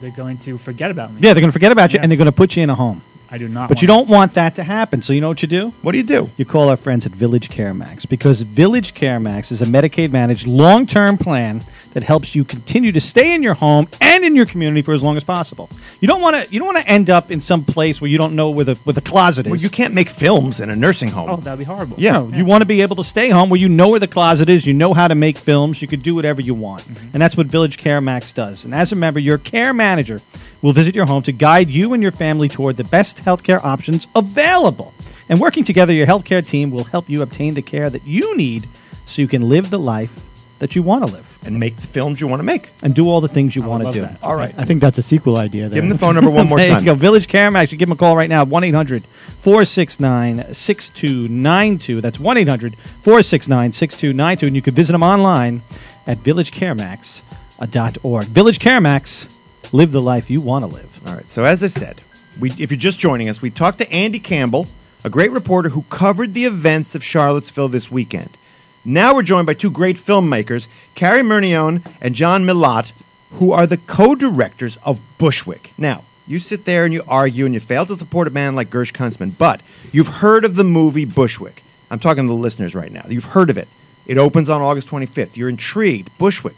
They're 0.00 0.10
going 0.10 0.38
to 0.38 0.56
forget 0.56 0.90
about 0.90 1.12
me. 1.12 1.20
Yeah, 1.20 1.34
they're 1.34 1.42
going 1.42 1.50
to 1.50 1.52
forget 1.52 1.70
about 1.72 1.92
you 1.92 1.98
Yeah. 1.98 2.02
and 2.04 2.10
they're 2.10 2.16
going 2.16 2.26
to 2.26 2.32
put 2.32 2.56
you 2.56 2.62
in 2.62 2.70
a 2.70 2.74
home. 2.74 3.02
I 3.30 3.36
do 3.36 3.46
not. 3.46 3.68
But 3.68 3.82
you 3.82 3.88
want 3.88 4.08
don't 4.08 4.14
want 4.16 4.34
that 4.34 4.54
to 4.54 4.62
happen. 4.64 5.02
So 5.02 5.12
you 5.12 5.20
know 5.20 5.28
what 5.28 5.42
you 5.42 5.48
do? 5.48 5.74
What 5.82 5.92
do 5.92 5.98
you 5.98 6.04
do? 6.04 6.30
You 6.38 6.46
call 6.46 6.70
our 6.70 6.76
friends 6.76 7.04
at 7.04 7.12
Village 7.12 7.50
Care 7.50 7.74
Max 7.74 8.06
because 8.06 8.40
Village 8.40 8.94
Care 8.94 9.20
Max 9.20 9.52
is 9.52 9.60
a 9.60 9.66
Medicaid 9.66 10.10
managed 10.12 10.46
long 10.46 10.86
term 10.86 11.18
plan 11.18 11.62
that 11.92 12.02
helps 12.02 12.34
you 12.34 12.44
continue 12.44 12.92
to 12.92 13.00
stay 13.00 13.34
in 13.34 13.42
your 13.42 13.54
home 13.54 13.88
and 14.00 14.24
in 14.24 14.36
your 14.36 14.46
community 14.46 14.82
for 14.82 14.94
as 14.94 15.02
long 15.02 15.16
as 15.16 15.24
possible. 15.24 15.68
You 16.00 16.08
don't 16.08 16.20
want 16.20 16.36
to 16.36 16.52
you 16.52 16.58
don't 16.58 16.66
want 16.66 16.78
to 16.78 16.88
end 16.88 17.10
up 17.10 17.30
in 17.30 17.40
some 17.40 17.64
place 17.64 18.00
where 18.00 18.10
you 18.10 18.18
don't 18.18 18.34
know 18.34 18.50
where 18.50 18.64
the 18.64 18.74
where 18.76 18.94
the 18.94 19.00
closet 19.00 19.46
is. 19.46 19.50
Well, 19.50 19.60
you 19.60 19.70
can't 19.70 19.94
make 19.94 20.08
films 20.08 20.60
in 20.60 20.70
a 20.70 20.76
nursing 20.76 21.08
home. 21.08 21.30
Oh, 21.30 21.36
that'd 21.36 21.58
be 21.58 21.64
horrible. 21.64 21.96
Yeah. 21.98 22.12
No, 22.12 22.28
you 22.28 22.44
want 22.44 22.62
to 22.62 22.66
be 22.66 22.82
able 22.82 22.96
to 22.96 23.04
stay 23.04 23.28
home 23.28 23.50
where 23.50 23.60
you 23.60 23.68
know 23.68 23.88
where 23.88 24.00
the 24.00 24.08
closet 24.08 24.48
is, 24.48 24.66
you 24.66 24.74
know 24.74 24.94
how 24.94 25.08
to 25.08 25.14
make 25.14 25.36
films, 25.36 25.82
you 25.82 25.88
could 25.88 26.02
do 26.02 26.14
whatever 26.14 26.40
you 26.40 26.54
want. 26.54 26.82
Mm-hmm. 26.84 27.10
And 27.12 27.22
that's 27.22 27.36
what 27.36 27.46
Village 27.46 27.78
Care 27.78 28.00
Max 28.00 28.32
does. 28.32 28.64
And 28.64 28.74
as 28.74 28.92
a 28.92 28.96
member, 28.96 29.20
your 29.20 29.38
care 29.38 29.72
manager 29.72 30.20
will 30.62 30.72
visit 30.72 30.94
your 30.94 31.06
home 31.06 31.22
to 31.22 31.32
guide 31.32 31.70
you 31.70 31.92
and 31.92 32.02
your 32.02 32.12
family 32.12 32.48
toward 32.48 32.76
the 32.76 32.84
best 32.84 33.18
healthcare 33.18 33.62
options 33.64 34.06
available. 34.14 34.92
And 35.28 35.40
working 35.40 35.64
together, 35.64 35.92
your 35.92 36.06
healthcare 36.06 36.46
team 36.46 36.70
will 36.70 36.84
help 36.84 37.08
you 37.08 37.22
obtain 37.22 37.54
the 37.54 37.62
care 37.62 37.88
that 37.88 38.06
you 38.06 38.36
need 38.36 38.68
so 39.06 39.22
you 39.22 39.28
can 39.28 39.48
live 39.48 39.70
the 39.70 39.78
life 39.78 40.12
that 40.60 40.76
you 40.76 40.82
want 40.82 41.06
to 41.06 41.12
live 41.12 41.38
and 41.44 41.58
make 41.58 41.76
the 41.76 41.86
films 41.86 42.20
you 42.20 42.26
want 42.28 42.38
to 42.40 42.44
make. 42.44 42.70
and 42.82 42.94
do 42.94 43.08
all 43.08 43.20
the 43.20 43.28
things 43.28 43.56
you 43.56 43.62
want 43.62 43.80
to 43.80 43.84
love 43.86 43.94
do. 43.94 44.00
that. 44.02 44.18
All 44.22 44.36
right. 44.36 44.54
I 44.56 44.64
think 44.64 44.80
that's 44.80 44.98
a 44.98 45.02
sequel 45.02 45.36
idea. 45.36 45.68
There. 45.68 45.80
Give 45.80 45.88
them 45.88 45.90
the 45.90 45.98
phone 45.98 46.14
number 46.14 46.30
one 46.30 46.48
more 46.48 46.58
there 46.62 46.68
time. 46.68 46.80
you 46.80 46.86
go. 46.86 46.94
Village 46.94 47.26
Care 47.28 47.50
Max. 47.50 47.72
You 47.72 47.78
give 47.78 47.88
them 47.88 47.96
a 47.96 47.98
call 47.98 48.16
right 48.16 48.28
now. 48.30 48.44
1 48.44 48.64
800 48.64 49.04
469 49.40 50.54
6292. 50.54 52.00
That's 52.00 52.20
1 52.20 52.36
800 52.36 52.76
469 53.02 53.72
6292. 53.72 54.46
And 54.46 54.56
you 54.56 54.62
can 54.62 54.74
visit 54.74 54.92
them 54.92 55.02
online 55.02 55.62
at 56.06 56.18
villagecaremax.org. 56.18 58.24
Village 58.26 58.58
Care 58.58 58.80
Max. 58.80 59.28
Live 59.72 59.92
the 59.92 60.02
life 60.02 60.30
you 60.30 60.40
want 60.40 60.64
to 60.64 60.66
live. 60.66 61.00
All 61.06 61.14
right. 61.14 61.30
So 61.30 61.44
as 61.44 61.62
I 61.62 61.68
said, 61.68 62.00
we 62.38 62.50
if 62.58 62.70
you're 62.70 62.78
just 62.78 62.98
joining 62.98 63.28
us, 63.28 63.40
we 63.40 63.50
talked 63.50 63.78
to 63.78 63.90
Andy 63.92 64.18
Campbell, 64.18 64.66
a 65.04 65.10
great 65.10 65.30
reporter 65.30 65.68
who 65.68 65.82
covered 65.90 66.34
the 66.34 66.44
events 66.44 66.94
of 66.94 67.04
Charlottesville 67.04 67.68
this 67.68 67.90
weekend. 67.90 68.36
Now 68.84 69.14
we're 69.14 69.22
joined 69.22 69.46
by 69.46 69.54
two 69.54 69.70
great 69.70 69.96
filmmakers, 69.96 70.66
Cary 70.94 71.22
Murnion 71.22 71.82
and 72.00 72.14
John 72.14 72.44
Milott, 72.44 72.92
who 73.32 73.52
are 73.52 73.66
the 73.66 73.76
co-directors 73.76 74.78
of 74.82 75.00
Bushwick. 75.18 75.72
Now, 75.76 76.04
you 76.26 76.40
sit 76.40 76.64
there 76.64 76.84
and 76.84 76.94
you 76.94 77.02
argue 77.06 77.44
and 77.44 77.52
you 77.52 77.60
fail 77.60 77.84
to 77.86 77.96
support 77.96 78.26
a 78.26 78.30
man 78.30 78.54
like 78.54 78.70
Gersh 78.70 78.92
Kuntzman, 78.92 79.36
but 79.36 79.60
you've 79.92 80.08
heard 80.08 80.44
of 80.44 80.54
the 80.54 80.64
movie 80.64 81.04
Bushwick. 81.04 81.62
I'm 81.90 81.98
talking 81.98 82.24
to 82.24 82.28
the 82.28 82.34
listeners 82.34 82.74
right 82.74 82.90
now. 82.90 83.04
You've 83.08 83.24
heard 83.26 83.50
of 83.50 83.58
it. 83.58 83.68
It 84.06 84.16
opens 84.16 84.48
on 84.48 84.62
August 84.62 84.88
25th. 84.88 85.36
You're 85.36 85.48
intrigued. 85.48 86.16
Bushwick. 86.18 86.56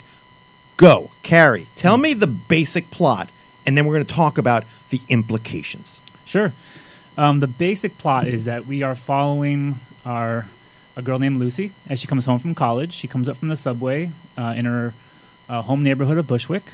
Go, 0.77 1.11
Cary. 1.23 1.67
Tell 1.75 1.97
me 1.97 2.15
the 2.15 2.27
basic 2.27 2.91
plot, 2.91 3.31
and 3.67 3.77
then 3.77 3.85
we're 3.85 3.95
going 3.95 4.07
to 4.07 4.15
talk 4.15 4.39
about 4.39 4.65
the 4.91 5.01
implications. 5.09 5.99
Sure. 6.25 6.53
Um, 7.19 7.41
the 7.41 7.47
basic 7.47 7.99
plot 7.99 8.27
is 8.27 8.45
that 8.45 8.67
we 8.67 8.83
are 8.83 8.95
following 8.95 9.81
our 10.05 10.47
a 10.97 11.03
girl 11.03 11.19
named 11.19 11.39
Lucy 11.39 11.73
as 11.89 12.01
she 12.01 12.07
comes 12.07 12.25
home 12.27 12.39
from 12.39 12.55
college. 12.55 12.93
She 12.93 13.09
comes 13.09 13.29
up 13.29 13.37
from 13.37 13.49
the 13.49 13.57
subway 13.57 14.11
uh, 14.37 14.55
in 14.57 14.65
her 14.67 14.95
uh, 15.49 15.63
home 15.63 15.83
neighborhood 15.83 16.19
of 16.19 16.27
Bushwick, 16.27 16.65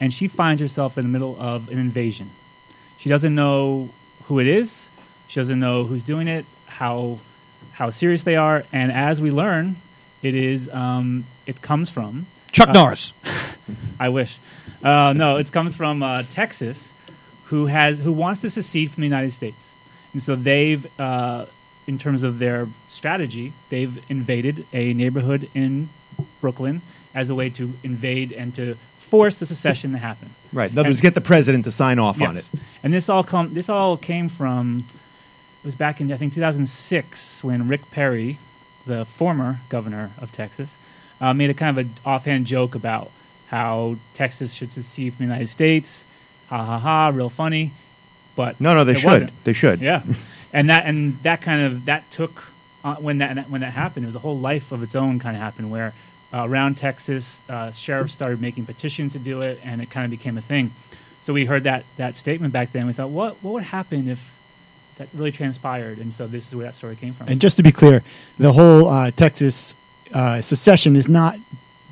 and 0.00 0.12
she 0.12 0.28
finds 0.28 0.60
herself 0.60 0.98
in 0.98 1.04
the 1.04 1.08
middle 1.10 1.36
of 1.40 1.68
an 1.70 1.78
invasion. 1.78 2.30
She 2.98 3.08
doesn't 3.08 3.34
know 3.34 3.90
who 4.24 4.38
it 4.38 4.46
is. 4.46 4.88
She 5.28 5.40
doesn't 5.40 5.58
know 5.58 5.84
who's 5.84 6.02
doing 6.02 6.28
it, 6.28 6.44
how 6.66 7.18
how 7.72 7.90
serious 7.90 8.22
they 8.22 8.36
are, 8.36 8.64
and 8.72 8.92
as 8.92 9.20
we 9.20 9.30
learn, 9.30 9.76
it 10.22 10.34
is 10.34 10.68
um, 10.70 11.24
it 11.46 11.62
comes 11.62 11.88
from 11.90 12.26
Chuck 12.52 12.68
Uh, 12.68 12.72
Norris. 12.72 13.12
I 14.00 14.08
wish. 14.10 14.38
Uh, 14.84 15.14
no, 15.16 15.36
it 15.38 15.50
comes 15.52 15.74
from 15.74 16.02
uh, 16.02 16.24
Texas, 16.28 16.92
who 17.46 17.66
has 17.66 17.98
who 18.00 18.12
wants 18.12 18.40
to 18.42 18.50
secede 18.50 18.90
from 18.90 19.00
the 19.02 19.06
United 19.06 19.32
States, 19.32 19.72
and 20.12 20.22
so 20.22 20.36
they've, 20.36 20.86
uh, 21.00 21.46
in 21.86 21.98
terms 21.98 22.22
of 22.22 22.38
their 22.38 22.68
strategy, 22.88 23.52
they've 23.68 23.98
invaded 24.08 24.66
a 24.72 24.92
neighborhood 24.94 25.48
in 25.54 25.88
Brooklyn 26.40 26.82
as 27.14 27.28
a 27.28 27.34
way 27.34 27.50
to 27.50 27.72
invade 27.82 28.32
and 28.32 28.54
to 28.54 28.76
force 28.98 29.38
the 29.38 29.46
secession 29.46 29.92
to 29.92 29.98
happen. 29.98 30.34
Right. 30.52 30.70
In 30.70 30.78
other 30.78 30.88
words, 30.88 31.00
get 31.00 31.14
the 31.14 31.20
president 31.20 31.64
to 31.64 31.70
sign 31.70 31.98
off 31.98 32.20
on 32.22 32.36
it. 32.36 32.48
Yes. 32.52 32.62
And 32.82 32.94
this 32.94 33.08
all 33.08 33.24
come 33.24 33.52
this 33.54 33.68
all 33.68 33.96
came 33.96 34.28
from 34.28 34.84
it 35.62 35.66
was 35.66 35.74
back 35.74 36.00
in 36.00 36.10
I 36.12 36.16
think 36.16 36.32
2006 36.34 37.44
when 37.44 37.68
Rick 37.68 37.90
Perry, 37.90 38.38
the 38.86 39.04
former 39.04 39.60
governor 39.68 40.10
of 40.18 40.32
Texas, 40.32 40.78
uh, 41.20 41.34
made 41.34 41.50
a 41.50 41.54
kind 41.54 41.78
of 41.78 41.86
an 41.86 41.94
offhand 42.06 42.46
joke 42.46 42.74
about 42.74 43.10
how 43.48 43.96
Texas 44.14 44.54
should 44.54 44.72
secede 44.72 45.14
from 45.14 45.26
the 45.26 45.32
United 45.32 45.48
States. 45.48 46.04
Ha 46.48 46.64
ha 46.64 46.78
ha! 46.78 47.08
Real 47.14 47.28
funny, 47.30 47.72
but 48.36 48.60
No, 48.60 48.74
no, 48.74 48.84
they 48.84 48.94
should. 48.94 49.04
wasn't. 49.04 49.44
They 49.44 49.52
should. 49.52 49.80
Yeah, 49.80 50.02
and 50.52 50.68
that 50.70 50.86
and 50.86 51.22
that 51.22 51.40
kind 51.40 51.62
of 51.62 51.84
that 51.86 52.10
took 52.10 52.44
uh, 52.84 52.96
when 52.96 53.18
that 53.18 53.48
when 53.50 53.60
that 53.60 53.72
happened. 53.72 54.04
It 54.04 54.08
was 54.08 54.14
a 54.14 54.20
whole 54.20 54.38
life 54.38 54.72
of 54.72 54.82
its 54.82 54.94
own 54.94 55.18
kind 55.18 55.36
of 55.36 55.42
happened 55.42 55.70
where 55.70 55.94
uh, 56.32 56.48
around 56.48 56.76
Texas, 56.76 57.42
uh, 57.48 57.72
sheriffs 57.72 58.12
started 58.12 58.40
making 58.40 58.66
petitions 58.66 59.12
to 59.12 59.18
do 59.18 59.42
it, 59.42 59.60
and 59.62 59.82
it 59.82 59.90
kind 59.90 60.04
of 60.04 60.10
became 60.10 60.38
a 60.38 60.42
thing. 60.42 60.72
So 61.20 61.32
we 61.32 61.44
heard 61.44 61.64
that 61.64 61.84
that 61.96 62.16
statement 62.16 62.52
back 62.52 62.72
then. 62.72 62.86
We 62.86 62.92
thought, 62.92 63.10
what 63.10 63.42
what 63.42 63.52
would 63.54 63.62
happen 63.62 64.08
if 64.08 64.32
that 64.96 65.08
really 65.14 65.32
transpired? 65.32 65.98
And 65.98 66.12
so 66.12 66.26
this 66.26 66.48
is 66.48 66.54
where 66.54 66.66
that 66.66 66.74
story 66.74 66.96
came 66.96 67.14
from. 67.14 67.28
And 67.28 67.40
just 67.40 67.56
to 67.58 67.62
be 67.62 67.72
clear, 67.72 68.02
the 68.38 68.52
whole 68.52 68.88
uh, 68.88 69.10
Texas 69.10 69.74
uh, 70.12 70.40
secession 70.40 70.96
is 70.96 71.08
not 71.08 71.38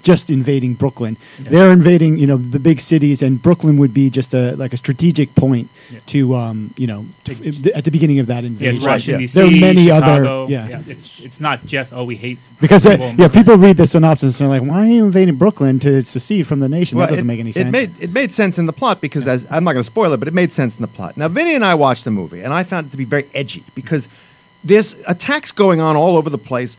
just 0.03 0.31
invading 0.31 0.75
Brooklyn. 0.75 1.17
Yeah. 1.43 1.51
They're 1.51 1.73
invading, 1.73 2.19
you 2.19 2.27
know, 2.27 2.37
the 2.37 2.59
big 2.59 2.81
cities, 2.81 3.23
and 3.23 3.41
Brooklyn 3.41 3.77
would 3.77 3.93
be 3.93 4.09
just 4.11 4.33
a 4.35 4.57
like 4.57 4.73
a 4.73 4.77
strategic 4.77 5.35
point 5.35 5.69
Yeah. 5.93 5.99
to, 6.07 6.35
um, 6.37 6.75
you 6.77 6.87
know, 6.87 7.07
Big- 7.25 7.47
f- 7.67 7.77
at 7.77 7.85
the 7.85 7.91
beginning 7.91 8.19
of 8.19 8.27
that 8.29 8.45
invasion. 8.45 8.77
it's 8.77 8.85
Washington 8.85 9.21
yeah. 9.21 9.27
D.C. 9.27 9.39
There 9.41 9.49
are 9.49 9.61
many 9.61 9.85
Chicago. 9.87 10.45
other- 10.45 10.53
yeah. 10.53 10.83
It's 10.89 11.21
it's 11.21 11.41
not 11.41 11.67
just 11.67 11.93
oh 11.93 12.05
we 12.05 12.17
hate 12.17 12.39
Because 12.61 12.87
uh, 12.87 12.91
people. 12.91 13.15
yeah, 13.19 13.29
people 13.29 13.57
read 13.57 13.77
the 13.77 13.87
synopsis 13.87 14.41
and 14.41 14.51
they're 14.51 14.61
like, 14.61 14.69
"Why 14.71 14.87
are 14.87 14.91
you 14.91 15.05
invading 15.05 15.37
Brooklyn 15.37 15.79
to 15.81 16.03
secede 16.05 16.47
from 16.47 16.61
the 16.61 16.69
nation?" 16.69 16.97
Well, 16.99 17.07
that 17.07 17.13
doesn't 17.13 17.25
it, 17.25 17.33
make 17.33 17.41
any 17.41 17.53
sense. 17.53 17.69
It 17.69 17.73
sense. 17.79 17.99
made 17.99 18.03
it 18.05 18.13
made 18.13 18.33
sense 18.33 18.59
in 18.59 18.67
the 18.67 18.73
plot 18.73 19.01
because 19.01 19.27
as 19.27 19.47
I'm 19.51 19.65
not 19.65 19.73
going 19.73 19.83
to 19.85 19.91
spoil 19.91 20.13
it, 20.13 20.19
but 20.19 20.29
it 20.29 20.35
made 20.35 20.53
sense 20.53 20.75
in 20.77 20.83
the 20.83 20.89
plot. 20.89 21.17
Now, 21.17 21.29
Vinny 21.29 21.55
and 21.55 21.65
I 21.65 21.75
watched 21.75 22.05
the 22.05 22.11
movie, 22.11 22.41
and 22.43 22.53
I 22.55 22.63
found 22.65 22.87
it 22.87 22.91
to 22.91 22.97
be 22.97 23.05
very 23.05 23.27
edgy 23.35 23.65
because 23.75 24.09
there's 24.65 24.95
attacks 25.07 25.53
going 25.53 25.81
on 25.81 25.97
all 25.97 26.17
over 26.17 26.29
the 26.31 26.39
place. 26.39 26.77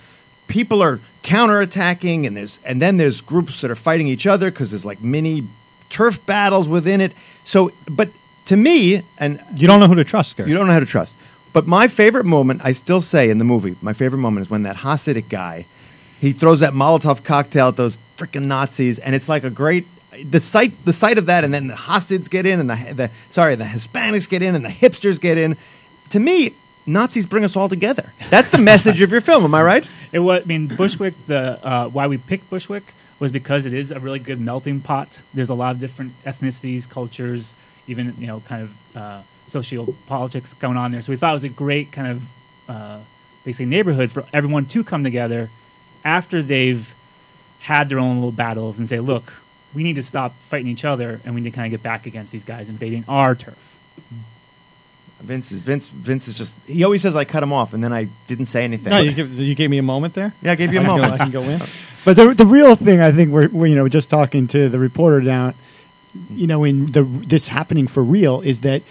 People 0.47 0.81
are 0.83 0.99
counterattacking, 1.23 2.25
and 2.27 2.35
there's 2.35 2.59
and 2.65 2.81
then 2.81 2.97
there's 2.97 3.21
groups 3.21 3.61
that 3.61 3.71
are 3.71 3.75
fighting 3.75 4.07
each 4.07 4.27
other 4.27 4.51
because 4.51 4.71
there's 4.71 4.85
like 4.85 5.01
mini 5.01 5.47
turf 5.89 6.25
battles 6.25 6.67
within 6.67 7.01
it. 7.01 7.13
So, 7.43 7.71
but 7.89 8.09
to 8.45 8.55
me, 8.55 9.03
and 9.17 9.39
You 9.55 9.67
don't 9.67 9.79
know 9.79 9.87
who 9.87 9.95
to 9.95 10.03
trust, 10.03 10.37
Gert. 10.37 10.47
you 10.47 10.53
don't 10.55 10.67
know 10.67 10.73
how 10.73 10.79
to 10.79 10.85
trust. 10.85 11.13
But 11.53 11.67
my 11.67 11.87
favorite 11.87 12.25
moment, 12.25 12.61
I 12.63 12.71
still 12.71 13.01
say 13.01 13.29
in 13.29 13.37
the 13.37 13.43
movie, 13.43 13.75
my 13.81 13.93
favorite 13.93 14.19
moment 14.19 14.45
is 14.45 14.49
when 14.49 14.63
that 14.63 14.77
Hasidic 14.77 15.27
guy, 15.27 15.65
he 16.19 16.31
throws 16.31 16.61
that 16.61 16.71
Molotov 16.73 17.23
cocktail 17.23 17.67
at 17.67 17.75
those 17.75 17.97
freaking 18.17 18.43
Nazis, 18.43 18.99
and 18.99 19.13
it's 19.15 19.27
like 19.27 19.43
a 19.43 19.49
great 19.49 19.85
the 20.29 20.39
sight 20.39 20.73
the 20.85 20.93
sight 20.93 21.17
of 21.17 21.25
that, 21.27 21.43
and 21.43 21.53
then 21.53 21.67
the 21.67 21.75
Hasids 21.75 22.29
get 22.29 22.45
in, 22.45 22.59
and 22.59 22.69
the 22.69 22.93
the 22.93 23.11
sorry 23.29 23.55
the 23.55 23.65
Hispanics 23.65 24.27
get 24.27 24.41
in, 24.41 24.55
and 24.55 24.63
the 24.65 24.69
hipsters 24.69 25.19
get 25.19 25.37
in. 25.37 25.57
To 26.09 26.19
me, 26.19 26.53
Nazis 26.85 27.25
bring 27.25 27.43
us 27.43 27.55
all 27.55 27.69
together. 27.69 28.11
That's 28.29 28.49
the 28.49 28.59
message 28.59 29.01
of 29.01 29.11
your 29.11 29.21
film. 29.21 29.43
Am 29.43 29.53
I 29.55 29.61
right? 29.61 29.87
It 30.13 30.19
was. 30.19 30.41
I 30.41 30.45
mean, 30.45 30.67
Bushwick. 30.67 31.13
The 31.27 31.65
uh, 31.65 31.87
why 31.87 32.07
we 32.07 32.17
picked 32.17 32.49
Bushwick 32.49 32.93
was 33.19 33.31
because 33.31 33.65
it 33.65 33.73
is 33.73 33.91
a 33.91 33.99
really 34.01 34.19
good 34.19 34.41
melting 34.41 34.81
pot. 34.81 35.21
There's 35.33 35.47
a 35.47 35.53
lot 35.53 35.73
of 35.73 35.79
different 35.79 36.11
ethnicities, 36.25 36.89
cultures, 36.89 37.53
even 37.87 38.13
you 38.17 38.27
know, 38.27 38.41
kind 38.41 38.63
of 38.63 38.97
uh, 38.97 39.21
socio-politics 39.47 40.53
going 40.55 40.75
on 40.75 40.91
there. 40.91 41.01
So 41.01 41.13
we 41.13 41.17
thought 41.17 41.31
it 41.31 41.35
was 41.35 41.43
a 41.45 41.49
great 41.49 41.93
kind 41.93 42.07
of 42.07 42.23
uh, 42.67 42.99
basically 43.45 43.67
neighborhood 43.67 44.11
for 44.11 44.25
everyone 44.33 44.65
to 44.65 44.83
come 44.83 45.03
together 45.03 45.49
after 46.03 46.41
they've 46.41 46.93
had 47.59 47.89
their 47.89 47.99
own 47.99 48.15
little 48.15 48.31
battles 48.31 48.79
and 48.79 48.89
say, 48.89 48.99
look, 48.99 49.31
we 49.73 49.83
need 49.83 49.95
to 49.95 50.03
stop 50.03 50.35
fighting 50.49 50.67
each 50.67 50.83
other 50.83 51.21
and 51.23 51.35
we 51.35 51.41
need 51.41 51.51
to 51.51 51.55
kind 51.55 51.71
of 51.71 51.79
get 51.79 51.83
back 51.83 52.05
against 52.05 52.31
these 52.31 52.43
guys 52.43 52.69
invading 52.69 53.05
our 53.07 53.35
turf. 53.35 53.77
Vince 55.21 55.51
is 55.51 55.59
Vince. 55.59 55.87
Vince 55.87 56.27
is 56.27 56.33
just. 56.33 56.53
He 56.67 56.83
always 56.83 57.01
says 57.01 57.15
I 57.15 57.25
cut 57.25 57.43
him 57.43 57.53
off, 57.53 57.73
and 57.73 57.83
then 57.83 57.93
I 57.93 58.09
didn't 58.27 58.45
say 58.47 58.63
anything. 58.63 58.89
No, 58.89 58.99
you, 58.99 59.11
give, 59.13 59.31
you 59.33 59.55
gave 59.55 59.69
me 59.69 59.77
a 59.77 59.83
moment 59.83 60.13
there. 60.13 60.33
yeah, 60.41 60.51
I 60.51 60.55
gave 60.55 60.73
you 60.73 60.79
a 60.79 60.83
I 60.83 60.85
can 60.85 60.95
go- 60.95 61.01
moment. 61.01 61.21
I 61.21 61.23
can 61.25 61.31
go 61.31 61.43
in. 61.43 61.61
But 62.03 62.15
the 62.15 62.33
the 62.33 62.47
real 62.47 62.75
thing, 62.75 62.99
I 62.99 63.11
think, 63.11 63.29
we're, 63.31 63.47
we're 63.49 63.67
you 63.67 63.75
know 63.75 63.87
just 63.87 64.09
talking 64.09 64.47
to 64.47 64.69
the 64.69 64.79
reporter 64.79 65.21
down, 65.21 65.53
you 66.31 66.47
know, 66.47 66.63
in 66.63 66.91
the 66.93 67.03
this 67.03 67.47
happening 67.47 67.85
for 67.85 68.01
real 68.03 68.41
is 68.41 68.61
that 68.61 68.81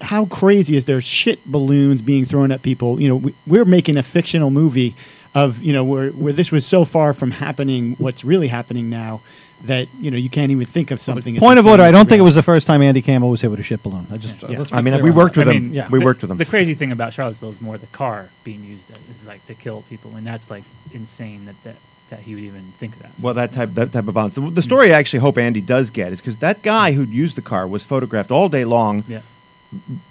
how 0.00 0.26
crazy 0.26 0.76
is 0.76 0.84
there 0.84 1.00
shit 1.00 1.44
balloons 1.44 2.02
being 2.02 2.24
thrown 2.24 2.52
at 2.52 2.62
people? 2.62 3.00
You 3.00 3.08
know, 3.08 3.16
we, 3.16 3.34
we're 3.48 3.64
making 3.64 3.96
a 3.96 4.04
fictional 4.04 4.50
movie 4.50 4.94
of 5.34 5.60
you 5.60 5.72
know 5.72 5.82
where 5.82 6.10
where 6.10 6.32
this 6.32 6.52
was 6.52 6.64
so 6.64 6.84
far 6.84 7.12
from 7.12 7.32
happening. 7.32 7.96
What's 7.98 8.24
really 8.24 8.46
happening 8.48 8.88
now 8.88 9.22
that 9.64 9.88
you 10.00 10.10
know 10.10 10.16
you 10.16 10.30
can't 10.30 10.50
even 10.50 10.66
think 10.66 10.90
of 10.90 11.00
something. 11.00 11.36
as 11.36 11.40
Point 11.40 11.58
of 11.58 11.66
order: 11.66 11.82
I 11.82 11.90
don't 11.90 12.08
think 12.08 12.18
it 12.20 12.22
was 12.24 12.34
the 12.34 12.42
first 12.42 12.66
time 12.66 12.80
Andy 12.82 13.02
Campbell 13.02 13.30
was 13.30 13.40
hit 13.40 13.50
with 13.50 13.60
a 13.60 13.62
ship 13.62 13.82
balloon. 13.82 14.06
I 14.10 14.16
just, 14.16 14.42
Yeah. 14.42 14.58
let's 14.60 14.72
I 14.72 14.80
mean, 14.80 15.02
we 15.02 15.10
worked 15.10 15.36
with 15.36 15.48
I 15.48 15.52
them. 15.54 15.62
mean, 15.64 15.74
yeah. 15.74 15.88
we 15.88 15.98
the- 15.98 16.04
worked 16.04 16.22
with 16.22 16.28
them. 16.28 16.38
The 16.38 16.44
crazy 16.46 16.74
thing 16.74 16.92
about 16.92 17.12
Charlottesville 17.12 17.50
is 17.50 17.60
more 17.60 17.76
the 17.78 17.86
car 17.88 18.30
being 18.44 18.64
used 18.64 18.90
is 19.10 19.26
like 19.26 19.44
to 19.46 19.54
kill 19.54 19.82
people, 19.90 20.16
and 20.16 20.26
that's 20.26 20.50
like 20.50 20.64
insane 20.92 21.44
that 21.46 21.56
that, 21.64 21.76
that 22.10 22.20
he 22.20 22.34
would 22.34 22.44
even 22.44 22.72
think 22.78 22.94
of 22.96 23.02
that. 23.02 23.12
Well, 23.22 23.34
that 23.34 23.52
type 23.52 23.74
that 23.74 23.92
type 23.92 24.08
of 24.08 24.14
violence. 24.14 24.34
The, 24.34 24.40
the 24.50 24.62
story 24.62 24.92
I 24.94 24.98
actually 24.98 25.20
hope 25.20 25.36
Andy 25.38 25.60
does 25.60 25.90
get 25.90 26.12
is 26.12 26.20
because 26.20 26.36
that 26.38 26.62
guy 26.62 26.92
who 26.92 27.02
used 27.04 27.36
the 27.36 27.42
car 27.42 27.66
was 27.68 27.84
photographed 27.84 28.30
all 28.30 28.48
day 28.48 28.64
long, 28.64 29.04
yeah, 29.08 29.20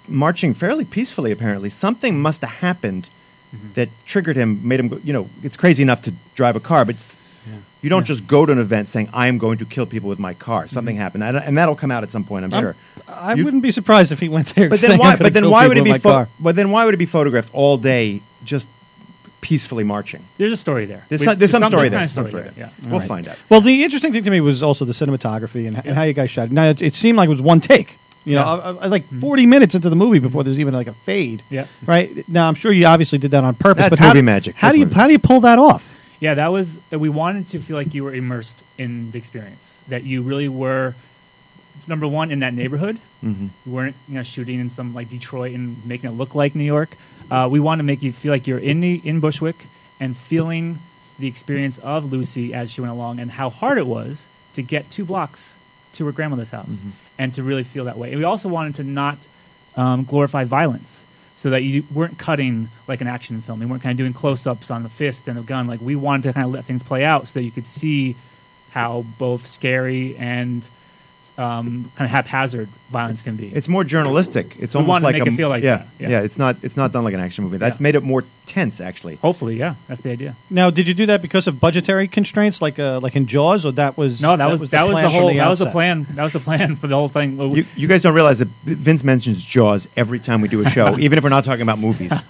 marching 0.08 0.54
fairly 0.54 0.86
peacefully. 0.86 1.32
Apparently, 1.32 1.70
something 1.70 2.20
must 2.22 2.42
have 2.42 2.52
happened 2.52 3.10
Mm-hmm. 3.52 3.74
that 3.74 3.90
triggered 4.06 4.36
him, 4.36 4.60
made 4.64 4.80
him. 4.80 4.90
Go, 4.90 5.02
you 5.04 5.12
know, 5.12 5.28
it's 5.42 5.58
crazy 5.58 5.82
enough 5.82 6.04
to 6.04 6.14
drive 6.36 6.56
a 6.56 6.60
car, 6.60 6.86
but 6.86 6.94
it's, 6.94 7.16
you 7.82 7.90
don't 7.90 8.06
just 8.06 8.28
go 8.28 8.46
to 8.46 8.52
an 8.52 8.60
event 8.60 8.90
saying 8.90 9.10
I 9.14 9.28
am 9.28 9.38
going 9.38 9.58
to 9.60 9.66
kill 9.66 9.86
people 9.86 10.10
with 10.10 10.20
my 10.20 10.34
car. 10.34 10.68
Something 10.68 10.96
Mm-hmm. 10.96 11.02
happened, 11.02 11.24
and, 11.24 11.38
and 11.38 11.58
that'll 11.58 11.76
come 11.76 11.92
out 11.92 12.04
at 12.04 12.12
some 12.12 12.24
point. 12.24 12.46
I'm 12.46 12.54
I'm- 12.54 12.64
sure. 12.64 12.76
I 13.08 13.34
You- 13.34 13.44
wouldn't 13.46 13.64
be 13.64 13.72
surprised 13.72 14.12
if 14.12 14.20
he 14.20 14.30
went 14.30 14.54
there. 14.56 14.70
But 14.70 14.80
saying, 14.80 14.92
then 14.92 15.00
"I'm 15.02 15.06
why? 15.08 15.16
But 15.16 15.34
then 15.34 15.44
kill 15.44 15.52
why 15.52 15.68
would 15.68 15.78
it 15.78 15.84
be? 15.84 15.98
Pho- 15.98 16.28
but 16.40 16.56
then 16.56 16.70
why 16.72 16.86
would 16.86 16.94
it 16.94 16.98
be 16.98 17.06
photographed 17.08 17.50
all 17.54 17.78
day, 17.78 18.22
just 18.44 18.68
peacefully 19.42 19.84
marching? 19.84 20.24
there's 20.38 20.52
a 20.52 20.58
story 20.58 20.86
there. 20.86 21.06
There's 21.10 21.24
some, 21.24 21.38
there's 21.40 21.52
some 21.52 21.64
story 21.64 21.90
there. 21.90 22.00
kind 22.00 22.06
of 22.06 22.12
story 22.12 22.28
story 22.30 22.44
there. 22.44 22.52
there. 22.52 22.72
Yeah. 22.82 22.90
We'll 22.90 23.00
right. 23.00 23.08
find 23.08 23.28
out. 23.28 23.38
Well, 23.50 23.62
the 23.62 23.84
interesting 23.84 24.12
thing 24.14 24.24
to 24.24 24.30
me 24.32 24.42
was 24.42 24.62
also 24.62 24.86
the 24.86 24.92
cinematography 24.94 25.68
and, 25.68 25.78
and 25.86 25.96
how 25.96 26.04
you 26.04 26.14
guys 26.14 26.30
shot 26.30 26.46
it. 26.48 26.52
Now, 26.52 26.66
it, 26.70 26.82
it 26.82 26.94
seemed 26.96 27.18
like 27.18 27.28
it 27.28 27.32
was 27.32 27.42
one 27.42 27.60
take. 27.62 27.98
You 28.26 28.36
know, 28.36 28.42
Yeah. 28.42 28.62
Mm-hmm. 28.62 28.80
I, 28.80 28.86
I, 28.86 28.88
like 28.88 29.06
40 29.22 29.46
minutes 29.46 29.74
into 29.76 29.90
the 29.90 29.96
movie 29.96 30.20
before 30.20 30.44
there's 30.44 30.60
even 30.60 30.74
like 30.74 30.88
a 30.88 30.94
fade. 30.94 31.42
Yeah. 31.50 31.66
Right 31.86 32.28
now, 32.30 32.48
I'm 32.48 32.56
sure 32.56 32.72
you 32.72 32.86
obviously 32.86 33.18
did 33.18 33.32
that 33.32 33.44
on 33.44 33.56
purpose. 33.56 33.84
That's 33.84 33.90
but 33.92 34.00
how 34.00 34.08
movie 34.10 34.20
do- 34.20 34.24
magic. 34.26 34.56
How 34.56 34.68
That's 34.68 34.76
do 34.76 34.80
you 34.82 34.86
movie 34.86 34.96
how 34.96 35.06
do 35.08 35.14
you 35.14 35.20
pull 35.20 35.40
that 35.42 35.58
off? 35.58 35.96
Yeah, 36.20 36.34
that 36.34 36.48
was. 36.52 36.80
We 36.92 37.10
wanted 37.10 37.48
to 37.48 37.60
feel 37.60 37.78
like 37.78 37.94
you 37.94 38.04
were 38.04 38.14
immersed 38.14 38.64
in 38.78 39.12
the 39.12 39.18
experience. 39.18 39.82
That 39.88 40.04
you 40.04 40.22
really 40.22 40.50
were. 40.50 40.96
Number 41.88 42.08
one, 42.08 42.30
in 42.32 42.40
that 42.40 42.54
neighborhood, 42.54 43.00
Mm-hmm. 43.24 43.48
we 43.66 43.72
weren't 43.72 43.96
you 44.08 44.16
know 44.16 44.24
shooting 44.24 44.60
in 44.60 44.70
some 44.70 44.94
like 44.94 45.10
Detroit 45.10 45.54
and 45.54 45.86
making 45.86 46.10
it 46.10 46.14
look 46.14 46.36
like 46.36 46.56
New 46.56 46.64
York. 46.64 46.96
Uh, 47.32 47.48
we 47.52 47.60
want 47.60 47.80
to 47.80 47.84
make 47.84 48.02
you 48.02 48.12
feel 48.14 48.32
like 48.32 48.48
you're 48.48 48.58
in 48.60 48.80
the, 48.80 49.02
in 49.04 49.20
Bushwick 49.20 49.66
and 50.00 50.16
feeling 50.16 50.80
the 51.20 51.28
experience 51.28 51.78
of 51.80 52.12
Lucy 52.12 52.54
as 52.54 52.72
she 52.72 52.80
went 52.82 52.92
along 52.94 53.20
and 53.20 53.30
how 53.32 53.50
hard 53.50 53.78
it 53.78 53.86
was 53.88 54.28
to 54.54 54.62
get 54.62 54.90
two 54.90 55.04
blocks 55.06 55.56
to 55.94 56.06
her 56.06 56.12
grandmother's 56.14 56.50
house 56.50 56.68
Mm-hmm. 56.80 56.90
and 57.18 57.34
to 57.34 57.44
really 57.44 57.64
feel 57.64 57.86
that 57.86 57.98
way. 57.98 58.10
And 58.12 58.18
we 58.20 58.24
also 58.24 58.48
wanted 58.50 58.76
to 58.76 58.84
not 58.84 59.18
um, 59.76 60.06
glorify 60.06 60.44
violence 60.46 61.04
so 61.40 61.50
that 61.52 61.64
you 61.64 61.86
weren't 61.94 62.18
cutting 62.18 62.70
like 62.90 63.00
an 63.00 63.08
action 63.08 63.42
film. 63.42 63.62
You 63.62 63.68
weren't 63.70 63.82
kind 63.82 63.94
of 63.94 63.98
doing 63.98 64.12
close 64.12 64.46
ups 64.46 64.70
on 64.70 64.84
the 64.84 64.90
fist 64.90 65.30
and 65.30 65.38
the 65.38 65.42
gun. 65.42 65.68
Like 65.68 65.80
we 65.80 65.96
wanted 65.96 66.24
to 66.24 66.34
kind 66.34 66.46
of 66.46 66.52
let 66.52 66.66
things 66.66 66.84
play 66.84 67.06
out 67.06 67.30
so 67.30 67.40
that 67.40 67.46
you 67.46 67.52
could 67.52 67.66
see 67.66 68.18
how 68.72 69.06
both 69.18 69.46
scary 69.46 70.18
and 70.18 70.68
um, 71.38 71.92
kind 71.96 72.06
of 72.06 72.12
haphazard 72.12 72.70
violence 72.90 73.22
can 73.24 73.36
be. 73.36 73.48
It's 73.54 73.68
more 73.68 73.84
journalistic. 73.84 74.56
It's 74.60 74.74
We 74.74 74.80
almost 74.80 74.90
wanted 74.90 75.00
to 75.02 75.06
like 75.06 75.16
make 75.16 75.28
a 75.28 75.34
it 75.34 75.38
feel 75.38 75.50
like 75.50 75.64
yeah, 75.64 75.78
that, 75.78 75.88
yeah. 76.00 76.10
yeah. 76.10 76.22
It's 76.22 76.38
not 76.38 76.58
it's 76.64 76.76
not 76.76 76.92
done 76.92 77.04
like 77.04 77.14
an 77.14 77.20
action 77.20 77.44
movie. 77.44 77.58
That's 77.58 77.78
Yeah. 77.80 77.84
made 77.84 77.96
it 77.96 78.04
more 78.04 78.24
tense, 78.46 78.82
actually. 78.82 79.16
Hopefully, 79.18 79.58
yeah, 79.58 79.76
that's 79.88 80.02
the 80.02 80.12
idea. 80.12 80.36
Now, 80.50 80.70
did 80.70 80.88
you 80.88 80.94
do 80.94 81.06
that 81.06 81.22
because 81.22 81.48
of 81.48 81.60
budgetary 81.60 82.08
constraints, 82.08 82.62
like 82.62 82.80
uh, 82.80 83.00
like 83.00 83.16
in 83.16 83.26
Jaws, 83.28 83.66
or 83.66 83.72
that 83.74 83.98
was 83.98 84.22
No, 84.22 84.36
that, 84.36 84.50
was, 84.50 84.70
that 84.70 84.88
was 84.88 84.96
the 84.96 85.02
from 85.04 85.12
whole 85.12 85.34
that 85.34 85.50
was 85.50 85.60
the 85.60 85.72
plan. 85.72 86.08
That 86.12 86.24
was 86.24 86.34
the 86.34 86.40
plan 86.40 86.76
for 86.76 86.88
the 86.88 86.96
whole 86.96 87.10
thing. 87.10 87.40
You, 87.40 87.66
you 87.76 87.88
guys 87.88 88.02
don't 88.02 88.16
realize 88.16 88.40
that 88.40 88.48
Vince 88.64 89.04
mentions 89.04 89.44
Jaws 89.44 89.88
every 89.96 90.20
time 90.20 90.42
we 90.42 90.48
do 90.48 90.62
a 90.66 90.70
show, 90.70 90.98
even 91.00 91.18
if 91.18 91.24
we're 91.24 91.30
not 91.30 91.44
talking 91.44 91.64
about 91.64 91.80
movies. 91.80 92.12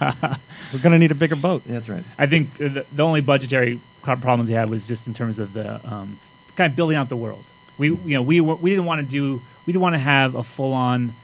We're 0.72 0.78
going 0.78 0.92
to 0.92 0.98
need 0.98 1.10
a 1.10 1.16
bigger 1.16 1.34
boat. 1.34 1.62
That's 1.66 1.88
right. 1.88 2.04
I 2.16 2.26
think 2.26 2.54
the, 2.54 2.86
the 2.92 3.02
only 3.02 3.20
budgetary 3.20 3.80
problems 4.02 4.48
he 4.48 4.54
had 4.54 4.70
was 4.70 4.86
just 4.86 5.08
in 5.08 5.14
terms 5.14 5.40
of 5.40 5.52
the 5.52 5.84
um, 5.84 6.20
kind 6.54 6.70
of 6.70 6.76
building 6.76 6.96
out 6.96 7.08
the 7.08 7.16
world. 7.16 7.44
We 7.80 7.88
you 7.88 8.14
know 8.16 8.22
we 8.22 8.40
were, 8.40 8.54
we 8.54 8.70
didn't 8.70 8.84
want 8.84 9.00
to 9.04 9.10
do 9.10 9.42
we 9.66 9.72
didn't 9.72 9.82
want 9.82 9.94
to 9.94 9.98
have 10.00 10.34
a 10.36 10.42
full 10.44 10.72
on 10.72 11.14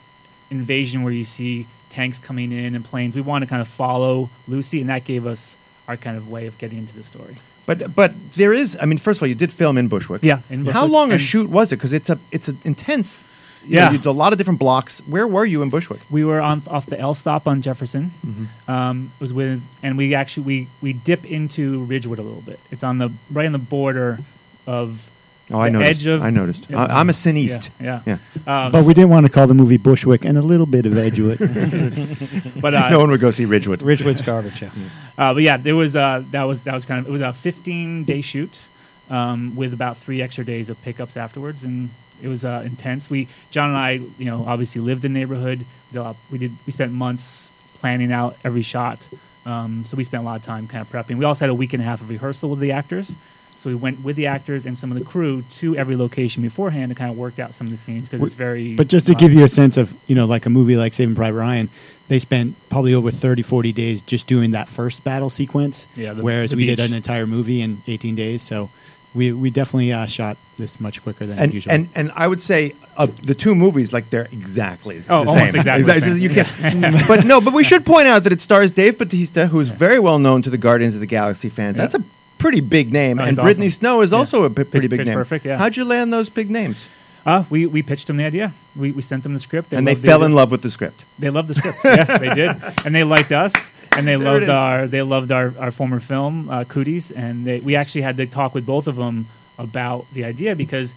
invasion 0.51 1.03
where 1.03 1.12
you 1.12 1.25
see 1.25 1.66
tanks 1.90 2.19
coming 2.19 2.53
in 2.53 2.75
and 2.75 2.85
planes. 2.85 3.14
We 3.14 3.21
wanted 3.21 3.47
to 3.47 3.51
kind 3.51 3.62
of 3.62 3.69
follow 3.69 4.31
Lucy, 4.49 4.81
and 4.81 4.90
that 4.90 5.05
gave 5.05 5.27
us 5.27 5.57
our 5.88 5.97
kind 5.97 6.16
of 6.16 6.29
way 6.29 6.47
of 6.47 6.59
getting 6.59 6.79
into 6.79 6.95
the 6.95 7.05
story. 7.05 7.37
But 7.66 7.95
but 7.95 8.12
there 8.35 8.53
is. 8.53 8.77
I 8.81 8.87
mean, 8.87 8.99
first 8.99 9.19
of 9.19 9.23
all, 9.23 9.29
you 9.29 9.35
did 9.35 9.53
film 9.53 9.77
in 9.79 9.88
Bushwick. 9.88 10.23
Yeah, 10.23 10.40
in 10.51 10.64
How 10.66 10.83
Bushwick. 10.83 10.92
long 10.92 11.12
a 11.12 11.19
shoot 11.19 11.49
was 11.51 11.73
it? 11.73 11.77
Because 11.77 11.92
it's 11.92 12.09
a 12.11 12.19
it's 12.33 12.49
an 12.49 12.59
intense. 12.64 13.25
you 13.64 13.75
know, 13.77 13.83
Yeah. 13.83 13.90
you 13.92 13.99
did 13.99 14.07
a 14.07 14.12
lot 14.12 14.33
of 14.33 14.38
different 14.38 14.61
blocks. 14.61 15.01
Where 15.07 15.27
were 15.27 15.45
you 15.45 15.62
in 15.62 15.71
Bushwick? 15.71 16.01
We 16.11 16.25
were 16.25 16.40
on 16.40 16.62
off 16.69 16.87
the 16.87 16.99
L 17.01 17.14
stop 17.14 17.49
on 17.49 17.62
Jefferson. 17.62 18.12
Mm-hmm. 18.25 18.71
Um, 18.71 19.12
was 19.19 19.33
with, 19.33 19.61
and 19.83 19.99
we 19.99 20.14
actually 20.14 20.45
we 20.47 20.69
we 20.81 20.92
dip 20.92 21.27
into 21.27 21.83
Ridgewood 21.85 22.19
a 22.21 22.23
little 22.23 22.42
bit. 22.42 22.61
It's 22.71 22.85
on 22.85 22.99
the 22.99 23.11
right 23.33 23.47
on 23.47 23.53
the 23.53 23.59
border 23.59 24.21
of 24.69 25.11
Oh, 25.51 25.59
I 25.61 25.67
The 25.71 25.79
noticed. 25.79 25.91
edge 25.91 26.07
of- 26.09 26.23
I 26.23 26.31
noticed. 26.31 26.67
Yeah. 26.69 26.83
I, 26.85 26.99
I'm 27.01 27.09
a 27.09 27.13
Sin 27.13 27.37
East. 27.37 27.71
Yeah, 27.81 28.01
Yeah. 28.05 28.19
yeah. 28.47 28.65
Um, 28.67 28.73
But 28.73 28.85
we 28.85 28.95
didn't 28.95 29.11
want 29.11 29.27
to 29.27 29.31
call 29.33 29.47
the 29.47 29.55
movie 29.55 29.77
Bushwick 29.77 30.25
and 30.25 30.37
a 30.37 30.43
little 30.43 30.67
bit 30.67 30.87
of 30.87 30.99
Edgewood. 30.99 31.39
but 32.61 32.75
uh, 32.75 32.91
no 32.91 32.99
one 32.99 33.11
would 33.11 33.21
go 33.21 33.31
see 33.31 33.45
Ridgewood. 33.45 33.83
Ridgewood's 33.83 34.23
garbage. 34.23 34.63
Yeah. 34.63 34.71
Uh, 35.19 35.33
but 35.35 35.43
yeah, 35.43 35.57
there 35.57 35.77
was 35.77 35.97
uh, 35.97 36.23
that 36.33 36.43
was 36.45 36.61
that 36.63 36.75
was 36.75 36.85
kind 36.85 37.01
of 37.01 37.09
it 37.09 37.13
was 37.13 37.21
a 37.23 37.33
15 37.33 38.05
day 38.05 38.21
shoot 38.21 38.61
um, 39.09 39.55
with 39.57 39.73
about 39.73 39.97
three 39.99 40.21
extra 40.21 40.45
days 40.45 40.69
of 40.69 40.81
pickups 40.83 41.17
afterwards, 41.17 41.65
and 41.65 41.89
it 42.21 42.29
was 42.29 42.45
uh, 42.45 42.63
intense. 42.67 43.09
We 43.09 43.29
John 43.51 43.69
and 43.71 43.79
I, 43.79 43.93
you 44.19 44.25
know, 44.27 44.45
obviously 44.47 44.81
lived 44.83 45.05
in 45.05 45.13
the 45.15 45.19
neighborhood. 45.21 45.65
We 45.93 45.99
did, 46.01 46.17
we 46.33 46.39
did 46.39 46.53
we 46.67 46.73
spent 46.73 46.93
months 46.93 47.51
planning 47.79 48.13
out 48.13 48.37
every 48.45 48.63
shot, 48.63 49.09
um, 49.47 49.85
so 49.85 49.97
we 49.97 50.05
spent 50.05 50.23
a 50.23 50.27
lot 50.27 50.37
of 50.37 50.43
time 50.43 50.67
kind 50.67 50.83
of 50.83 50.91
prepping. 50.91 51.17
We 51.19 51.25
also 51.25 51.45
had 51.47 51.51
a 51.51 51.55
week 51.55 51.73
and 51.73 51.81
a 51.83 51.87
half 51.87 52.01
of 52.03 52.11
rehearsal 52.11 52.51
with 52.51 52.59
the 52.61 52.73
actors. 52.73 53.15
So 53.57 53.71
we 53.71 53.77
went 53.77 54.03
with 54.05 54.16
the 54.16 54.27
actors 54.27 54.66
and 54.66 54.77
some 54.77 54.92
of 54.92 54.99
the 54.99 55.05
crew 55.05 55.42
to 55.59 55.77
every 55.77 55.97
location 55.97 56.42
beforehand 56.42 56.90
to 56.90 56.95
kind 56.95 57.11
of 57.11 57.16
work 57.16 57.38
out 57.38 57.55
some 57.55 57.66
of 57.66 57.71
the 57.71 57.77
scenes 57.77 58.09
because 58.09 58.23
it's 58.25 58.35
very. 58.35 58.75
But 58.75 58.88
just 58.88 59.07
to 59.07 59.12
uh, 59.12 59.19
give 59.19 59.33
you 59.33 59.45
a 59.45 59.49
sense 59.49 59.77
of, 59.77 59.97
you 60.07 60.14
know, 60.14 60.27
like 60.27 60.45
a 60.47 60.51
movie 60.51 60.77
like 60.77 60.92
Saving 60.95 61.14
Private 61.14 61.38
Ryan, 61.38 61.71
they 62.09 62.19
spent 62.19 62.55
probably 62.69 62.95
over 62.95 63.11
30, 63.11 63.42
40 63.42 63.73
days 63.73 64.01
just 64.03 64.27
doing 64.27 64.51
that 64.53 64.69
first 64.69 65.03
battle 65.05 65.31
sequence. 65.31 65.87
Yeah, 65.97 66.12
the- 66.12 66.23
whereas 66.23 66.51
the 66.51 66.57
we 66.57 66.66
did 66.66 66.81
an 66.81 66.92
entire 66.95 67.27
movie 67.27 67.62
in 67.62 67.83
18 67.87 68.14
days. 68.14 68.42
So 68.42 68.69
we, 69.14 69.33
we 69.33 69.49
definitely 69.51 69.92
uh, 69.92 70.05
shot 70.07 70.37
this 70.59 70.79
much 70.79 71.03
quicker 71.03 71.25
than 71.27 71.38
And, 71.38 71.55
usual. 71.55 71.73
and 71.73 71.88
and 71.95 72.12
I 72.14 72.29
would 72.29 72.42
say 72.42 72.75
uh, 72.99 73.07
the 73.23 73.35
two 73.35 73.55
movies 73.55 73.92
like 73.92 74.11
they're 74.11 74.29
exactly 74.33 74.99
Oh, 75.09 75.25
the 75.25 75.31
almost 75.31 75.53
same. 75.53 75.57
exactly 75.57 75.83
the 75.83 76.01
same. 76.01 76.19
You 76.19 76.29
can't, 76.31 77.09
but 77.09 77.25
no, 77.25 77.40
but 77.40 77.53
we 77.55 77.64
should 77.64 77.85
point 77.87 78.07
out 78.09 78.23
that 78.25 78.33
it 78.33 78.40
stars 78.42 78.71
Dave 78.71 78.99
Bautista, 78.99 79.47
who's 79.47 79.69
very 79.71 79.99
well 79.99 80.19
known 80.19 80.42
to 80.42 80.51
the 80.51 80.59
Guardians 80.59 80.95
of 80.95 81.01
the 81.01 81.07
Galaxy 81.07 81.49
fans. 81.49 81.77
Yeah. 81.79 81.87
That's 81.87 81.95
a 81.97 82.05
pretty 82.47 82.61
big 82.61 82.93
name, 82.93 83.19
Oh, 83.19 83.23
and 83.23 83.31
he's 83.31 83.39
Brittany. 83.39 83.71
Snow 83.71 84.01
is 84.03 84.11
Yeah. 84.13 84.19
also 84.19 84.45
a 84.45 84.51
p- 84.51 84.65
pretty 84.65 84.87
Pitch- 84.87 84.91
big 84.91 84.99
Pitch 85.01 85.07
name. 85.09 85.17
Perfect, 85.17 85.45
yeah. 85.47 85.59
How'd 85.59 85.77
you 85.77 85.85
land 85.85 86.13
those 86.13 86.29
big 86.29 86.49
names? 86.51 86.77
Uh, 87.25 87.43
we, 87.51 87.67
we 87.67 87.83
pitched 87.83 88.07
them 88.07 88.17
the 88.19 88.25
idea. 88.25 88.55
We, 88.77 88.93
we 88.93 89.03
sent 89.03 89.25
them 89.25 89.35
the 89.35 89.41
script. 89.41 89.73
and 89.73 89.85
they 89.87 89.93
loved 89.95 90.03
the 90.05 90.07
fell 90.09 90.23
in 90.23 90.33
love 90.33 90.53
with 90.53 90.63
the 90.63 90.71
script. 90.71 91.05
They 91.19 91.29
loved 91.31 91.49
the 91.49 91.55
script. 91.57 91.79
yeah, 91.85 92.19
they 92.25 92.33
did, 92.35 92.51
and 92.85 92.95
they 92.95 93.03
liked 93.03 93.33
us, 93.33 93.73
and 93.97 94.07
they 94.07 94.15
There 94.17 94.33
loved 94.33 94.49
our 94.49 94.87
they 94.87 95.03
loved 95.03 95.33
our, 95.33 95.53
our 95.59 95.73
former 95.73 95.99
film, 95.99 96.49
uh, 96.49 96.63
Cooties, 96.65 97.11
and 97.17 97.45
they, 97.45 97.59
we 97.61 97.75
actually 97.75 98.03
had 98.03 98.17
to 98.19 98.27
talk 98.27 98.55
with 98.55 98.65
both 98.65 98.87
of 98.87 98.95
them 98.97 99.27
about 99.59 100.07
the 100.13 100.23
idea 100.25 100.55
because 100.55 100.95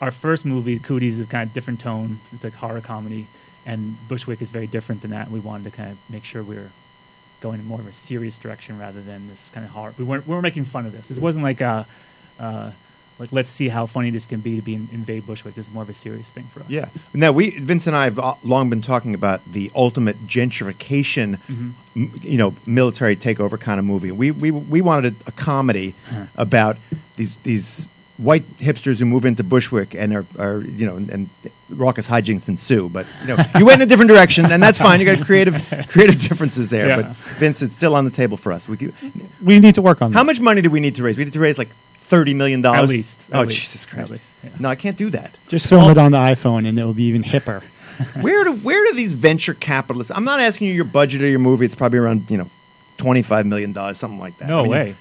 our 0.00 0.10
first 0.10 0.46
movie, 0.46 0.78
Cooties, 0.78 1.18
is 1.20 1.26
kind 1.26 1.46
of 1.46 1.52
different 1.52 1.80
tone. 1.80 2.18
It's 2.32 2.44
like 2.44 2.54
horror 2.54 2.80
comedy, 2.80 3.26
and 3.66 3.94
Bushwick 4.08 4.40
is 4.40 4.48
very 4.48 4.66
different 4.68 5.02
than 5.02 5.10
that. 5.10 5.26
And 5.26 5.32
we 5.34 5.40
wanted 5.40 5.64
to 5.64 5.70
kind 5.76 5.90
of 5.90 5.98
make 6.08 6.24
sure 6.24 6.42
we 6.42 6.56
were 6.56 6.70
going 7.40 7.60
in 7.60 7.66
more 7.66 7.80
of 7.80 7.86
a 7.86 7.92
serious 7.92 8.36
direction 8.38 8.78
rather 8.78 9.00
than 9.00 9.28
this 9.28 9.50
kind 9.54 9.64
of 9.66 9.72
horror. 9.72 9.94
We 9.98 10.04
weren't 10.04 10.26
we 10.26 10.34
were 10.34 10.42
making 10.42 10.64
fun 10.66 10.86
of 10.86 10.92
this. 10.92 11.08
This 11.08 11.18
wasn't 11.18 11.44
like 11.44 11.60
a. 11.60 11.86
Uh, 12.38 12.70
like 13.20 13.32
let's 13.32 13.50
see 13.50 13.68
how 13.68 13.84
funny 13.86 14.10
this 14.10 14.26
can 14.26 14.38
be 14.38 14.54
to 14.56 14.62
be 14.62 14.74
in, 14.74 14.88
invade 14.92 15.26
Bushwick. 15.26 15.56
This 15.56 15.66
is 15.66 15.72
more 15.74 15.82
of 15.82 15.88
a 15.88 15.94
serious 15.94 16.30
thing 16.30 16.44
for 16.54 16.60
us. 16.60 16.66
Yeah. 16.68 16.88
Now 17.12 17.32
we 17.32 17.50
Vince 17.58 17.88
and 17.88 17.96
I 17.96 18.04
have 18.04 18.16
uh, 18.16 18.34
long 18.44 18.70
been 18.70 18.80
talking 18.80 19.12
about 19.12 19.40
the 19.52 19.72
ultimate 19.74 20.24
gentrification, 20.28 21.38
Mm-hmm. 21.48 21.70
m- 21.96 22.20
you 22.22 22.36
know, 22.38 22.54
military 22.64 23.16
takeover 23.16 23.58
kind 23.58 23.80
of 23.80 23.84
movie. 23.84 24.12
We 24.12 24.30
we 24.30 24.52
we 24.52 24.80
wanted 24.80 25.14
a, 25.26 25.28
a 25.30 25.32
comedy 25.32 25.94
Uh-huh. 26.12 26.26
about 26.36 26.76
these 27.16 27.34
these 27.42 27.88
white 28.18 28.44
hipsters 28.58 28.98
who 28.98 29.04
move 29.06 29.24
into 29.24 29.42
Bushwick 29.42 29.94
and 29.94 30.14
are, 30.14 30.26
are 30.38 30.60
you 30.60 30.86
know 30.86 30.96
and, 30.96 31.08
and 31.10 31.30
raucous 31.70 32.06
hijinks 32.08 32.48
ensue. 32.48 32.88
But 32.88 33.06
you 33.22 33.28
know, 33.28 33.36
you 33.58 33.64
went 33.64 33.80
in 33.80 33.86
a 33.86 33.88
different 33.88 34.10
direction, 34.10 34.50
and 34.52 34.62
that's 34.62 34.78
fine. 34.78 35.00
You 35.00 35.06
got 35.06 35.24
creative 35.24 35.54
creative 35.88 36.20
differences 36.20 36.68
there. 36.68 36.86
Yeah. 36.88 36.96
But 37.02 37.16
Vince, 37.38 37.62
it's 37.62 37.74
still 37.74 37.94
on 37.94 38.04
the 38.04 38.10
table 38.10 38.36
for 38.36 38.52
us. 38.52 38.68
We 38.68 38.76
could, 38.76 38.94
We 39.42 39.58
need 39.60 39.74
to 39.76 39.82
work 39.82 40.02
on 40.02 40.12
how 40.12 40.20
that. 40.20 40.26
much 40.26 40.40
money 40.40 40.60
do 40.60 40.70
we 40.70 40.80
need 40.80 40.94
to 40.96 41.02
raise? 41.02 41.16
We 41.16 41.24
need 41.24 41.32
to 41.32 41.40
raise 41.40 41.58
like 41.58 41.70
thirty 41.96 42.34
million 42.34 42.60
dollars 42.62 42.80
At 42.82 42.88
least. 42.88 43.26
Oh 43.32 43.42
At. 43.42 43.48
Jesus 43.48 43.86
Christ! 43.86 44.10
least, 44.10 44.36
yeah. 44.42 44.50
No, 44.58 44.68
I 44.68 44.74
can't 44.76 44.96
do 44.96 45.10
that. 45.10 45.36
just 45.46 45.68
film 45.68 45.90
it 45.90 45.98
on 45.98 46.12
the 46.12 46.18
iPhone 46.18 46.66
and 46.68 46.78
it'll 46.78 46.94
be 46.94 47.04
even 47.04 47.22
hipper. 47.22 47.62
where 48.20 48.44
do 48.44 48.52
where 48.54 48.84
do 48.86 48.94
these 48.94 49.12
venture 49.12 49.54
capitalists? 49.54 50.12
I'm 50.14 50.24
not 50.24 50.40
asking 50.40 50.68
you 50.68 50.72
your 50.72 50.84
budget 50.84 51.20
or 51.22 51.26
your 51.28 51.38
movie. 51.40 51.64
It's 51.66 51.74
probably 51.74 51.98
around 51.98 52.30
you 52.30 52.36
know, 52.38 52.50
twenty 52.96 53.22
five 53.22 53.44
million 53.46 53.72
dollars, 53.72 53.98
something 53.98 54.20
like 54.20 54.38
that. 54.38 54.48
No 54.48 54.60
I 54.60 54.62
mean, 54.62 54.70
way. 54.70 54.96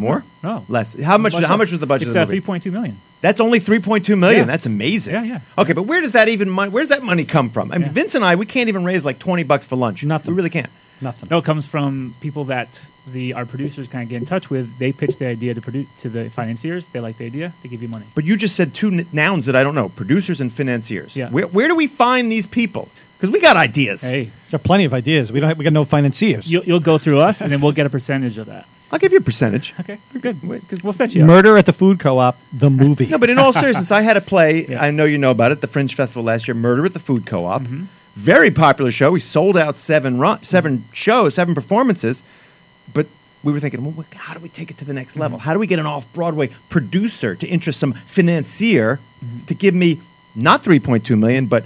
More? 0.00 0.24
No. 0.42 0.64
Less. 0.68 0.94
How 1.00 1.18
much? 1.18 1.34
how 1.34 1.56
much 1.56 1.70
was 1.70 1.80
the 1.80 1.86
budget 1.86 2.08
It's 2.08 2.14
of 2.14 2.16
uh, 2.16 2.24
the 2.24 2.26
movie? 2.26 2.36
three 2.40 2.46
point 2.46 2.62
two 2.62 2.72
million. 2.72 3.00
That's 3.20 3.40
only 3.40 3.58
three 3.60 3.80
point 3.80 4.04
two 4.06 4.16
million. 4.16 4.40
Yeah. 4.40 4.44
That's 4.46 4.66
amazing. 4.66 5.14
Yeah, 5.14 5.22
yeah. 5.24 5.40
Okay, 5.58 5.72
but 5.74 5.82
where 5.82 6.00
does 6.00 6.12
that 6.12 6.28
even 6.28 6.48
money? 6.48 6.70
Where's 6.70 6.88
that 6.88 7.02
money 7.02 7.24
come 7.24 7.50
from? 7.50 7.70
I 7.70 7.76
mean, 7.78 7.86
Yeah. 7.88 7.92
Vince 7.92 8.14
and 8.14 8.24
I, 8.24 8.34
we 8.36 8.46
can't 8.46 8.68
even 8.68 8.84
raise 8.84 9.04
like 9.04 9.18
twenty 9.18 9.44
bucks 9.44 9.66
for 9.66 9.76
lunch. 9.76 10.02
Nothing. 10.04 10.32
We 10.32 10.36
really 10.36 10.50
can't. 10.50 10.70
Nothing. 11.02 11.28
No, 11.30 11.38
it 11.38 11.44
comes 11.46 11.66
from 11.66 12.14
people 12.20 12.44
that 12.44 12.86
the 13.06 13.32
our 13.32 13.46
producers 13.46 13.88
kind 13.88 14.02
of 14.02 14.08
get 14.10 14.16
in 14.16 14.26
touch 14.26 14.50
with. 14.50 14.68
They 14.78 14.92
pitch 14.92 15.16
the 15.16 15.26
idea 15.26 15.54
to 15.54 15.60
produce 15.60 15.86
to 15.98 16.08
the 16.10 16.28
financiers. 16.30 16.88
They 16.88 17.00
like 17.00 17.16
the 17.18 17.24
idea. 17.26 17.54
They 17.62 17.68
give 17.70 17.82
you 17.82 17.88
money. 17.88 18.04
But 18.14 18.24
you 18.24 18.36
just 18.36 18.54
said 18.56 18.74
two 18.74 18.88
n- 18.88 19.06
nouns 19.12 19.46
that 19.46 19.56
I 19.56 19.62
don't 19.62 19.74
know: 19.74 19.88
producers 19.90 20.40
and 20.40 20.52
financiers. 20.52 21.16
Yeah. 21.16 21.30
Where, 21.30 21.46
where 21.46 21.68
do 21.68 21.74
we 21.74 21.86
find 21.86 22.30
these 22.30 22.46
people? 22.46 22.88
Because 23.18 23.32
we 23.32 23.40
got 23.40 23.56
ideas. 23.56 24.00
Hey, 24.02 24.30
There 24.50 24.56
are 24.56 24.58
plenty 24.58 24.84
of 24.86 24.94
ideas. 24.94 25.30
We 25.32 25.40
don't. 25.40 25.48
Have, 25.50 25.58
we 25.58 25.64
got 25.64 25.72
no 25.74 25.84
financiers. 25.84 26.50
you'll, 26.50 26.64
you'll 26.64 26.80
go 26.80 26.96
through 26.96 27.18
us, 27.20 27.40
and 27.42 27.50
then 27.52 27.60
we'll 27.60 27.72
get 27.72 27.84
a 27.86 27.90
percentage 27.90 28.38
of 28.38 28.46
that. 28.46 28.66
I'll 28.92 28.98
give 28.98 29.12
you 29.12 29.18
a 29.18 29.22
percentage. 29.22 29.72
Okay, 29.80 29.98
good. 30.20 30.42
Wait, 30.42 30.68
'cause- 30.68 30.82
We'll 30.82 30.92
set 30.92 31.14
you 31.14 31.22
up. 31.22 31.28
Murder 31.28 31.56
at 31.56 31.66
the 31.66 31.72
Food 31.72 32.00
Co-op, 32.00 32.36
the 32.52 32.70
movie. 32.70 33.06
No, 33.06 33.18
but 33.18 33.30
in 33.30 33.38
all 33.38 33.52
seriousness, 33.62 33.90
I 33.90 34.00
had 34.02 34.16
a 34.16 34.20
play. 34.20 34.66
Yeah. 34.66 34.82
I 34.82 34.90
know 34.90 35.04
you 35.04 35.16
know 35.18 35.30
about 35.30 35.52
it. 35.52 35.60
The 35.60 35.68
Fringe 35.68 35.94
Festival 35.94 36.24
last 36.24 36.48
year, 36.48 36.54
Murder 36.54 36.84
at 36.84 36.92
the 36.92 36.98
Food 36.98 37.24
Co-op. 37.26 37.62
Mm-hmm. 37.62 37.84
Very 38.16 38.50
popular 38.50 38.90
show. 38.90 39.12
We 39.12 39.20
sold 39.20 39.56
out 39.56 39.78
seven 39.78 40.18
run, 40.18 40.42
seven 40.42 40.84
shows, 40.92 41.34
seven 41.36 41.54
performances. 41.54 42.22
But 42.92 43.06
we 43.44 43.52
were 43.52 43.60
thinking, 43.60 43.84
well, 43.84 44.04
how 44.14 44.34
do 44.34 44.40
we 44.40 44.48
take 44.48 44.70
it 44.72 44.78
to 44.78 44.84
the 44.84 44.92
next 44.92 45.16
level? 45.16 45.38
Mm-hmm. 45.38 45.44
How 45.44 45.52
do 45.54 45.60
we 45.60 45.68
get 45.68 45.78
an 45.78 45.86
off-Broadway 45.86 46.50
producer 46.68 47.34
to 47.36 47.46
interest 47.46 47.78
some 47.78 47.92
financier 48.06 48.98
Mm-hmm. 49.24 49.44
to 49.46 49.54
give 49.54 49.74
me 49.74 50.00
not 50.34 50.64
three 50.64 50.80
point 50.80 51.04
two 51.04 51.14
million, 51.14 51.44
but 51.46 51.64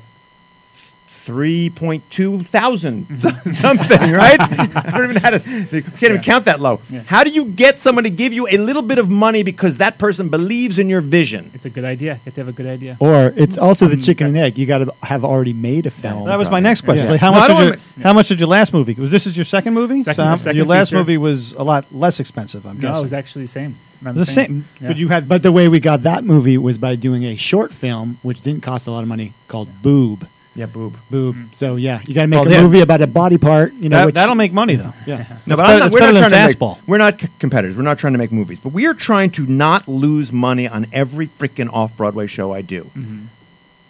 three 1.25 1.71
point 1.71 2.03
two 2.11 2.43
thousand 2.45 3.07
something, 3.55 4.13
right? 4.13 4.37
I 4.41 4.91
don't 4.93 5.05
even 5.11 5.15
know 5.15 5.21
how 5.21 5.31
to. 5.31 5.41
Can't 5.41 6.03
even 6.03 6.21
count 6.23 6.45
that 6.45 6.61
low. 6.61 6.81
Yeah. 6.91 7.03
How 7.07 7.25
do 7.25 7.31
you 7.31 7.47
get 7.47 7.81
someone 7.81 8.05
to 8.05 8.11
give 8.11 8.33
you 8.33 8.47
a 8.49 8.59
little 8.59 8.83
bit 8.83 8.99
of 8.99 9.09
money 9.11 9.43
because 9.43 9.79
that 9.79 9.99
person 9.99 10.29
believes 10.29 10.79
in 10.79 10.89
your 10.89 11.01
vision? 11.01 11.51
It's 11.55 11.65
a 11.67 11.71
good 11.71 11.85
idea. 11.85 12.15
You 12.15 12.21
have 12.27 12.35
to 12.35 12.41
have 12.43 12.49
a 12.49 12.53
good 12.53 12.67
idea. 12.67 12.97
Or 13.01 13.33
it's 13.37 13.57
also 13.57 13.89
the 13.89 13.97
mm, 13.97 14.05
chicken 14.05 14.27
and 14.29 14.37
egg. 14.37 14.59
You 14.59 14.67
got 14.67 14.79
to 14.79 14.95
have 15.03 15.25
already 15.25 15.53
made 15.55 15.87
a 15.87 15.91
film. 15.91 16.25
that 16.27 16.39
was 16.39 16.51
my 16.51 16.61
next 16.61 16.83
question. 16.83 17.07
Yeah. 17.07 17.13
Like, 17.13 17.21
how 17.21 17.31
No, 17.33 17.39
much? 17.39 17.49
Did 17.49 17.55
wanna- 17.55 17.67
your, 17.67 17.77
how 18.05 18.13
much 18.13 18.29
did 18.29 18.39
your 18.41 18.49
last 18.49 18.73
movie? 18.73 18.95
Was 18.95 19.11
this 19.11 19.27
is 19.27 19.37
your 19.37 19.45
second 19.47 19.73
movie? 19.75 20.03
Second- 20.03 20.25
So 20.39 20.45
second 20.45 20.57
your 20.57 20.67
last 20.67 20.91
feature. 20.91 20.99
movie 20.99 21.17
was 21.17 21.53
a 21.55 21.63
lot 21.63 21.87
less 21.93 22.21
expensive. 22.21 22.67
I'm 22.67 22.77
No, 22.77 22.89
guessing. 22.89 22.99
it 23.01 23.03
was 23.03 23.13
actually 23.13 23.45
the 23.45 23.49
same. 23.49 23.77
Around 24.05 24.17
the 24.17 24.27
same. 24.27 24.69
Yeah. 24.81 24.89
But 24.89 24.97
you 24.99 25.09
had. 25.09 25.27
But 25.29 25.43
the 25.43 25.53
way 25.53 25.67
we 25.69 25.81
got 25.81 26.03
that 26.03 26.25
movie 26.25 26.59
was 26.59 26.77
by 26.77 26.95
doing 26.97 27.25
a 27.25 27.37
short 27.37 27.73
film, 27.73 28.19
which 28.23 28.43
didn't 28.43 28.63
cost 28.63 28.87
a 28.87 28.91
lot 28.91 29.01
of 29.03 29.09
money, 29.09 29.33
called 29.49 29.69
Boob. 29.83 30.29
Yeah, 30.57 30.67
boob. 30.67 30.97
Boob. 31.11 31.35
Mm. 31.37 31.55
So 31.55 31.77
yeah, 31.77 32.01
you 32.07 32.15
got 32.15 32.23
to 32.23 32.27
make 32.29 32.39
Well, 32.39 32.49
a 32.49 32.51
yeah. 32.53 32.63
movie 32.63 32.81
about 32.81 33.01
a 33.03 33.07
body 33.09 33.39
part. 33.39 33.73
You 33.75 33.89
know, 33.89 33.97
that, 33.99 34.07
which, 34.07 34.15
that'll 34.15 34.37
make 34.37 34.53
money 34.53 34.77
though. 34.77 34.93
yeah. 35.07 35.27
No, 35.47 35.57
but 35.57 35.65
better- 35.65 35.73
I'm 35.73 35.79
not, 35.81 35.93
we're 35.93 35.99
not 36.01 36.17
trying 36.17 36.31
to 36.31 36.37
fastball. 36.37 36.77
make. 36.79 36.89
We're 36.89 36.99
not 36.99 37.21
c- 37.21 37.29
competitors. 37.41 37.77
We're 37.77 37.83
not 37.83 37.99
trying 37.99 38.13
to 38.13 38.19
make 38.21 38.31
movies, 38.31 38.61
but 38.61 38.73
we 38.73 38.87
are 38.87 38.95
trying 38.95 39.31
to 39.33 39.47
not 39.47 39.89
lose 39.89 40.31
money 40.33 40.69
on 40.69 40.87
every 40.93 41.27
freaking 41.27 41.73
off-Broadway 41.73 42.29
show 42.29 42.53
I 42.53 42.63
do. 42.63 42.85
Mm-hmm. 42.97 43.25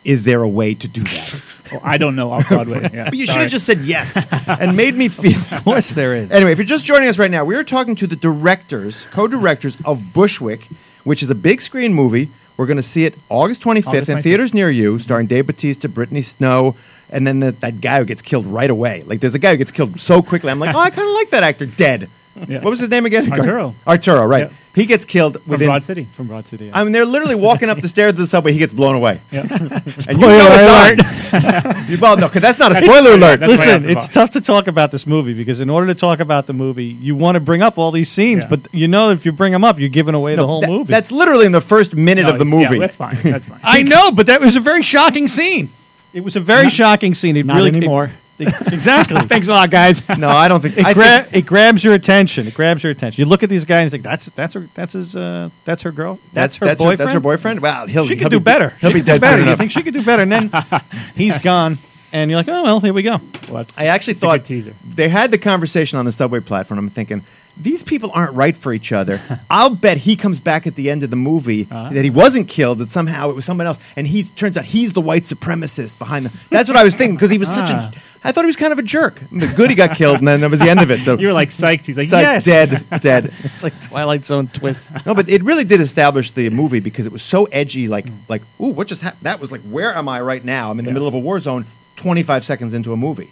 Is 0.05 0.25
there 0.25 0.43
a 0.43 0.49
way 0.49 0.75
to 0.75 0.89
do 0.89 1.03
that? 1.03 1.35
Well, 1.73 1.81
I 1.83 1.97
don't 1.97 2.15
know 2.15 2.31
off 2.31 2.47
Broadway. 2.49 2.91
Yeah. 2.93 3.05
but 3.07 3.15
you 3.15 3.25
should 3.25 3.33
Sorry. 3.33 3.43
have 3.45 3.51
just 3.51 3.65
said 3.65 3.79
yes 3.81 4.23
and 4.47 4.77
made 4.77 4.95
me 4.95 5.09
feel. 5.09 5.41
Of 5.51 5.65
course, 5.65 5.95
there 5.95 6.15
is. 6.15 6.31
Anyway, 6.31 6.53
if 6.53 6.59
you're 6.59 6.67
just 6.67 6.85
joining 6.85 7.09
us 7.09 7.19
right 7.19 7.31
now, 7.31 7.43
we 7.47 7.57
are 7.57 7.65
talking 7.65 7.95
to 7.97 8.07
the 8.07 8.15
directors, 8.17 9.07
co-directors 9.13 9.79
of 9.87 10.13
Bushwick, 10.13 10.69
which 11.05 11.23
is 11.23 11.31
a 11.31 11.35
big 11.35 11.63
screen 11.63 11.95
movie. 11.95 12.29
We're 12.57 12.67
going 12.67 12.77
to 12.77 12.83
see 12.83 13.05
it 13.05 13.15
August 13.29 13.63
25th 13.63 13.87
August 13.87 14.09
in 14.09 14.23
theaters 14.23 14.55
near 14.55 14.71
you, 14.71 14.99
starring 14.99 15.27
Dave 15.27 15.47
Bautista, 15.47 15.89
Brittany 15.89 16.23
Snow, 16.23 16.77
and 17.11 17.27
then 17.27 17.41
the, 17.41 17.53
that 17.53 17.81
guy 17.81 17.99
who 17.99 18.05
gets 18.05 18.23
killed 18.23 18.47
right 18.47 18.71
away. 18.71 19.03
Like, 19.03 19.21
there's 19.21 19.35
a 19.35 19.39
guy 19.39 19.53
who 19.53 19.57
gets 19.57 19.71
killed 19.71 19.99
so 19.99 20.23
quickly. 20.23 20.51
I'm 20.51 20.59
like, 20.59 20.75
oh, 20.75 20.79
I 20.79 20.91
kind 20.91 21.09
of 21.09 21.15
like 21.15 21.31
that 21.31 21.43
actor 21.43 21.67
dead. 21.67 22.09
Yeah. 22.49 22.61
What 22.61 22.71
was 22.71 22.81
his 22.81 22.89
name 22.89 23.07
again? 23.07 23.33
Arturo. 23.33 23.75
Arturo, 23.87 24.25
right. 24.27 24.51
Yeah. 24.51 24.57
He 24.75 24.87
gets 24.87 25.05
killed 25.05 25.41
from 25.41 25.51
within. 25.51 25.69
Broad 25.69 25.85
City. 25.85 26.09
From 26.17 26.27
Broad 26.27 26.49
City. 26.49 26.67
Yeah. 26.67 26.79
I 26.79 26.83
mean, 26.83 26.93
they're 26.93 27.05
literally 27.05 27.37
walking 27.37 27.71
up 27.71 27.81
the 27.81 27.87
stairs 27.89 28.11
of 28.15 28.17
the 28.19 28.27
subway. 28.27 28.53
He 28.53 28.59
gets 28.59 28.73
blown 28.75 28.97
away. 28.97 29.21
Yeah. 29.31 29.43
And 29.43 29.51
you 29.53 30.27
know 30.27 30.49
it's 30.51 31.35
on. 31.35 31.87
you, 31.89 31.99
well, 31.99 32.17
no, 32.17 32.27
because 32.27 32.43
that's 32.43 32.59
not 32.59 32.73
a 32.73 32.85
spoiler 32.85 33.13
alert. 33.13 33.39
That's 33.39 33.53
right 33.53 33.81
Listen, 33.81 33.89
it's 33.89 34.09
tough 34.09 34.33
to 34.33 34.41
talk 34.41 34.67
about 34.67 34.91
this 34.91 35.07
movie 35.07 35.33
because 35.33 35.61
in 35.61 35.71
order 35.71 35.87
to 35.87 35.95
talk 35.95 36.19
about 36.19 36.47
the 36.49 36.53
movie, 36.53 36.87
you 36.87 37.15
want 37.15 37.37
to 37.37 37.41
bring 37.41 37.63
up 37.63 37.79
all 37.79 37.93
these 37.93 38.11
scenes, 38.11 38.43
Yeah. 38.43 38.49
but 38.49 38.61
you 38.73 38.89
know 38.89 39.11
if 39.11 39.25
you 39.25 39.31
bring 39.31 39.53
them 39.53 39.63
up, 39.63 39.79
you're 39.79 39.89
giving 39.89 40.15
away 40.17 40.35
the 40.35 40.45
whole 40.47 40.61
that- 40.63 40.69
movie. 40.71 40.93
That's 40.93 41.13
literally 41.13 41.47
in 41.47 41.53
the 41.53 41.61
first 41.61 41.95
minute 41.95 42.23
No, 42.23 42.31
of 42.33 42.41
the 42.41 42.45
movie. 42.45 42.75
Yeah, 42.75 42.81
that's 42.81 42.97
fine. 42.97 43.17
That's 43.23 43.47
fine. 43.47 43.61
I 43.65 43.83
know, 43.85 44.11
but 44.11 44.27
that 44.27 44.41
was 44.41 44.57
a 44.57 44.61
very 44.61 44.83
shocking 44.83 45.29
scene. 45.29 45.73
It 46.13 46.25
was 46.25 46.35
a 46.35 46.41
very 46.41 46.69
shocking 46.71 47.15
scene. 47.15 47.37
It 47.37 47.47
Not 47.47 47.57
really 47.59 47.69
anymore. 47.69 48.07
it- 48.07 48.11
exactly. 48.73 49.21
Thanks 49.23 49.47
a 49.49 49.53
lot, 49.53 49.71
guys. 49.71 50.03
no, 50.19 50.29
I 50.29 50.49
don't 50.49 50.61
think. 50.61 50.77
It, 50.79 50.85
I 50.87 50.93
gra- 50.95 51.23
think 51.23 51.37
it 51.37 51.47
grabs 51.47 51.85
your 51.85 51.95
attention. 51.95 52.47
It 52.47 52.55
grabs 52.55 52.83
your 52.83 52.91
attention. 52.93 53.21
You 53.21 53.27
look 53.27 53.43
at 53.43 53.49
these 53.49 53.65
guys 53.65 53.83
and 53.83 53.87
you 53.87 53.91
think 53.91 54.03
that's 54.03 54.27
that's 54.27 54.55
her 54.55 54.69
that's 54.75 54.93
his 54.95 55.15
uh, 55.15 55.51
that's 55.65 55.83
her 55.83 55.93
girl. 55.93 56.19
That's, 56.33 56.57
her 56.57 56.67
that's 56.67 56.81
boyfriend. 56.81 56.99
that's 57.01 57.13
her 57.13 57.21
boyfriend. 57.21 57.61
Wow, 57.61 57.87
he'll 57.87 58.07
She 58.07 58.17
he'll 58.17 58.25
could 58.25 58.33
do 58.33 58.41
be, 58.41 58.45
better. 58.45 58.71
He'll 58.81 58.91
She 58.91 58.99
be 58.99 59.03
dead 59.03 59.21
better. 59.21 59.43
soon 59.43 59.49
You 59.49 59.57
think 59.57 59.71
she 59.71 59.83
could 59.83 59.95
do 59.95 60.03
better? 60.03 60.23
And 60.23 60.33
then 60.33 60.51
he's 61.15 61.39
gone, 61.39 61.79
and 62.13 62.31
you're 62.31 62.39
like, 62.39 62.49
oh 62.49 62.63
well, 62.65 62.81
here 62.81 62.93
we 62.93 63.03
go. 63.03 63.21
Well, 63.49 63.65
I 63.79 63.87
actually 63.87 64.15
thought 64.15 64.45
teaser. 64.45 64.75
they 64.85 65.09
had 65.09 65.31
the 65.31 65.39
conversation 65.39 65.99
on 65.99 66.05
the 66.05 66.13
subway 66.13 66.41
platform. 66.41 66.79
I'm 66.79 66.91
thinking 66.91 67.25
these 67.57 67.83
people 67.83 68.11
aren't 68.15 68.33
right 68.35 68.57
for 68.57 68.73
each 68.73 68.91
other. 68.93 69.21
I'll 69.51 69.75
bet 69.75 69.97
he 69.99 70.17
comes 70.17 70.41
back 70.41 70.67
at 70.67 70.75
the 70.75 70.91
end 70.91 71.03
of 71.03 71.11
the 71.11 71.17
movie 71.17 71.69
Uh-huh. 71.71 71.91
that 71.91 72.05
he 72.05 72.11
wasn't 72.11 72.49
killed. 72.49 72.79
That 72.79 72.91
somehow 72.91 73.31
it 73.31 73.37
was 73.37 73.45
someone 73.45 73.67
else, 73.67 73.79
and 73.97 74.07
he 74.07 74.25
turns 74.25 74.57
out 74.57 74.65
he's 74.65 74.93
the 74.93 75.01
white 75.01 75.23
supremacist 75.23 75.99
behind 75.99 76.27
them. 76.27 76.33
That's 76.51 76.69
what 76.69 76.77
I 76.77 76.85
was 76.85 76.97
thinking 76.97 77.15
because 77.17 77.31
he 77.31 77.39
was 77.39 77.49
such 77.49 77.71
Ah. 77.71 77.91
a. 77.95 77.99
I 78.27 78.33
thought 78.33 78.45
he 78.45 78.47
was 78.47 78.57
kind 78.57 78.73
of 78.73 78.79
a 78.79 78.83
jerk. 78.83 79.21
The 79.31 79.47
good 79.55 79.69
he 79.69 79.77
got 79.77 79.95
killed, 79.97 80.19
and 80.19 80.27
then 80.27 80.41
that 80.41 80.51
was 80.51 80.61
the 80.61 80.71
end 80.71 80.81
of 80.81 80.91
it. 80.91 81.01
So 81.01 81.19
You 81.19 81.27
were 81.27 81.33
like 81.35 81.51
psyched. 81.51 81.85
He's 81.85 81.97
like, 81.99 82.05
it's 82.05 82.13
like 82.13 82.23
yes. 82.25 82.45
dead, 82.47 82.85
dead. 83.01 83.33
It's 83.45 83.63
like 83.63 83.79
Twilight 83.83 84.25
Zone 84.25 84.49
twist. 84.49 84.91
No, 85.05 85.15
but 85.15 85.29
it 85.29 85.43
really 85.45 85.65
did 85.65 85.83
establish 85.83 86.31
the 86.31 86.49
movie 86.49 86.81
because 86.81 87.05
it 87.05 87.13
was 87.13 87.23
so 87.23 87.45
edgy. 87.53 87.87
Like, 87.87 88.07
like, 88.29 88.41
ooh, 88.61 88.69
what 88.69 88.87
just 88.89 89.03
happened? 89.03 89.23
That 89.25 89.41
was 89.41 89.53
like, 89.53 89.61
where 89.63 89.95
am 89.95 90.09
I 90.09 90.23
right 90.23 90.43
now? 90.43 90.71
I'm 90.71 90.79
in 90.79 90.87
the 90.87 90.91
Yeah. 90.91 90.95
middle 90.95 91.09
of 91.09 91.13
a 91.15 91.19
war 91.19 91.39
zone. 91.39 91.67
Twenty 91.97 92.23
five 92.23 92.45
seconds 92.47 92.73
into 92.75 92.93
a 92.95 92.97
movie. 92.97 93.31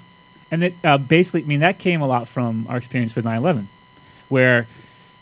And 0.50 0.62
it 0.62 0.74
uh, 0.84 0.98
basically, 0.98 1.42
I 1.42 1.46
mean, 1.46 1.60
that 1.60 1.78
came 1.78 2.02
a 2.02 2.06
lot 2.06 2.28
from 2.28 2.66
our 2.68 2.76
experience 2.76 3.16
with 3.16 3.24
9/11, 3.24 3.68
where 4.32 4.66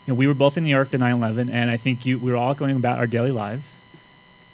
you 0.05 0.13
know 0.13 0.15
we 0.15 0.25
were 0.25 0.33
both 0.33 0.57
in 0.57 0.63
New 0.63 0.69
York 0.69 0.93
at 0.93 0.99
9/11, 0.99 1.49
and 1.51 1.69
I 1.69 1.77
think 1.77 2.05
you 2.05 2.17
we 2.17 2.31
were 2.31 2.37
all 2.37 2.53
going 2.53 2.77
about 2.77 2.97
our 2.97 3.07
daily 3.07 3.31
lives. 3.31 3.81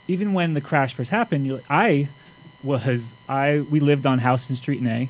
Even 0.08 0.34
when 0.34 0.54
the 0.56 0.62
crash 0.62 0.94
first 0.96 1.12
happened, 1.12 1.62
I 1.70 2.10
was 2.64 3.16
I 3.30 3.66
we 3.70 3.80
lived 3.80 4.06
on 4.06 4.20
Houston 4.20 4.56
Street 4.56 4.82
in 4.82 4.88
A, 4.88 5.10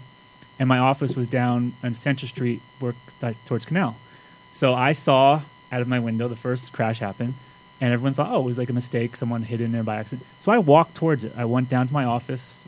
and 0.59 0.67
my 0.67 0.79
office 0.79 1.15
was 1.15 1.27
down 1.27 1.73
on 1.81 1.93
Central 1.93 2.27
Street, 2.27 2.61
work 2.81 2.95
uh, 3.21 3.33
towards 3.45 3.65
Canal. 3.65 3.95
So 4.51 4.73
I 4.73 4.91
saw 4.91 5.41
out 5.71 5.81
of 5.81 5.87
my 5.87 5.99
window 5.99 6.27
the 6.27 6.35
first 6.35 6.73
crash 6.73 6.99
happen, 6.99 7.35
and 7.79 7.93
everyone 7.93 8.13
thought, 8.13 8.31
oh, 8.31 8.41
it 8.41 8.45
was 8.45 8.57
like 8.57 8.69
a 8.69 8.73
mistake, 8.73 9.15
someone 9.15 9.43
hid 9.43 9.61
in 9.61 9.71
there 9.71 9.83
by 9.83 9.95
accident. 9.97 10.27
So 10.39 10.51
I 10.51 10.57
walked 10.57 10.95
towards 10.95 11.23
it. 11.23 11.33
I 11.37 11.45
went 11.45 11.69
down 11.69 11.87
to 11.87 11.93
my 11.93 12.05
office, 12.05 12.65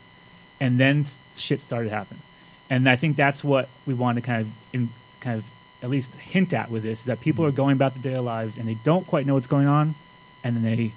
and 0.60 0.78
then 0.78 1.04
shit 1.36 1.60
started 1.60 1.90
happening. 1.90 2.22
And 2.70 2.88
I 2.88 2.96
think 2.96 3.16
that's 3.16 3.42
what 3.42 3.68
we 3.86 3.94
want 3.94 4.16
to 4.16 4.22
kind 4.22 4.42
of, 4.42 4.48
in, 4.72 4.90
kind 5.20 5.38
of, 5.38 5.44
at 5.82 5.90
least 5.90 6.14
hint 6.14 6.52
at 6.52 6.70
with 6.70 6.82
this 6.82 7.00
is 7.00 7.06
that 7.06 7.20
people 7.20 7.44
are 7.44 7.50
hmm. 7.50 7.56
going 7.56 7.72
about 7.72 7.94
their 7.94 8.12
daily 8.12 8.24
lives 8.24 8.56
and 8.56 8.68
they 8.68 8.74
don't 8.74 9.06
quite 9.06 9.26
know 9.26 9.34
what's 9.34 9.46
going 9.46 9.66
on, 9.66 9.94
and 10.44 10.56
then 10.56 10.62
they, 10.62 10.92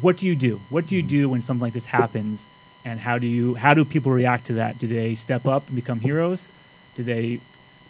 what 0.00 0.16
do 0.16 0.26
you 0.26 0.36
do? 0.36 0.60
What 0.68 0.86
do 0.86 0.96
you 0.96 1.02
hmm. 1.02 1.08
do 1.08 1.28
when 1.28 1.42
something 1.42 1.62
like 1.62 1.72
this 1.72 1.86
happens? 1.86 2.48
And 2.84 3.00
how 3.00 3.18
do 3.18 3.26
you, 3.26 3.54
how 3.54 3.74
do 3.74 3.84
people 3.84 4.12
react 4.12 4.46
to 4.46 4.54
that? 4.54 4.78
Do 4.78 4.86
they 4.86 5.16
step 5.16 5.46
up 5.46 5.66
and 5.66 5.74
become 5.74 5.98
heroes? 6.00 6.48
Do 6.94 7.02
they 7.02 7.40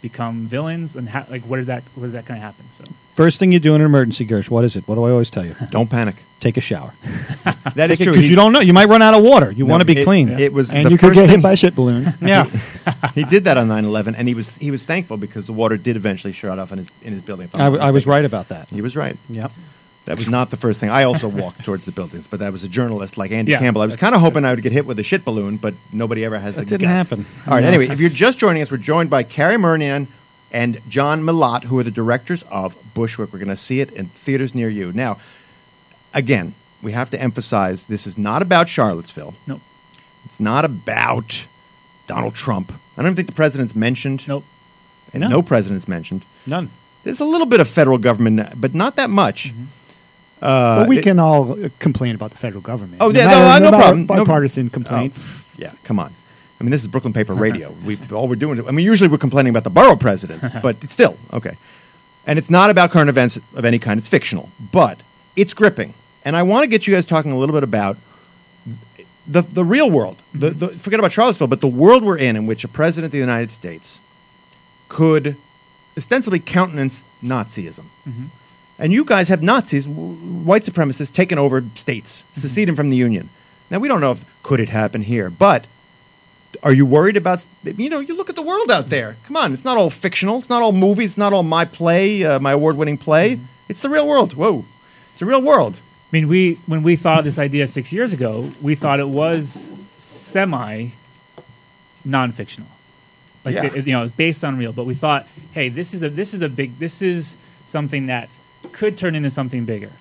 become 0.01 0.47
villains? 0.47 0.95
And 0.95 1.09
how, 1.09 1.25
like, 1.29 1.43
what 1.43 1.59
is 1.59 1.65
that? 1.67 1.83
What 1.95 2.07
is 2.07 2.13
that 2.13 2.25
going 2.25 2.39
to 2.39 2.45
happen? 2.45 2.65
So 2.77 2.83
First 3.15 3.39
thing 3.39 3.51
you 3.51 3.59
do 3.59 3.73
in 3.73 3.81
an 3.81 3.85
emergency, 3.85 4.27
Gersh, 4.27 4.49
what 4.49 4.63
is 4.63 4.75
it? 4.75 4.87
What 4.87 4.95
do 4.95 5.03
I 5.05 5.09
always 5.11 5.29
tell 5.31 5.43
you? 5.45 5.55
Don't 5.71 5.89
panic. 5.89 6.17
Take 6.39 6.57
a 6.57 6.61
shower. 6.61 6.93
That 7.75 7.91
is 7.91 7.99
true. 7.99 8.11
Because 8.13 8.27
you 8.27 8.35
don't 8.35 8.53
know. 8.53 8.59
You 8.59 8.73
might 8.73 8.87
run 8.87 9.01
out 9.03 9.13
of 9.13 9.23
water. 9.23 9.51
You 9.51 9.65
no, 9.65 9.71
want 9.71 9.81
to 9.81 9.85
be 9.85 9.99
it- 9.99 10.03
clean. 10.03 10.29
It 10.29 10.51
was 10.51 10.73
and 10.73 10.85
the 10.87 10.89
you 10.91 10.97
could 10.97 11.13
get 11.13 11.29
hit 11.29 11.43
by 11.43 11.51
a 11.51 11.55
shit 11.55 11.75
balloon. 11.75 12.11
yeah. 12.21 12.45
He 13.13 13.23
did 13.23 13.43
that 13.43 13.55
on 13.57 13.67
9/11, 13.67 14.15
and 14.17 14.27
he 14.27 14.33
was 14.33 14.55
he 14.55 14.71
was 14.71 14.83
thankful 14.83 15.17
because 15.17 15.45
the 15.45 15.53
water 15.53 15.77
did 15.77 15.95
eventually 15.95 16.33
shut 16.33 16.57
off 16.57 16.71
in 16.71 16.79
his 16.79 16.87
in 17.03 17.13
his 17.13 17.21
building. 17.21 17.49
I'm 17.53 17.59
I, 17.59 17.63
not 17.65 17.69
w- 17.73 17.87
I 17.89 17.91
was 17.91 18.07
right 18.07 18.25
about 18.25 18.47
that. 18.47 18.67
He 18.69 18.81
was 18.81 18.95
right. 18.95 19.15
Yep. 19.29 19.51
That 20.07 20.17
was 20.17 20.27
not 20.29 20.49
the 20.49 20.57
first 20.57 20.79
thing. 20.79 20.89
I 20.89 21.03
also 21.03 21.27
walked 21.43 21.63
towards 21.63 21.85
the 21.85 21.91
buildings, 21.91 22.27
but 22.27 22.39
that 22.39 22.51
was 22.51 22.63
a 22.63 22.67
journalist 22.67 23.17
like 23.17 23.31
Andy 23.31 23.51
Yeah, 23.51 23.59
Campbell. 23.59 23.81
I 23.81 23.85
was 23.85 23.95
kind 23.95 24.15
of 24.15 24.21
hoping 24.21 24.43
I 24.45 24.51
would 24.53 24.63
get 24.63 24.71
hit 24.71 24.85
with 24.85 24.97
a 24.99 25.03
shit 25.03 25.23
balloon, 25.25 25.57
but 25.57 25.73
nobody 25.91 26.25
ever 26.25 26.39
has 26.39 26.55
That 26.55 26.61
the 26.67 26.77
didn't 26.77 26.89
guts. 26.89 27.09
happen. 27.09 27.25
All 27.45 27.53
right. 27.53 27.61
No. 27.61 27.67
Anyway, 27.67 27.87
if 27.89 27.99
you're 27.99 28.09
just 28.09 28.39
joining 28.39 28.61
us, 28.61 28.71
we're 28.71 28.77
joined 28.77 29.09
by 29.09 29.23
Cary 29.23 29.55
Murnion 29.57 30.07
and 30.51 30.81
John 30.89 31.23
Milott, 31.23 31.65
who 31.65 31.77
are 31.79 31.83
the 31.83 31.91
directors 31.91 32.43
of 32.49 32.75
Bushwick. 32.93 33.31
We're 33.33 33.39
going 33.39 33.49
to 33.49 33.55
see 33.57 33.81
it 33.81 33.91
in 33.91 34.07
theaters 34.09 34.55
near 34.55 34.69
you. 34.69 34.91
Now, 34.93 35.19
again, 36.13 36.55
we 36.81 36.93
have 36.93 37.09
to 37.11 37.21
emphasize 37.21 37.85
this 37.85 38.07
is 38.07 38.17
not 38.17 38.41
about 38.41 38.69
Charlottesville. 38.69 39.33
nope, 39.45 39.61
It's 40.25 40.39
not 40.39 40.63
about 40.65 41.47
Donald 42.07 42.33
Trump. 42.35 42.71
I 42.71 43.01
don't 43.01 43.07
even 43.07 43.15
think 43.17 43.27
the 43.27 43.33
president's 43.33 43.75
mentioned. 43.75 44.25
nope. 44.27 44.45
And 45.13 45.21
No. 45.21 45.27
no 45.27 45.41
president's 45.41 45.87
mentioned. 45.87 46.23
None. 46.45 46.69
There's 47.03 47.19
a 47.19 47.25
little 47.25 47.47
bit 47.47 47.59
of 47.59 47.67
federal 47.67 47.97
government, 47.97 48.59
but 48.59 48.73
not 48.73 48.95
that 48.97 49.09
much. 49.09 49.49
Mm-hmm. 49.53 49.63
Uh, 50.41 50.79
but 50.81 50.87
we 50.89 50.99
it- 50.99 51.03
can 51.03 51.19
all 51.19 51.57
complain 51.79 52.15
about 52.15 52.31
the 52.31 52.37
federal 52.37 52.61
government. 52.61 53.01
Oh, 53.01 53.09
yeah, 53.09 53.25
matter- 53.25 53.63
no, 53.63 53.67
uh, 53.67 53.71
no 53.71 53.77
problem. 53.77 53.99
No- 54.01 54.05
Bipartisan 54.05 54.69
complaints. 54.69 55.25
Oh, 55.27 55.41
yeah, 55.57 55.71
come 55.83 55.99
on. 55.99 56.13
I 56.59 56.63
mean, 56.63 56.71
this 56.71 56.81
is 56.81 56.87
Brooklyn 56.87 57.13
Paper 57.13 57.33
Radio. 57.33 57.75
we 57.85 57.97
all 58.11 58.27
we're 58.27 58.35
doing. 58.35 58.67
I 58.67 58.71
mean, 58.71 58.85
usually 58.85 59.07
we're 59.09 59.17
complaining 59.19 59.51
about 59.51 59.63
the 59.63 59.69
borough 59.69 59.95
president, 59.95 60.41
but 60.61 60.75
it's 60.83 60.93
still 60.93 61.17
okay. 61.33 61.57
And 62.25 62.37
it's 62.39 62.49
not 62.49 62.69
about 62.69 62.91
current 62.91 63.09
events 63.09 63.37
of 63.55 63.63
any 63.63 63.79
kind. 63.79 63.97
It's 63.99 64.07
fictional, 64.07 64.49
but 64.71 64.99
it's 65.35 65.53
gripping. 65.53 65.93
And 66.25 66.35
I 66.35 66.43
want 66.43 66.63
to 66.63 66.67
get 66.67 66.85
you 66.87 66.93
guys 66.93 67.05
talking 67.05 67.31
a 67.31 67.37
little 67.37 67.53
bit 67.53 67.63
about 67.63 67.97
the 69.27 69.41
the 69.43 69.63
real 69.63 69.89
world. 69.89 70.17
The, 70.33 70.49
the, 70.49 70.67
forget 70.69 70.99
about 70.99 71.11
Charlottesville, 71.11 71.47
but 71.47 71.61
the 71.61 71.67
world 71.67 72.03
we're 72.03 72.17
in, 72.17 72.35
in 72.35 72.45
which 72.47 72.63
a 72.63 72.67
president 72.67 73.05
of 73.05 73.11
the 73.11 73.17
United 73.19 73.51
States 73.51 73.99
could 74.89 75.37
ostensibly 75.97 76.39
countenance 76.39 77.03
Nazism. 77.23 77.85
And 78.79 78.93
you 78.93 79.03
guys 79.03 79.29
have 79.29 79.41
Nazis, 79.41 79.87
white 79.87 80.63
supremacists, 80.63 81.11
taken 81.11 81.39
over 81.39 81.63
states, 81.75 82.23
mm-hmm. 82.31 82.41
seceding 82.41 82.75
from 82.75 82.89
the 82.89 82.97
Union. 82.97 83.29
Now, 83.69 83.79
we 83.79 83.87
don't 83.87 84.01
know 84.01 84.11
if 84.11 84.23
could 84.43 84.59
it 84.59 84.69
happen 84.69 85.01
here, 85.01 85.29
but 85.29 85.65
are 86.63 86.71
you 86.73 86.85
worried 86.85 87.17
about, 87.17 87.45
you 87.63 87.89
know, 87.89 87.99
you 87.99 88.15
look 88.15 88.29
at 88.29 88.35
the 88.35 88.41
world 88.41 88.71
out 88.71 88.89
there. 88.89 89.11
Mm-hmm. 89.13 89.25
Come 89.27 89.37
on, 89.37 89.53
it's 89.53 89.65
not 89.65 89.77
all 89.77 89.89
fictional. 89.89 90.39
It's 90.39 90.49
not 90.49 90.61
all 90.61 90.71
movies. 90.71 91.11
It's 91.11 91.17
not 91.17 91.33
all 91.33 91.43
my 91.43 91.65
play, 91.65 92.23
uh, 92.23 92.39
my 92.39 92.51
award 92.51 92.77
winning 92.77 92.97
play. 92.97 93.35
Mm-hmm. 93.35 93.45
It's 93.69 93.81
the 93.81 93.89
real 93.89 94.07
world. 94.07 94.33
Whoa. 94.33 94.63
It's 95.11 95.19
the 95.19 95.25
real 95.25 95.41
world. 95.41 95.75
I 95.75 96.09
mean, 96.15 96.27
we 96.29 96.53
when 96.67 96.83
we 96.83 96.95
thought 96.95 97.19
of 97.19 97.25
this 97.25 97.37
idea 97.37 97.67
six 97.67 97.91
years 97.91 98.13
ago, 98.13 98.53
we 98.61 98.75
thought 98.75 99.01
it 99.01 99.09
was 99.09 99.73
semi 99.97 100.89
non-fictional. 102.05 102.69
Like 103.43 103.55
Yeah. 103.55 103.65
it- 103.65 103.85
you 103.87 103.91
know, 103.93 103.99
it 103.99 104.03
was 104.03 104.11
based 104.13 104.43
on 104.45 104.57
real, 104.57 104.71
but 104.71 104.85
we 104.85 104.93
thought, 104.93 105.27
hey, 105.51 105.67
this 105.67 105.93
is 105.93 106.03
a 106.03 106.09
this 106.09 106.33
is 106.33 106.41
a 106.41 106.47
big 106.47 106.79
this 106.79 107.01
is 107.01 107.35
something 107.65 108.05
that 108.05 108.29
could 108.71 108.97
turn 108.97 109.15
into 109.15 109.29
something 109.29 109.65
bigger. 109.65 109.91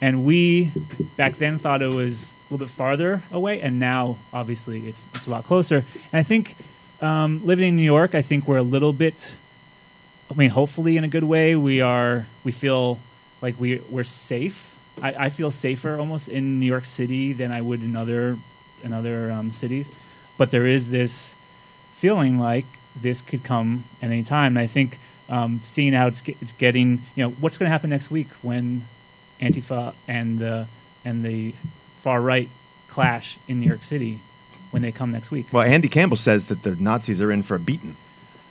And 0.00 0.24
we 0.24 0.72
back 1.16 1.36
then 1.36 1.58
thought 1.58 1.82
it 1.82 1.88
was 1.88 2.32
a 2.32 2.54
little 2.54 2.66
bit 2.66 2.72
farther 2.72 3.22
away, 3.32 3.60
and 3.60 3.80
now 3.80 4.18
obviously 4.32 4.86
it's 4.88 5.06
it's 5.14 5.26
a 5.26 5.30
lot 5.30 5.44
closer. 5.44 5.84
And 6.12 6.20
I 6.20 6.22
think 6.22 6.56
um, 7.00 7.40
living 7.44 7.68
in 7.68 7.76
New 7.76 7.82
York, 7.82 8.14
I 8.14 8.22
think 8.22 8.46
we're 8.46 8.58
a 8.58 8.62
little 8.62 8.92
bit 8.92 9.34
I 10.30 10.34
mean, 10.34 10.50
hopefully 10.50 10.96
in 10.96 11.04
a 11.04 11.08
good 11.08 11.24
way, 11.24 11.54
we 11.54 11.80
are. 11.80 12.26
We 12.44 12.52
feel 12.52 12.98
like 13.40 13.58
we 13.60 13.78
we're 13.90 14.04
safe. 14.04 14.74
I, 15.02 15.26
I 15.26 15.28
feel 15.28 15.50
safer 15.50 15.98
almost 15.98 16.28
in 16.28 16.60
New 16.60 16.66
York 16.66 16.84
City 16.84 17.32
than 17.32 17.52
I 17.52 17.60
would 17.60 17.82
in 17.82 17.94
other 17.94 18.38
in 18.82 18.92
other 18.92 19.30
um, 19.30 19.52
cities. 19.52 19.90
But 20.36 20.50
there 20.50 20.66
is 20.66 20.90
this 20.90 21.34
feeling 21.94 22.38
like 22.38 22.64
this 22.96 23.22
could 23.22 23.44
come 23.44 23.84
at 24.02 24.10
any 24.10 24.22
time. 24.22 24.56
And 24.56 24.58
I 24.58 24.66
think 24.66 24.98
um, 25.28 25.60
seeing 25.62 25.92
how 25.92 26.06
it's 26.06 26.22
it's 26.40 26.52
getting, 26.52 27.02
you 27.14 27.24
know, 27.24 27.30
what's 27.30 27.56
going 27.56 27.66
to 27.66 27.70
happen 27.70 27.90
next 27.90 28.10
week 28.10 28.28
when 28.42 28.86
Antifa 29.40 29.94
and 30.06 30.38
the 30.38 30.66
and 31.04 31.24
the 31.24 31.54
far 32.02 32.20
right 32.20 32.48
clash 32.88 33.38
in 33.48 33.60
New 33.60 33.66
York 33.66 33.82
City 33.82 34.20
when 34.70 34.82
they 34.82 34.92
come 34.92 35.12
next 35.12 35.30
week. 35.30 35.46
Well, 35.52 35.62
Andy 35.62 35.88
Campbell 35.88 36.16
says 36.16 36.46
that 36.46 36.62
the 36.62 36.74
Nazis 36.76 37.20
are 37.20 37.30
in 37.30 37.42
for 37.42 37.54
a 37.54 37.60
beating. 37.60 37.96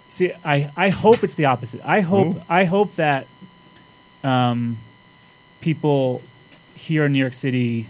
See, 0.09 0.31
I, 0.45 0.71
I 0.77 0.89
hope 0.89 1.23
it's 1.23 1.35
the 1.35 1.45
opposite. 1.45 1.81
I 1.83 2.01
hope 2.01 2.35
Ooh. 2.35 2.41
I 2.47 2.65
hope 2.65 2.95
that 2.95 3.27
um, 4.23 4.77
people 5.59 6.21
here 6.75 7.05
in 7.05 7.13
New 7.13 7.19
York 7.19 7.33
City 7.33 7.87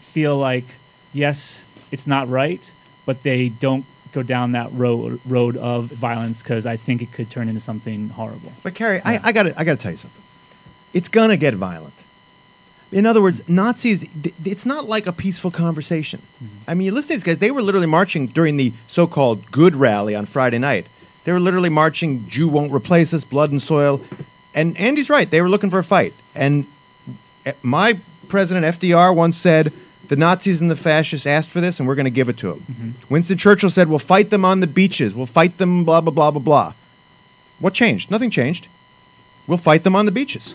feel 0.00 0.36
like 0.38 0.64
yes, 1.12 1.64
it's 1.90 2.06
not 2.06 2.28
right, 2.28 2.70
but 3.06 3.22
they 3.22 3.48
don't 3.48 3.84
go 4.12 4.22
down 4.22 4.52
that 4.52 4.72
road 4.72 5.20
road 5.26 5.56
of 5.56 5.86
violence 5.86 6.42
because 6.42 6.66
I 6.66 6.76
think 6.76 7.02
it 7.02 7.12
could 7.12 7.30
turn 7.30 7.48
into 7.48 7.60
something 7.60 8.08
horrible. 8.10 8.52
But 8.62 8.74
Cary, 8.74 9.00
I, 9.04 9.20
I 9.24 9.32
got 9.32 9.44
to 9.44 9.58
I 9.58 9.64
got 9.64 9.78
to 9.78 9.82
tell 9.82 9.92
you 9.92 9.96
something. 9.96 10.22
It's 10.92 11.08
gonna 11.08 11.36
get 11.36 11.54
violent. 11.54 11.94
In 12.92 13.06
other 13.06 13.22
words, 13.22 13.40
Nazis. 13.48 14.06
It's 14.44 14.66
not 14.66 14.88
like 14.88 15.06
a 15.06 15.12
peaceful 15.12 15.50
conversation. 15.50 16.22
I 16.66 16.74
mean, 16.74 16.86
you 16.86 16.92
listen 16.92 17.08
to 17.08 17.14
these 17.14 17.22
guys. 17.22 17.38
They 17.38 17.52
were 17.52 17.62
literally 17.62 17.86
marching 17.86 18.26
during 18.26 18.56
the 18.56 18.72
so-called 18.88 19.50
Good 19.52 19.76
Rally 19.76 20.16
on 20.16 20.26
Friday 20.26 20.58
night. 20.58 20.86
They 21.24 21.32
were 21.32 21.40
literally 21.40 21.68
marching. 21.68 22.28
Jew 22.28 22.48
won't 22.48 22.72
replace 22.72 23.14
us. 23.14 23.22
Blood 23.22 23.52
and 23.52 23.62
soil. 23.62 24.00
And 24.54 24.76
Andy's 24.76 25.08
right. 25.08 25.30
They 25.30 25.40
were 25.40 25.48
looking 25.48 25.70
for 25.70 25.78
a 25.78 25.84
fight. 25.84 26.14
And 26.34 26.66
eh, 27.46 27.52
my 27.62 28.00
president 28.26 28.66
FDR 28.66 29.14
once 29.14 29.36
said, 29.36 29.72
"The 30.10 30.16
Nazis 30.16 30.60
and 30.60 30.70
the 30.70 30.76
fascists 30.76 31.26
asked 31.26 31.48
for 31.48 31.62
this, 31.62 31.78
and 31.78 31.88
we're 31.88 31.94
going 31.94 32.04
to 32.04 32.10
give 32.10 32.28
it 32.28 32.36
to 32.38 32.48
them." 32.48 32.64
Mm-hmm. 32.70 32.90
Winston 33.08 33.38
Churchill 33.38 33.70
said, 33.70 33.88
"We'll 33.88 33.98
fight 33.98 34.28
them 34.28 34.44
on 34.44 34.60
the 34.60 34.66
beaches. 34.66 35.14
We'll 35.14 35.24
fight 35.26 35.56
them." 35.56 35.84
Blah 35.84 36.02
blah 36.02 36.12
blah 36.12 36.30
blah 36.30 36.40
blah. 36.42 36.72
What 37.58 37.72
changed? 37.74 38.10
Nothing 38.10 38.30
changed. 38.30 38.68
We'll 39.46 39.58
fight 39.58 39.82
them 39.82 39.96
on 39.96 40.04
the 40.06 40.12
beaches. 40.12 40.54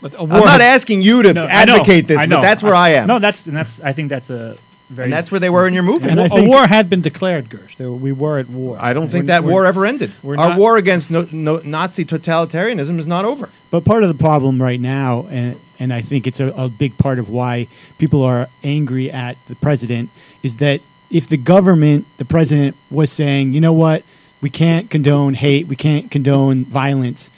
But 0.00 0.14
a 0.14 0.20
I'm 0.20 0.28
not 0.28 0.60
has- 0.60 0.80
asking 0.82 1.02
you 1.02 1.22
to 1.22 1.32
No, 1.34 1.44
I 1.44 1.64
know, 1.64 1.74
advocate 1.76 2.06
this, 2.08 2.18
but 2.26 2.40
that's 2.42 2.62
where 2.62 2.74
I, 2.74 2.90
am. 2.90 3.06
No, 3.06 3.18
that's 3.18 3.46
and 3.46 3.56
that's. 3.56 3.80
I 3.80 3.92
think 3.92 4.08
that's 4.10 4.28
a 4.30 4.58
very. 4.90 5.04
and 5.04 5.12
that's 5.12 5.30
where 5.30 5.40
they 5.40 5.48
were 5.48 5.66
in 5.66 5.72
your 5.74 5.82
movie. 5.82 6.08
And 6.08 6.20
I 6.20 6.26
a 6.26 6.28
think- 6.28 6.48
war 6.48 6.66
had 6.66 6.90
been 6.90 7.00
declared, 7.00 7.48
Gersh. 7.48 7.76
There, 7.76 7.90
we 7.90 8.12
were 8.12 8.38
at 8.38 8.48
war. 8.50 8.76
I 8.78 8.92
don't 8.92 9.08
think 9.08 9.22
We're- 9.24 9.26
that 9.28 9.44
we're- 9.44 9.52
war 9.54 9.66
ever 9.66 9.86
ended. 9.86 10.12
we're 10.22 10.36
Our 10.36 10.50
not- 10.50 10.58
war 10.58 10.76
against 10.76 11.10
no, 11.10 11.26
no, 11.32 11.56
Nazi 11.64 12.04
totalitarianism 12.04 12.98
is 12.98 13.06
not 13.06 13.24
over. 13.24 13.48
But 13.70 13.84
part 13.86 14.02
of 14.02 14.08
the 14.10 14.14
problem 14.22 14.60
right 14.60 14.80
now, 14.80 15.26
and 15.30 15.56
and 15.78 15.92
I 15.92 16.02
think 16.02 16.26
it's 16.26 16.40
a, 16.40 16.48
a 16.48 16.68
big 16.68 16.96
part 16.98 17.18
of 17.18 17.28
why 17.30 17.68
people 17.98 18.22
are 18.22 18.48
angry 18.62 19.10
at 19.10 19.36
the 19.48 19.54
president, 19.56 20.10
is 20.42 20.56
that 20.56 20.80
if 21.10 21.28
the 21.28 21.36
government, 21.36 22.06
the 22.16 22.24
president, 22.24 22.76
was 22.90 23.10
saying, 23.12 23.52
you 23.52 23.60
know 23.60 23.72
what, 23.72 24.02
we 24.40 24.50
can't 24.50 24.90
condone 24.90 25.34
hate, 25.34 25.66
we 25.68 25.76
can't 25.76 26.10
condone 26.10 26.64
violence, 26.64 27.30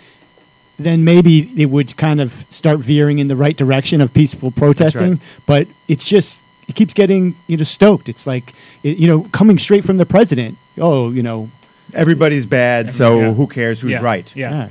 then 0.78 1.04
maybe 1.04 1.52
it 1.60 1.66
would 1.66 1.96
kind 1.96 2.20
of 2.20 2.44
start 2.50 2.80
veering 2.80 3.18
in 3.18 3.28
the 3.28 3.36
right 3.36 3.56
direction 3.56 4.00
of 4.00 4.12
peaceful 4.12 4.50
protesting. 4.50 5.20
But 5.46 5.68
it's 5.88 6.04
just 6.04 6.42
it 6.68 6.74
keeps 6.74 6.92
getting 6.94 7.36
you 7.46 7.56
know 7.56 7.64
stoked. 7.64 8.08
It's 8.08 8.26
like 8.26 8.52
it, 8.82 8.98
you 8.98 9.06
know 9.06 9.22
coming 9.32 9.58
straight 9.58 9.84
from 9.84 9.96
the 9.96 10.06
president. 10.06 10.58
Oh, 10.78 11.10
you 11.10 11.22
know, 11.22 11.50
Everybody's 11.94 12.46
bad, 12.46 12.92
so 12.92 13.20
Yeah. 13.20 13.32
who 13.32 13.46
cares 13.46 13.80
who's 13.80 13.92
yeah, 13.92 14.00
right? 14.02 14.30
Yeah, 14.36 14.50
yeah. 14.50 14.68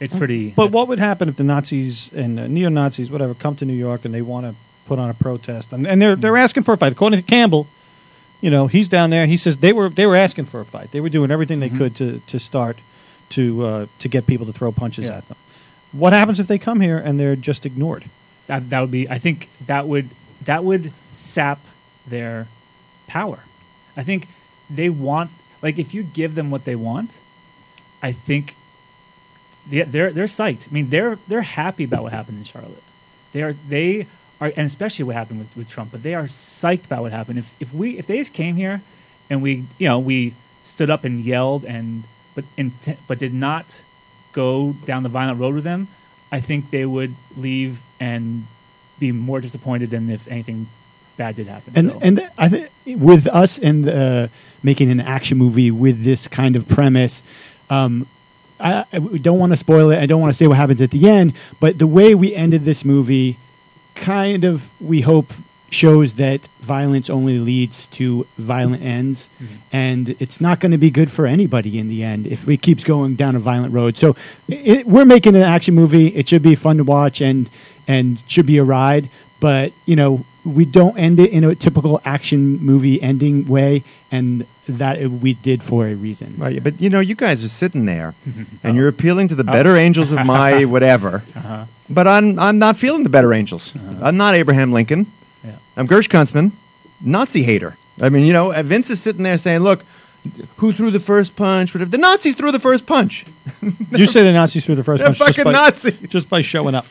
It's 0.00 0.14
pretty. 0.16 0.50
But 0.50 0.70
what 0.70 0.88
would 0.88 0.98
happen 0.98 1.28
if 1.28 1.36
the 1.36 1.44
Nazis 1.44 2.10
and 2.14 2.38
uh, 2.38 2.46
neo 2.46 2.68
Nazis, 2.68 3.10
whatever, 3.10 3.34
come 3.34 3.56
to 3.56 3.64
New 3.64 3.74
York 3.74 4.04
and 4.04 4.14
they 4.14 4.22
want 4.22 4.46
to 4.46 4.54
put 4.86 4.98
on 4.98 5.10
a 5.10 5.14
protest, 5.14 5.72
and, 5.72 5.86
and 5.86 6.00
they're 6.00 6.16
they're 6.16 6.36
asking 6.36 6.62
for 6.64 6.74
a 6.74 6.76
fight? 6.76 6.92
According 6.92 7.18
to 7.20 7.26
Campbell, 7.26 7.66
you 8.40 8.50
know, 8.50 8.66
he's 8.68 8.88
down 8.88 9.10
there. 9.10 9.26
He 9.26 9.36
says 9.36 9.56
they 9.58 9.72
were 9.72 9.88
they 9.88 10.06
were 10.06 10.16
asking 10.16 10.46
for 10.46 10.60
a 10.60 10.64
fight. 10.64 10.92
They 10.92 11.00
were 11.00 11.08
doing 11.08 11.30
everything 11.30 11.60
they 11.60 11.70
could 11.70 11.96
to 11.96 12.20
to 12.26 12.38
start 12.38 12.78
to 13.30 13.64
uh, 13.66 13.86
to 13.98 14.08
get 14.08 14.26
people 14.26 14.46
to 14.46 14.52
throw 14.52 14.72
punches 14.72 15.04
Yeah. 15.06 15.16
at 15.18 15.28
them. 15.28 15.36
What 15.92 16.12
happens 16.12 16.38
if 16.38 16.46
they 16.46 16.58
come 16.58 16.80
here 16.80 16.98
and 16.98 17.18
they're 17.18 17.36
just 17.36 17.64
ignored? 17.66 18.04
that 18.46 18.70
that 18.70 18.80
would 18.80 18.90
be 18.90 19.06
I 19.10 19.18
think 19.18 19.48
that 19.66 19.86
would 19.86 20.08
that 20.44 20.64
would 20.64 20.92
sap 21.10 21.60
their 22.06 22.48
power. 23.06 23.40
I 23.96 24.02
think 24.02 24.26
they 24.70 24.88
want 24.88 25.30
like 25.60 25.78
if 25.78 25.92
you 25.92 26.02
give 26.02 26.34
them 26.34 26.50
what 26.50 26.64
they 26.64 26.76
want, 26.76 27.18
I 28.02 28.12
think 28.12 28.54
they, 29.70 29.82
they're 29.82 30.12
they're 30.12 30.26
psyched. 30.26 30.68
I 30.68 30.72
mean 30.72 30.90
they're 30.90 31.18
they're 31.28 31.42
happy 31.42 31.84
about 31.84 32.02
what 32.02 32.12
happened 32.12 32.38
in 32.38 32.44
Charlotte. 32.44 32.82
They 33.32 33.42
are 33.42 33.52
they 33.68 34.06
are 34.40 34.52
and 34.56 34.66
especially 34.66 35.04
what 35.04 35.16
happened 35.16 35.40
with, 35.40 35.56
with 35.56 35.68
Trump, 35.68 35.90
but 35.92 36.02
they 36.02 36.14
are 36.14 36.24
psyched 36.24 36.86
about 36.86 37.02
what 37.02 37.12
happened. 37.12 37.38
If 37.38 37.56
if 37.60 37.72
we 37.74 37.98
if 37.98 38.06
they 38.06 38.18
just 38.18 38.32
came 38.32 38.56
here 38.56 38.82
and 39.30 39.42
we 39.42 39.64
you 39.78 39.88
know 39.88 39.98
we 39.98 40.34
stood 40.64 40.90
up 40.90 41.04
and 41.04 41.20
yelled 41.24 41.64
and 41.64 42.04
but 42.34 42.44
int- 42.56 42.98
but 43.06 43.18
did 43.18 43.34
not 43.34 43.82
go 44.32 44.72
down 44.84 45.02
the 45.02 45.08
violent 45.08 45.40
road 45.40 45.54
with 45.54 45.64
them, 45.64 45.88
I 46.30 46.40
think 46.40 46.70
they 46.70 46.84
would 46.86 47.14
leave 47.36 47.80
and 47.98 48.46
be 48.98 49.12
more 49.12 49.40
disappointed 49.40 49.90
than 49.90 50.10
if 50.10 50.28
anything 50.28 50.68
bad 51.16 51.34
did 51.36 51.46
happen. 51.48 51.72
And 51.76 51.90
So- 51.90 51.98
and 52.02 52.30
I 52.38 52.48
think 52.48 52.68
with 52.86 53.26
us 53.26 53.58
and 53.58 53.88
uh, 53.88 54.28
making 54.62 54.90
an 54.90 55.00
action 55.00 55.38
movie 55.38 55.70
with 55.70 56.04
this 56.04 56.28
kind 56.28 56.54
of 56.56 56.68
premise, 56.68 57.22
um, 57.70 58.06
I, 58.60 58.84
I 58.92 58.98
we 58.98 59.18
don't 59.18 59.38
want 59.38 59.52
to 59.52 59.56
spoil 59.56 59.90
it. 59.90 59.98
I 59.98 60.06
don't 60.06 60.20
want 60.20 60.32
to 60.32 60.38
say 60.38 60.46
what 60.46 60.56
happens 60.56 60.80
at 60.80 60.90
the 60.90 61.08
end. 61.08 61.32
But 61.60 61.78
the 61.78 61.86
way 61.86 62.14
we 62.14 62.34
ended 62.34 62.64
this 62.64 62.84
movie, 62.84 63.38
kind 63.94 64.44
of, 64.44 64.70
we 64.80 65.02
hope 65.02 65.32
shows 65.70 66.14
that 66.14 66.40
violence 66.60 67.10
only 67.10 67.38
leads 67.38 67.86
to 67.88 68.26
violent 68.38 68.82
ends, 68.82 69.28
mm-hmm. 69.42 69.56
and 69.72 70.16
it's 70.18 70.40
not 70.40 70.60
going 70.60 70.72
to 70.72 70.78
be 70.78 70.90
good 70.90 71.10
for 71.10 71.26
anybody 71.26 71.78
in 71.78 71.88
the 71.88 72.02
end 72.02 72.26
if 72.26 72.48
it 72.48 72.62
keeps 72.62 72.84
going 72.84 73.16
down 73.16 73.36
a 73.36 73.38
violent 73.38 73.72
road. 73.72 73.96
So 73.96 74.16
it, 74.48 74.86
we're 74.86 75.04
making 75.04 75.36
an 75.36 75.42
action 75.42 75.74
movie. 75.74 76.08
It 76.08 76.28
should 76.28 76.42
be 76.42 76.54
fun 76.54 76.78
to 76.78 76.84
watch 76.84 77.20
and 77.20 77.50
and 77.86 78.22
should 78.26 78.46
be 78.46 78.58
a 78.58 78.64
ride. 78.64 79.10
But 79.40 79.72
you 79.86 79.96
know, 79.96 80.24
we 80.44 80.64
don't 80.64 80.96
end 80.98 81.20
it 81.20 81.30
in 81.30 81.44
a 81.44 81.54
typical 81.54 82.00
action 82.04 82.58
movie 82.58 83.00
ending 83.02 83.46
way, 83.46 83.84
and 84.10 84.46
that 84.68 85.00
we 85.10 85.34
did 85.34 85.62
for 85.62 85.86
a 85.88 85.94
reason. 85.94 86.34
Right, 86.38 86.62
but 86.62 86.80
you 86.80 86.90
know, 86.90 87.00
you 87.00 87.14
guys 87.14 87.42
are 87.42 87.48
sitting 87.48 87.86
there, 87.86 88.14
and 88.62 88.76
you're 88.76 88.88
appealing 88.88 89.28
to 89.28 89.34
the 89.34 89.44
better 89.44 89.76
angels 89.76 90.12
of 90.12 90.24
my 90.26 90.64
whatever. 90.74 91.24
uh-huh. 91.34 91.64
But 91.90 92.06
I'm 92.06 92.38
I'm 92.38 92.58
not 92.58 92.76
feeling 92.76 93.02
the 93.04 93.08
better 93.10 93.32
angels. 93.32 93.72
I'm 94.02 94.16
not 94.18 94.34
Abraham 94.34 94.72
Lincoln. 94.72 95.10
Yeah. 95.42 95.52
I'm 95.76 95.88
Gersh 95.88 96.08
Kuntzman, 96.08 96.52
Nazi 97.00 97.42
hater. 97.42 97.76
I 98.02 98.10
mean, 98.10 98.26
you 98.26 98.32
know, 98.32 98.52
uh, 98.52 98.62
Vince 98.62 98.90
is 98.90 99.00
sitting 99.00 99.22
there 99.22 99.38
saying, 99.38 99.60
"Look, 99.60 99.84
who 100.58 100.72
threw 100.72 100.90
the 100.90 101.00
first 101.00 101.34
punch? 101.34 101.72
But 101.72 101.80
if 101.82 101.90
the 101.90 101.96
Nazis 101.98 102.36
threw 102.36 102.52
the 102.52 102.60
first 102.60 102.84
punch, 102.86 103.24
You 103.92 104.06
say 104.06 104.22
the 104.22 104.32
Nazis 104.32 104.66
threw 104.66 104.74
the 104.74 104.82
1st 104.88 104.98
they're 104.98 105.06
punch 105.06 105.18
just 105.18 105.36
fucking 105.38 105.44
by, 105.44 105.52
Nazis." 105.52 105.94
just 106.08 106.28
by 106.28 106.42
showing 106.42 106.74
up. 106.74 106.84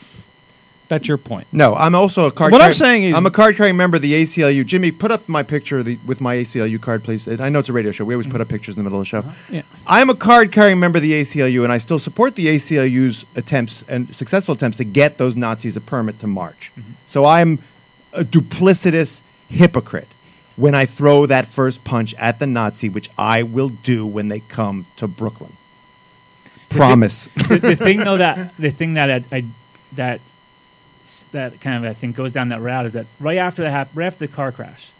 That's 0.88 1.08
your 1.08 1.18
point. 1.18 1.48
No, 1.52 1.76
I'm 1.76 1.96
also 1.96 2.28
a 2.28 2.32
card. 2.32 2.52
What 2.54 2.62
I'm 2.62 2.74
saying 2.74 3.04
is- 3.04 3.14
I'm 3.14 3.26
a 3.26 3.32
card 3.32 3.58
carrying 3.58 3.76
member 3.76 3.98
of 3.98 4.02
the 4.02 4.14
ACLU. 4.14 4.66
Jimmy, 4.66 4.92
put 4.92 5.12
up 5.12 5.28
my 5.28 5.44
picture 5.44 5.80
of 5.80 5.86
the, 5.86 6.00
with 6.06 6.22
my 6.22 6.36
ACLU 6.38 6.82
card, 6.82 7.04
please. 7.04 7.28
I 7.28 7.50
know 7.50 7.60
it's 7.60 7.70
a 7.70 7.74
radio 7.74 7.92
show. 7.92 8.06
We 8.06 8.14
always 8.14 8.28
put 8.28 8.40
up 8.40 8.48
mm-hmm. 8.48 8.56
pictures 8.56 8.78
in 8.78 8.84
the 8.84 8.90
middle 8.90 9.00
of 9.00 9.06
the 9.06 9.10
show. 9.10 9.20
Uh-huh. 9.20 9.32
Yeah. 9.50 9.62
I'm 9.86 10.10
a 10.10 10.16
card 10.16 10.52
carrying 10.52 10.80
member 10.80 10.98
of 10.98 11.04
the 11.04 11.14
ACLU, 11.14 11.64
and 11.64 11.74
I 11.74 11.78
still 11.78 12.00
support 12.00 12.36
the 12.36 12.48
ACLU's 12.48 13.26
attempts 13.36 13.84
and 13.90 14.16
successful 14.16 14.54
attempts 14.54 14.78
to 14.78 14.86
get 14.86 15.18
those 15.18 15.36
Nazis 15.36 15.76
a 15.76 15.82
permit 15.82 16.20
to 16.22 16.28
march. 16.28 16.72
Mm-hmm. 16.80 16.92
So 17.08 17.26
I'm 17.26 17.60
a 18.14 18.24
duplicitous 18.24 19.22
hypocrite. 19.50 20.08
when 20.56 20.74
I 20.74 20.86
throw 20.86 21.26
that 21.28 21.48
first 21.48 21.84
punch 21.84 22.14
at 22.16 22.40
the 22.40 22.48
Nazi, 22.48 22.90
which 22.90 23.10
I 23.18 23.44
will 23.44 23.70
do 23.70 24.06
when 24.08 24.28
they 24.30 24.40
come 24.40 24.88
to 24.98 25.08
Brooklyn. 25.08 25.56
Promise. 26.70 27.30
the, 27.36 27.60
the 27.60 27.76
thing 27.76 28.00
though 28.00 28.18
that 28.26 28.54
the 28.58 28.72
thing 28.72 28.96
that 28.96 29.10
I, 29.32 29.38
I 29.38 29.46
that 29.94 30.20
s- 30.20 30.34
that 31.32 31.60
kind 31.62 31.84
of 31.84 31.90
I 31.90 31.94
think 31.94 32.16
goes 32.16 32.32
down 32.32 32.50
that 32.50 32.62
route 32.62 32.86
is 32.86 32.94
that 32.94 33.06
right 33.20 33.38
after 33.38 33.64
that 33.64 33.72
hap- 33.72 33.90
right 33.94 34.08
after 34.08 34.26
the 34.26 34.34
car 34.34 34.52
crash, 34.52 34.92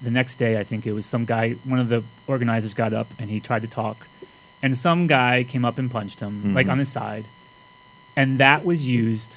the 0.00 0.10
next 0.10 0.36
day 0.36 0.58
I 0.58 0.64
think 0.64 0.86
it 0.86 0.92
was 0.92 1.06
some 1.06 1.24
guy 1.24 1.52
one 1.64 1.78
of 1.78 1.88
the 1.88 2.02
organizers 2.26 2.74
got 2.74 2.92
up 2.92 3.08
and 3.18 3.30
he 3.30 3.40
tried 3.40 3.62
to 3.62 3.68
talk, 3.68 4.06
and 4.62 4.76
some 4.76 5.06
guy 5.06 5.44
came 5.44 5.64
up 5.64 5.78
and 5.78 5.90
punched 5.90 6.20
him 6.20 6.54
like 6.54 6.64
mm-hmm. 6.64 6.72
on 6.72 6.78
his 6.78 6.90
side, 6.90 7.24
and 8.16 8.38
that 8.38 8.64
was 8.64 8.86
used 8.86 9.36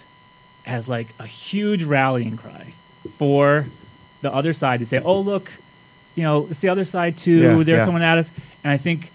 as 0.66 0.90
like 0.90 1.08
a 1.20 1.28
huge 1.28 1.84
rallying 1.84 2.38
cry 2.38 2.74
for 3.18 3.68
the 4.22 4.34
other 4.34 4.54
side 4.54 4.80
to 4.80 4.86
say, 4.86 5.00
oh 5.00 5.20
look, 5.20 5.52
you 6.16 6.24
know 6.24 6.48
it's 6.50 6.60
the 6.60 6.70
other 6.70 6.86
side 6.86 7.18
too. 7.18 7.38
Yeah, 7.38 7.64
They're 7.64 7.76
yeah. 7.78 7.86
coming 7.86 8.04
at 8.04 8.18
us, 8.18 8.32
and 8.64 8.72
I 8.72 8.78
think 8.78 9.12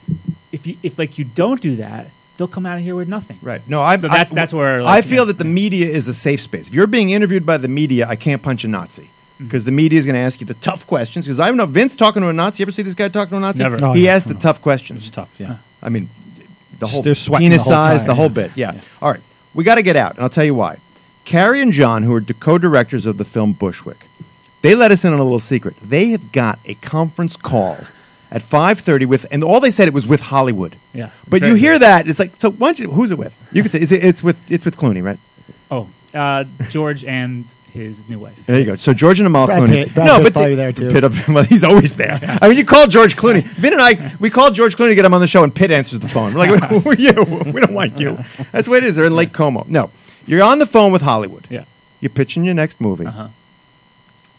if 0.53 0.67
you 0.67 0.77
if 0.83 0.99
like 0.99 1.19
you 1.19 1.25
don't 1.25 1.61
do 1.61 1.77
that, 1.77 2.11
they'll 2.41 2.49
come 2.49 2.65
out 2.65 2.79
of 2.79 2.83
here 2.83 2.97
with 2.97 3.07
nothing. 3.07 3.39
Right. 3.43 3.61
No, 3.69 3.83
I. 3.83 3.97
So 3.97 4.09
that's- 4.09 4.33
I, 4.33 4.35
that's 4.35 4.55
where, 4.55 4.81
I 4.81 4.83
like, 4.83 5.05
feel 5.05 5.25
yeah. 5.25 5.25
that 5.27 5.39
the 5.39 5.45
media 5.45 5.87
is 5.87 6.09
a 6.09 6.15
safe 6.15 6.41
space. 6.41 6.69
If 6.69 6.75
you're 6.75 6.87
being 6.87 7.11
interviewed 7.11 7.45
by 7.45 7.59
the 7.59 7.69
media, 7.69 8.09
I 8.09 8.17
can't 8.17 8.43
punch 8.43 8.65
a 8.65 8.69
Nazi 8.69 9.03
mm. 9.03 9.45
because 9.45 9.67
the 9.67 9.73
media 9.73 9.99
is 9.99 10.07
going 10.07 10.15
to 10.15 10.21
ask 10.21 10.41
you 10.41 10.47
the 10.47 10.55
tough 10.55 10.87
questions. 10.87 11.27
Because 11.27 11.39
I 11.39 11.49
don't 11.49 11.59
know 11.59 11.67
Vince 11.67 11.97
talking 11.97 12.23
to 12.23 12.31
a 12.31 12.33
Nazi. 12.33 12.63
You 12.63 12.65
ever 12.65 12.73
see 12.73 12.81
this 12.81 12.95
guy 12.95 13.09
talking 13.09 13.33
to 13.33 13.37
a 13.37 13.41
Nazi? 13.41 13.63
Never. 13.63 13.77
No, 13.77 13.93
he 13.93 14.05
no, 14.05 14.11
asks 14.11 14.27
the 14.27 14.35
tough 14.35 14.63
questions. 14.63 15.07
It's 15.07 15.15
tough. 15.15 15.29
Yeah. 15.39 15.59
I 15.83 15.91
mean, 15.91 16.09
the 16.79 16.87
whole 16.87 17.03
They're 17.03 17.15
sweating 17.15 17.51
penis 17.51 17.65
the 17.65 17.75
whole 17.75 17.85
size, 17.85 18.01
time, 18.01 18.09
the 18.09 18.15
whole 18.15 18.25
yeah. 18.25 18.29
bit. 18.29 18.51
Yeah. 18.57 18.81
All 19.03 19.13
right, 19.13 19.21
we 19.53 19.63
got 19.63 19.75
to 19.75 19.83
get 19.83 19.97
out, 19.97 20.15
and 20.15 20.23
I'll 20.23 20.31
tell 20.31 20.45
you 20.45 20.55
why. 20.55 20.79
Cary 21.27 21.61
and 21.61 21.73
John, 21.73 22.03
who 22.03 22.15
are 22.15 22.21
the 22.21 22.33
co-directors 22.33 23.05
of 23.05 23.19
the 23.19 23.25
film 23.27 23.53
Bushwick, 23.53 24.07
they 24.63 24.75
let 24.75 24.91
us 24.91 25.05
in 25.05 25.13
on 25.13 25.21
a 25.21 25.23
little 25.23 25.39
secret. 25.39 25.77
They 25.83 26.09
have 26.09 26.33
got 26.33 26.59
a 26.65 26.75
conference 26.75 27.37
call 27.37 27.77
at 28.31 28.43
5:30 28.43 29.07
with, 29.07 29.27
and 29.31 29.43
all 29.43 29.61
they 29.61 29.71
said 29.71 29.89
it 29.89 29.95
was 29.95 30.07
with 30.07 30.21
Hollywood. 30.21 30.77
Yeah. 30.93 31.11
But 31.29 31.41
Very 31.41 31.53
you 31.53 31.57
hear 31.59 31.79
that, 31.79 32.09
it's 32.09 32.19
like, 32.19 32.33
so 32.39 32.51
why 32.51 32.69
don't 32.69 32.79
you, 32.79 32.91
who's 32.91 33.11
it 33.11 33.19
with? 33.19 33.35
You 33.53 33.63
could 33.63 33.73
say, 33.73 33.81
is 33.81 33.93
it, 33.93 34.05
it's 34.05 34.23
with, 34.23 34.39
it's 34.51 34.65
with 34.65 34.77
Clooney, 34.77 35.03
right? 35.03 35.19
Oh, 35.71 35.89
uh, 36.15 36.45
George 36.69 37.05
and 37.05 37.45
his 37.73 38.09
new 38.09 38.19
wife. 38.19 38.35
There 38.47 38.59
you 38.59 38.65
go. 38.67 38.77
So 38.77 38.93
George 38.93 39.21
and 39.21 39.27
Amal 39.29 39.47
Brad 39.47 39.63
Clooney. 39.63 39.85
Pitt- 39.85 39.95
Brad 39.95 40.07
no, 40.07 40.17
Pitt's 40.19 40.25
but 40.25 40.33
probably 40.33 40.51
the- 40.51 40.57
there, 40.57 40.73
too. 40.73 40.91
Pitt 40.91 41.05
up- 41.05 41.13
well, 41.29 41.45
he's 41.45 41.63
always 41.65 41.95
there. 41.97 42.19
I 42.43 42.49
mean, 42.49 42.57
you 42.59 42.65
call 42.65 42.87
George 42.89 43.17
Clooney. 43.17 43.43
Vin 43.45 43.73
and 43.75 43.83
I, 43.83 44.15
we 44.19 44.31
called 44.31 44.55
George 44.55 44.77
Clooney 44.77 44.89
to 44.91 44.95
get 44.97 45.05
him 45.05 45.15
on 45.15 45.21
the 45.21 45.27
show, 45.29 45.45
and 45.45 45.55
Pitt 45.55 45.71
answers 45.71 46.01
the 46.01 46.09
phone. 46.09 46.35
We're 46.35 46.47
like, 46.51 46.71
who 46.83 46.91
are 46.91 46.95
you? 46.95 47.13
We 47.53 47.61
don't 47.61 47.75
want 47.75 47.99
you. 47.99 48.19
That's 48.53 48.67
what 48.69 48.79
it 48.79 48.85
is. 48.85 48.97
They're 48.97 49.05
in 49.07 49.15
Lake 49.15 49.33
Como. 49.33 49.65
No, 49.69 49.91
you're 50.27 50.43
on 50.43 50.59
the 50.59 50.67
phone 50.67 50.91
with 50.93 51.03
Hollywood. 51.03 51.47
Yeah. 51.51 51.65
You're 52.01 52.11
pitching 52.11 52.45
your 52.45 52.55
next 52.55 52.81
movie. 52.81 53.07
Uh-huh. 53.07 53.29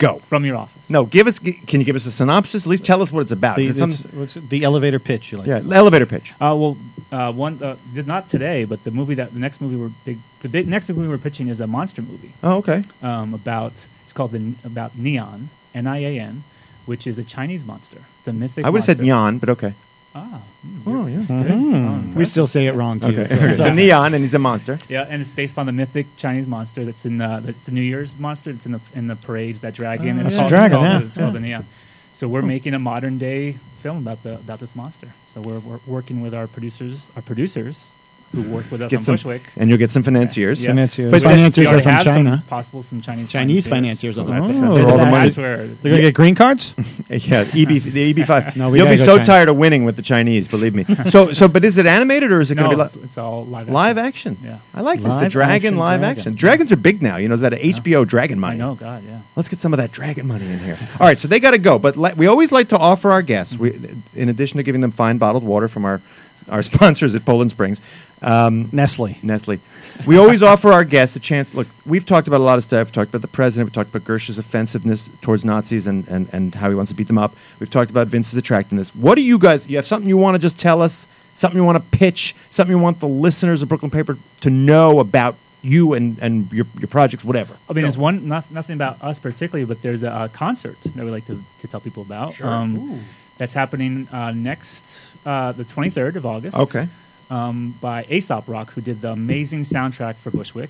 Go. 0.02 0.20
From 0.26 0.44
your 0.46 0.58
office. 0.58 0.90
No, 0.90 1.06
give 1.06 1.28
us. 1.28 1.40
Can 1.40 1.80
you 1.80 1.86
give 1.86 1.96
us 1.96 2.06
a 2.06 2.12
synopsis? 2.12 2.66
At 2.66 2.70
least 2.70 2.84
tell 2.86 3.02
us 3.02 3.12
what 3.12 3.22
it's 3.22 3.32
about. 3.32 3.56
The, 3.58 3.62
Is 3.64 3.70
it 3.70 3.78
some- 3.78 3.92
it's- 3.92 4.14
what's 4.14 4.36
it- 4.36 4.50
the 4.50 4.64
elevator 4.64 5.00
pitch. 5.00 5.32
You 5.32 5.38
like? 5.38 5.48
yeah, 5.48 5.62
elevator 5.72 6.06
pitch. 6.06 6.32
Uh, 6.42 6.56
well, 6.60 6.78
uh, 7.12 7.32
one 7.32 7.62
uh, 7.64 7.76
not 8.06 8.30
today, 8.30 8.66
but 8.66 8.84
the 8.84 8.92
movie 8.92 9.16
that 9.16 9.32
the 9.34 9.40
next 9.40 9.62
movie 9.62 9.76
we're 9.76 9.92
big, 10.06 10.18
the 10.42 10.50
big 10.50 10.68
next 10.68 10.90
movie 10.90 11.08
we're 11.08 11.18
pitching 11.18 11.48
is 11.50 11.60
a 11.60 11.68
monster 11.68 12.02
movie 12.02 12.34
Oh, 12.44 12.58
okay. 12.58 12.84
um, 13.04 13.34
about 13.34 13.74
it's 14.04 14.14
called 14.14 14.32
the 14.32 14.54
about 14.66 14.98
Neon 14.98 15.50
N 15.76 15.88
I 15.88 16.00
A 16.00 16.20
N, 16.20 16.44
which 16.86 17.06
is 17.08 17.18
a 17.18 17.24
Chinese 17.24 17.64
monster. 17.64 18.00
It's 18.20 18.28
a 18.28 18.34
mythic. 18.34 18.66
I 18.66 18.70
would 18.70 18.80
have 18.80 18.86
said 18.86 18.98
monster. 18.98 19.04
neon, 19.06 19.38
but 19.40 19.50
okay. 19.50 19.74
Ah, 20.14 20.42
mm, 20.68 20.82
Oh, 20.86 21.08
yeah. 21.08 21.18
good. 21.20 21.52
Mhm. 21.52 22.14
Oh, 22.14 22.18
We 22.18 22.26
still 22.26 22.48
say 22.48 22.68
it 22.68 22.74
wrong 22.76 23.00
too. 23.00 23.08
Okay. 23.18 23.28
so 23.34 23.46
it's 23.46 23.58
So 23.60 23.70
all- 23.70 23.74
neon, 23.74 24.14
and 24.14 24.24
he's 24.24 24.34
a 24.34 24.40
monster. 24.40 24.78
Yeah, 24.90 25.06
and 25.10 25.22
it's 25.22 25.32
based 25.32 25.58
on 25.58 25.66
the 25.68 25.72
mythic 25.72 26.06
Chinese 26.18 26.48
monster 26.48 26.84
that's 26.84 27.06
in 27.06 27.18
the 27.18 27.42
that's 27.46 27.64
the 27.64 27.72
New 27.72 27.82
Year's 27.82 28.14
monster. 28.20 28.50
It's 28.52 28.66
in 28.66 28.74
the 28.74 28.82
in 28.94 29.08
the 29.08 29.16
parades 29.16 29.60
that 29.62 29.74
dragon. 29.74 30.20
Oh, 30.20 30.24
it's 30.24 30.32
yeah. 30.32 30.38
called, 30.40 30.50
Dragon, 30.50 30.78
it's 30.80 30.84
called, 30.84 30.92
yeah, 30.94 31.00
the- 31.00 31.06
it's 31.06 31.18
called 31.18 31.34
the 31.34 31.40
Neon. 31.40 31.66
So 32.14 32.28
we're 32.28 32.42
making 32.42 32.74
a 32.74 32.80
modern 32.80 33.18
day 33.18 33.56
film 33.82 33.98
about 34.00 34.22
the 34.24 34.34
about 34.36 34.60
this 34.60 34.76
monster. 34.76 35.08
So 35.34 35.40
we're, 35.40 35.60
we're 35.60 35.80
working 35.88 36.20
with 36.22 36.34
our 36.34 36.46
producers, 36.48 37.10
our 37.16 37.22
producers 37.22 37.88
who 38.32 38.44
work 38.44 38.72
with 38.72 38.82
us 38.82 38.90
Get 38.92 38.98
on 38.98 39.04
some, 39.04 39.14
Bushwick. 39.16 39.42
and 39.58 39.70
you'll 39.70 39.78
get 39.80 39.92
some 39.92 40.04
financiers. 40.04 40.62
Yes. 40.62 40.68
Financiers. 40.70 41.12
But 41.12 41.22
financiers 41.22 41.68
are 41.72 41.82
from 41.82 41.92
have 41.92 42.04
some 42.04 42.14
China. 42.26 42.44
possible 42.48 42.82
some 42.84 43.02
Chinese 43.02 43.30
Chinese 43.32 43.68
financiers. 43.68 44.16
financiers 44.16 44.18
are 44.18 44.24
the 44.24 44.32
That's, 44.32 44.46
Oh. 44.46 44.62
that's 44.62 44.76
Where 44.76 44.84
where, 44.86 44.92
all 44.94 44.98
the 44.98 45.06
money- 45.12 45.24
that's 45.26 45.38
where 45.38 45.58
They're 45.68 45.92
gonna 45.92 46.02
get 46.02 46.14
green 46.14 46.36
cards. 46.36 46.74
Yeah, 47.10 47.42
EB, 47.54 47.80
the 47.80 48.14
EB5. 48.14 48.56
No, 48.56 48.70
we 48.70 48.78
You'll 48.80 48.88
be 48.88 48.96
so 48.96 49.18
China. 49.18 49.26
tired 49.26 49.50
of 49.50 49.58
winning 49.58 49.84
with 49.84 49.98
the 49.98 50.02
Chinese, 50.02 50.48
believe 50.48 50.74
me. 50.74 50.86
So, 51.10 51.34
so, 51.34 51.48
but 51.50 51.66
is 51.66 51.78
it 51.78 51.86
animated 51.86 52.32
or 52.32 52.40
is 52.40 52.52
it 52.52 52.56
no, 52.56 52.64
going 52.70 52.78
to 52.78 52.94
be 52.96 53.00
li- 53.00 53.06
it's 53.06 53.18
all 53.18 53.46
live. 53.46 53.68
live 53.70 53.98
action. 53.98 54.38
action? 54.42 54.50
Yeah. 54.50 54.58
I 54.74 54.82
like 54.82 55.00
this. 55.00 55.08
The 55.10 55.10
Live 55.10 55.32
dragon, 55.32 55.54
action 55.74 55.78
live 55.78 56.00
dragon. 56.00 56.20
action. 56.20 56.36
Dragons 56.36 56.72
are 56.72 56.78
big 56.78 57.02
now. 57.02 57.18
You 57.18 57.28
know, 57.28 57.36
is 57.36 57.42
that 57.42 57.54
HBO 57.54 58.06
dragon 58.08 58.38
I 58.38 58.42
money? 58.42 58.58
know, 58.60 58.76
God, 58.76 59.04
yeah. 59.06 59.20
Let's 59.36 59.50
get 59.50 59.60
some 59.60 59.74
of 59.74 59.78
that 59.78 59.92
dragon 59.92 60.26
money 60.28 60.46
in 60.46 60.60
here. 60.60 60.78
All 61.00 61.08
right, 61.08 61.20
so 61.20 61.28
they 61.28 61.40
got 61.42 61.52
to 61.52 61.58
go. 61.58 61.78
But 61.80 61.98
we 62.18 62.28
always 62.28 62.52
like 62.54 62.70
to 62.70 62.78
offer 62.78 63.12
our 63.12 63.22
guests, 63.22 63.58
we, 63.58 63.78
in 64.16 64.30
addition 64.30 64.58
to 64.58 64.64
giving 64.64 64.82
them 64.82 64.92
fine 64.92 65.18
bottled 65.18 65.44
water 65.44 65.68
from 65.68 65.84
our, 65.86 66.02
our 66.50 66.64
sponsors 66.64 67.14
at 67.16 67.26
Poland 67.26 67.52
Springs, 67.52 67.82
um, 68.22 68.70
Nestle. 68.72 69.18
Nestle. 69.24 69.60
We 70.06 70.18
always 70.18 70.44
offer 70.52 70.72
our 70.72 70.84
guests 70.84 71.16
a 71.16 71.20
chance. 71.20 71.54
Look, 71.54 71.68
we've 71.86 72.06
talked 72.06 72.28
about 72.28 72.40
a 72.40 72.44
lot 72.44 72.58
of 72.58 72.64
stuff. 72.64 72.88
We've 72.88 72.94
talked 72.94 73.10
about 73.10 73.22
the 73.22 73.28
president. 73.28 73.68
We've 73.68 73.74
talked 73.74 73.90
about 73.90 74.06
Gersh's 74.06 74.38
offensiveness 74.38 75.10
towards 75.22 75.44
Nazis 75.44 75.88
and, 75.88 76.08
and, 76.08 76.30
and 76.32 76.54
how 76.56 76.70
he 76.70 76.76
wants 76.76 76.92
to 76.92 76.96
beat 76.96 77.08
them 77.08 77.18
up. 77.18 77.36
We've 77.60 77.70
talked 77.70 77.90
about 77.90 78.08
Vince's 78.08 78.38
attractiveness. 78.38 78.94
What 78.96 79.16
do 79.16 79.22
you 79.22 79.38
guys, 79.38 79.68
you 79.68 79.78
have 79.78 79.88
something 79.88 80.08
you 80.08 80.18
want 80.18 80.36
to 80.36 80.40
just 80.40 80.60
tell 80.60 80.82
us? 80.82 81.08
Something 81.34 81.58
you 81.58 81.64
want 81.64 81.78
to 81.78 81.98
pitch? 81.98 82.36
Something 82.52 82.76
you 82.76 82.82
want 82.82 83.00
the 83.00 83.08
listeners 83.08 83.64
of 83.64 83.70
Brooklyn 83.70 83.92
Paper 83.92 84.18
to 84.42 84.50
know 84.50 85.00
about 85.00 85.36
you 85.62 85.94
and, 85.94 86.20
and 86.20 86.52
your, 86.52 86.66
your 86.80 86.88
projects, 86.88 87.24
whatever? 87.24 87.56
I 87.70 87.74
mean, 87.74 87.82
Go. 87.82 87.82
there's 87.84 87.98
one 87.98 88.28
not, 88.28 88.52
nothing 88.52 88.74
about 88.74 89.02
us 89.02 89.18
particularly, 89.20 89.66
but 89.66 89.82
there's 89.82 90.04
a, 90.04 90.12
uh 90.12 90.28
concert 90.28 90.78
that 90.82 91.06
we 91.06 91.10
like 91.10 91.26
to, 91.28 91.42
to 91.60 91.68
tell 91.68 91.80
people 91.80 92.04
about. 92.04 92.34
Sure. 92.34 92.48
Um, 92.48 93.06
that's 93.38 93.54
happening 93.54 94.08
uh, 94.12 94.32
next 94.32 95.00
uh, 95.26 95.52
the 95.54 95.66
23rd 95.66 96.16
of 96.18 96.26
August. 96.26 96.58
Okay. 96.58 96.88
Um, 97.32 97.78
by 97.80 98.06
Aesop 98.10 98.48
Rock, 98.48 98.74
who 98.74 98.82
did 98.82 99.02
the 99.02 99.12
amazing 99.12 99.64
soundtrack 99.64 100.18
for 100.18 100.32
Bushwick. 100.32 100.70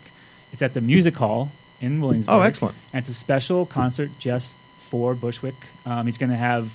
It's 0.53 0.61
at 0.61 0.73
the 0.73 0.81
Music 0.81 1.15
Hall 1.15 1.51
in 1.81 1.99
Williamsburg. 2.01 2.35
Oh, 2.35 2.41
excellent. 2.41 2.75
And 2.93 3.01
it's 3.01 3.09
a 3.09 3.13
special 3.13 3.65
concert 3.65 4.11
just 4.19 4.55
for 4.89 5.15
Bushwick. 5.15 5.55
Um, 5.85 6.05
he's 6.05 6.17
going 6.17 6.29
to 6.29 6.37
have 6.37 6.71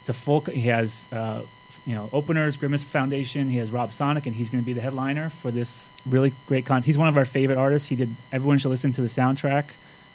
it's 0.00 0.08
a 0.08 0.12
full. 0.12 0.40
He 0.40 0.62
has 0.62 1.04
uh, 1.12 1.42
you 1.86 1.94
know 1.94 2.10
openers, 2.12 2.56
Grimace 2.56 2.82
Federation. 2.82 3.48
He 3.48 3.58
has 3.58 3.70
Rob 3.70 3.92
Sonic, 3.92 4.26
and 4.26 4.34
he's 4.34 4.50
going 4.50 4.62
to 4.62 4.66
be 4.66 4.72
the 4.72 4.80
headliner 4.80 5.30
for 5.30 5.52
this 5.52 5.92
really 6.04 6.32
great 6.48 6.66
concert. 6.66 6.86
He's 6.86 6.98
one 6.98 7.08
of 7.08 7.16
our 7.16 7.24
favorite 7.24 7.58
artists. 7.58 7.88
He 7.88 7.94
did. 7.94 8.14
Everyone 8.32 8.58
should 8.58 8.70
listen 8.70 8.92
to 8.92 9.00
the 9.00 9.08
soundtrack, 9.08 9.66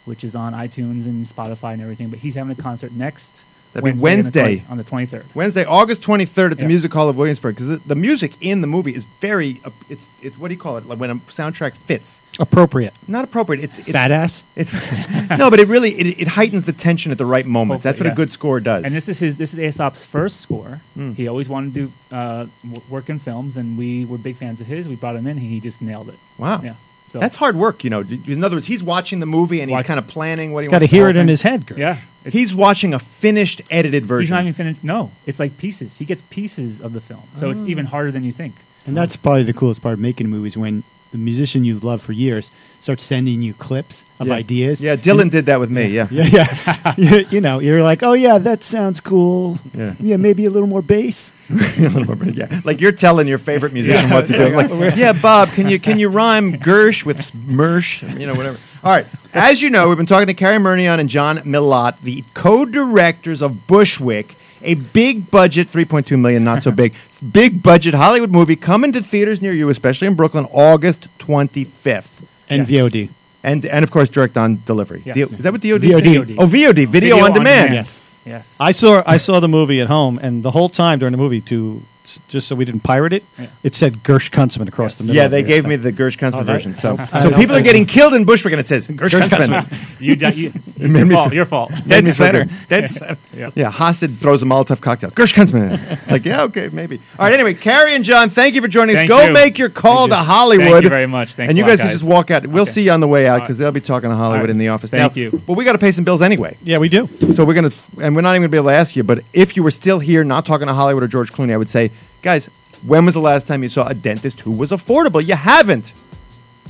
which 0.03 0.25
is 0.25 0.35
on 0.35 0.53
iTunes 0.53 1.05
and 1.05 1.25
Spotify 1.25 1.71
and 1.73 1.81
everything. 1.81 2.09
But 2.09 2.19
he's 2.19 2.35
having 2.35 2.51
a 2.51 2.61
concert 2.61 2.91
next. 2.91 3.45
That'd 3.81 3.95
be 3.97 4.01
Wednesday. 4.01 4.63
on 4.69 4.77
the 4.77 4.83
23rd. 4.83 5.23
Wednesday, 5.35 5.65
August 5.65 6.01
23rd 6.01 6.51
at 6.51 6.57
the 6.57 6.63
Yeah. 6.63 6.67
Music 6.67 6.93
Hall 6.93 7.09
of 7.09 7.15
Williamsburg. 7.17 7.55
Because 7.55 7.67
the, 7.67 7.77
the 7.85 7.95
music 7.95 8.33
in 8.41 8.61
the 8.61 8.67
movie 8.67 8.93
is 8.95 9.05
very, 9.19 9.61
uh, 9.65 9.69
it's, 9.89 10.07
it's, 10.21 10.37
what 10.37 10.47
do 10.49 10.53
you 10.53 10.59
call 10.59 10.77
it? 10.77 10.85
Like 10.85 10.99
when 10.99 11.09
a 11.11 11.15
soundtrack 11.15 11.75
fits. 11.75 12.21
Appropriate. 12.39 12.93
Not 13.07 13.23
appropriate. 13.23 13.63
It's, 13.63 13.79
it's 13.79 13.89
Badass. 13.89 14.43
It's 14.55 14.71
no, 15.37 15.49
but 15.49 15.59
it 15.59 15.67
really 15.67 15.91
it, 15.91 16.21
it 16.21 16.27
heightens 16.27 16.65
the 16.65 16.73
tension 16.73 17.11
at 17.11 17.17
the 17.17 17.25
right 17.25 17.45
moments. 17.45 17.83
That's 17.83 17.99
what 17.99 18.05
Hopefully, 18.05 18.09
a 18.09 18.11
yeah. 18.11 18.15
good 18.15 18.31
score 18.31 18.59
does. 18.59 18.85
And 18.85 18.93
this 18.93 19.09
is 19.09 19.17
his. 19.19 19.37
This 19.37 19.53
is 19.53 19.59
Aesop's 19.59 20.05
first 20.05 20.41
score. 20.41 20.81
Hmm. 20.93 21.13
He 21.13 21.27
always 21.27 21.49
wanted 21.49 21.73
to 21.73 21.79
do 21.87 22.15
uh, 22.15 22.45
w- 22.63 22.81
work 22.89 23.09
in 23.09 23.17
films, 23.17 23.57
and 23.57 23.75
we 23.77 24.05
were 24.05 24.19
big 24.19 24.35
fans 24.37 24.61
of 24.61 24.67
his. 24.67 24.87
We 24.87 24.95
brought 24.95 25.15
him 25.15 25.25
in, 25.25 25.37
and 25.37 25.45
he 25.47 25.59
just 25.59 25.81
nailed 25.81 26.09
it. 26.09 26.19
wow, 26.37 26.61
Yeah. 26.63 26.75
So 27.07 27.19
that's 27.19 27.35
hard 27.37 27.55
work. 27.55 27.83
You 27.83 27.89
know, 27.89 28.01
in 28.01 28.43
other 28.43 28.57
words, 28.57 28.67
he's 28.67 28.83
watching 28.83 29.19
the 29.21 29.25
movie 29.25 29.61
and 29.61 29.69
he's 29.69 29.75
Watch- 29.77 29.85
kind 29.85 29.97
of 29.99 30.07
planning 30.07 30.51
what 30.51 30.61
He's 30.63 30.67
he 30.67 30.71
got 30.71 30.79
to 30.79 30.83
wants 30.83 30.91
hear 30.93 31.07
it 31.07 31.11
in 31.11 31.15
happen. 31.15 31.27
his 31.29 31.41
head. 31.41 31.65
Gersh. 31.65 31.77
Yeah. 31.77 31.97
It's, 32.25 32.35
He's 32.35 32.53
watching 32.53 32.93
a 32.93 32.99
finished, 32.99 33.61
edited 33.71 34.05
version. 34.05 34.23
he's 34.25 34.31
not 34.31 34.41
even 34.41 34.53
finished. 34.53 34.83
No, 34.83 35.11
it's 35.25 35.39
like 35.39 35.57
pieces. 35.57 35.97
He 35.97 36.03
gets 36.03 36.21
pieces 36.29 36.81
of 36.81 36.91
the 36.91 36.99
film, 36.99 37.23
so 37.35 37.47
Oh. 37.47 37.51
it's 37.51 37.63
even 37.63 37.85
harder 37.85 38.11
than 38.11 38.23
you 38.25 38.33
think. 38.33 38.55
And 38.85 38.95
that's 38.97 39.15
probably 39.15 39.43
the 39.43 39.53
coolest 39.53 39.81
part 39.81 39.93
of 39.93 39.99
making 39.99 40.27
movies 40.29 40.57
when 40.57 40.83
the 41.13 41.17
musician 41.17 41.63
you've 41.63 41.85
loved 41.85 42.03
for 42.03 42.11
years 42.11 42.51
starts 42.81 43.01
sending 43.03 43.41
you 43.41 43.53
clips 43.53 44.03
of 44.19 44.27
Yeah. 44.27 44.33
ideas. 44.33 44.81
yeah, 44.81 44.97
Dylan 44.97 45.31
did 45.31 45.45
that 45.45 45.61
with 45.61 45.69
me. 45.71 45.87
Yeah, 45.87 46.09
Yeah, 46.11 46.25
yeah. 46.25 46.93
you, 46.97 47.25
you 47.29 47.39
know, 47.39 47.59
you're 47.59 47.81
like, 47.81 48.03
oh 48.03 48.11
yeah, 48.11 48.37
that 48.39 48.61
sounds 48.61 48.99
cool. 48.99 49.57
Yeah. 49.73 49.93
yeah, 50.01 50.17
maybe 50.17 50.43
a 50.43 50.49
little 50.49 50.67
more 50.67 50.81
bass. 50.81 51.31
A 51.49 51.89
little 51.89 52.15
bit, 52.15 52.35
yeah. 52.35 52.61
Like 52.65 52.81
you're 52.81 52.91
telling 52.91 53.27
your 53.27 53.37
favorite 53.37 53.71
musician 53.73 54.09
what 54.09 54.27
to 54.27 54.33
do. 54.33 54.49
Like, 54.49 54.95
yeah, 54.97 55.13
Bob, 55.13 55.49
can 55.49 55.69
you 55.69 55.79
can 55.79 55.97
you 55.99 56.09
rhyme 56.09 56.53
Gersh 56.53 57.05
with 57.05 57.31
Mersh? 57.33 58.01
You 58.19 58.27
know, 58.27 58.35
whatever. 58.35 58.57
All 58.83 58.91
right. 58.93 59.05
As 59.33 59.61
you 59.61 59.69
know, 59.69 59.87
we've 59.87 59.97
been 59.97 60.05
talking 60.05 60.27
to 60.27 60.33
Cary 60.33 60.57
Murnion 60.57 60.99
and 60.99 61.09
John 61.09 61.37
Milott, 61.39 61.95
the 62.03 62.23
co-directors 62.33 63.41
of 63.41 63.65
Bushwick, 63.67 64.35
a 64.61 64.75
big 64.75 65.29
budget, 65.31 65.67
3.2 65.69 66.19
million, 66.19 66.43
not 66.43 66.63
so 66.63 66.71
big, 66.71 66.93
big 67.31 67.63
budget 67.63 67.93
Hollywood 67.93 68.31
movie 68.31 68.55
coming 68.55 68.91
to 68.93 69.01
theaters 69.01 69.41
near 69.41 69.53
you, 69.53 69.69
especially 69.69 70.07
in 70.07 70.15
Brooklyn, 70.15 70.45
August 70.51 71.07
25th. 71.19 72.23
And 72.49 72.67
Yes. 72.69 72.91
VOD. 72.91 73.09
And 73.43 73.65
and 73.65 73.83
of 73.83 73.91
course, 73.91 74.09
direct 74.09 74.35
on 74.37 74.61
delivery. 74.65 75.03
Yes. 75.05 75.15
D- 75.15 75.21
is 75.21 75.37
that 75.37 75.51
what 75.53 75.61
DOD? 75.61 75.81
VOD. 75.81 76.35
for? 76.35 76.41
Oh, 76.41 76.45
VOD, 76.45 76.87
video, 76.87 77.19
on, 77.19 77.31
demand. 77.33 77.73
Yes. 77.73 77.99
Yes. 78.27 78.57
I 78.59 78.73
saw 78.73 79.03
I 79.05 79.17
saw 79.17 79.39
the 79.39 79.47
movie 79.47 79.79
at 79.79 79.87
home, 79.87 80.19
and 80.21 80.43
the 80.43 80.51
whole 80.51 80.69
time 80.69 80.99
during 80.99 81.13
the 81.13 81.17
movie, 81.17 81.41
to 81.41 81.81
just 82.27 82.47
so 82.47 82.55
we 82.55 82.65
didn't 82.65 82.81
pirate 82.81 83.13
it. 83.13 83.23
Yeah. 83.37 83.47
It 83.63 83.75
said 83.75 84.03
Gersh 84.03 84.31
Kuntzman 84.31 84.67
across 84.67 84.95
the 84.97 85.03
middle. 85.03 85.15
Yeah, 85.15 85.27
they 85.27 85.43
gave 85.43 85.63
thing. 85.63 85.69
me 85.69 85.75
the 85.75 85.91
Gersh 85.91 86.17
Kuntzman 86.17 86.41
Oh, 86.41 86.43
version. 86.43 86.75
So, 86.75 86.97
so 87.11 87.29
people 87.31 87.55
are 87.55 87.61
getting 87.61 87.85
killed 87.85 88.13
in 88.13 88.23
Bushwick, 88.25 88.53
and 88.53 88.59
it 88.61 88.67
says 88.67 88.87
Gersh 88.87 89.19
Kuntzman. 89.19 89.99
you, 89.99 90.15
di- 90.15 90.29
you 90.31 90.51
it's 90.55 90.77
made 90.77 90.89
your 90.97 91.05
me 91.05 91.15
fault. 91.15 91.33
Your 91.33 91.45
fault. 91.45 91.71
Dead 91.85 92.03
me 92.03 92.11
feel 92.11 92.15
center. 92.25 92.45
Dead 92.69 92.89
center. 92.91 93.17
Yeah. 93.35 93.49
Yeah, 93.55 93.71
Hosted 93.71 94.17
throws 94.17 94.41
a 94.43 94.45
Molotov 94.45 94.81
cocktail. 94.81 95.11
Gersh 95.11 95.33
Kuntzman. 95.33 95.79
It's 95.91 96.11
like, 96.11 96.25
yeah, 96.25 96.43
okay, 96.43 96.69
maybe. 96.69 96.99
All 97.19 97.25
right, 97.25 97.33
anyway, 97.33 97.53
Cary 97.53 97.95
and 97.95 98.03
John, 98.03 98.29
thank 98.29 98.55
you 98.55 98.61
for 98.61 98.67
joining 98.67 98.95
us. 98.95 98.99
Thank 99.01 99.09
Go 99.09 99.25
you. 99.27 99.33
make 99.33 99.57
your 99.57 99.69
call 99.69 100.07
Thank 100.07 100.11
to. 100.11 100.17
Hollywood. 100.17 100.67
Thank 100.71 100.83
you 100.83 100.89
very 100.89 101.07
much. 101.07 101.33
Thanks 101.33 101.49
and 101.49 101.57
you 101.57 101.63
a 101.63 101.65
lot, 101.65 101.71
guys 101.71 101.81
can 101.81 101.91
just 101.91 102.03
walk 102.03 102.31
out. 102.31 102.45
We'll 102.47 102.63
Okay. 102.63 102.71
see 102.71 102.83
you 102.83 102.91
on 102.91 102.99
the 102.99 103.07
way 103.07 103.27
out 103.27 103.41
because 103.41 103.57
they'll 103.57 103.71
be 103.71 103.81
talking 103.81 104.09
to 104.09 104.15
Hollywood 104.15 104.49
in 104.49 104.57
the 104.57 104.69
office. 104.69 104.89
Thank 104.91 105.15
you. 105.15 105.41
Well, 105.47 105.55
we 105.55 105.63
got 105.65 105.73
to 105.73 105.77
pay 105.77 105.91
some 105.91 106.03
bills 106.03 106.21
anyway. 106.21 106.57
Yeah, 106.63 106.77
we 106.77 106.89
do. 106.89 107.09
So 107.33 107.43
we're 107.45 107.53
gonna, 107.53 107.71
and 108.01 108.15
we're 108.15 108.21
not 108.21 108.31
even 108.31 108.43
gonna 108.43 108.49
be 108.49 108.57
able 108.57 108.69
to 108.69 108.75
ask 108.75 108.95
you. 108.95 109.03
But 109.03 109.23
if 109.33 109.55
you 109.57 109.63
were 109.63 109.71
still 109.71 109.99
here, 109.99 110.23
not 110.23 110.45
talking 110.45 110.67
to 110.67 110.73
Hollywood 110.73 111.03
or 111.03 111.07
George 111.07 111.31
Clooney, 111.33 111.53
I 111.53 111.57
would 111.57 111.69
say, 111.69 111.91
guys, 112.21 112.49
when 112.85 113.05
was 113.05 113.13
the 113.13 113.21
last 113.21 113.47
time 113.47 113.63
you 113.63 113.69
saw 113.69 113.87
a 113.87 113.93
dentist 113.93 114.41
who 114.41 114.51
was 114.51 114.71
affordable? 114.71 115.25
You 115.25 115.35
haven't. 115.35 115.93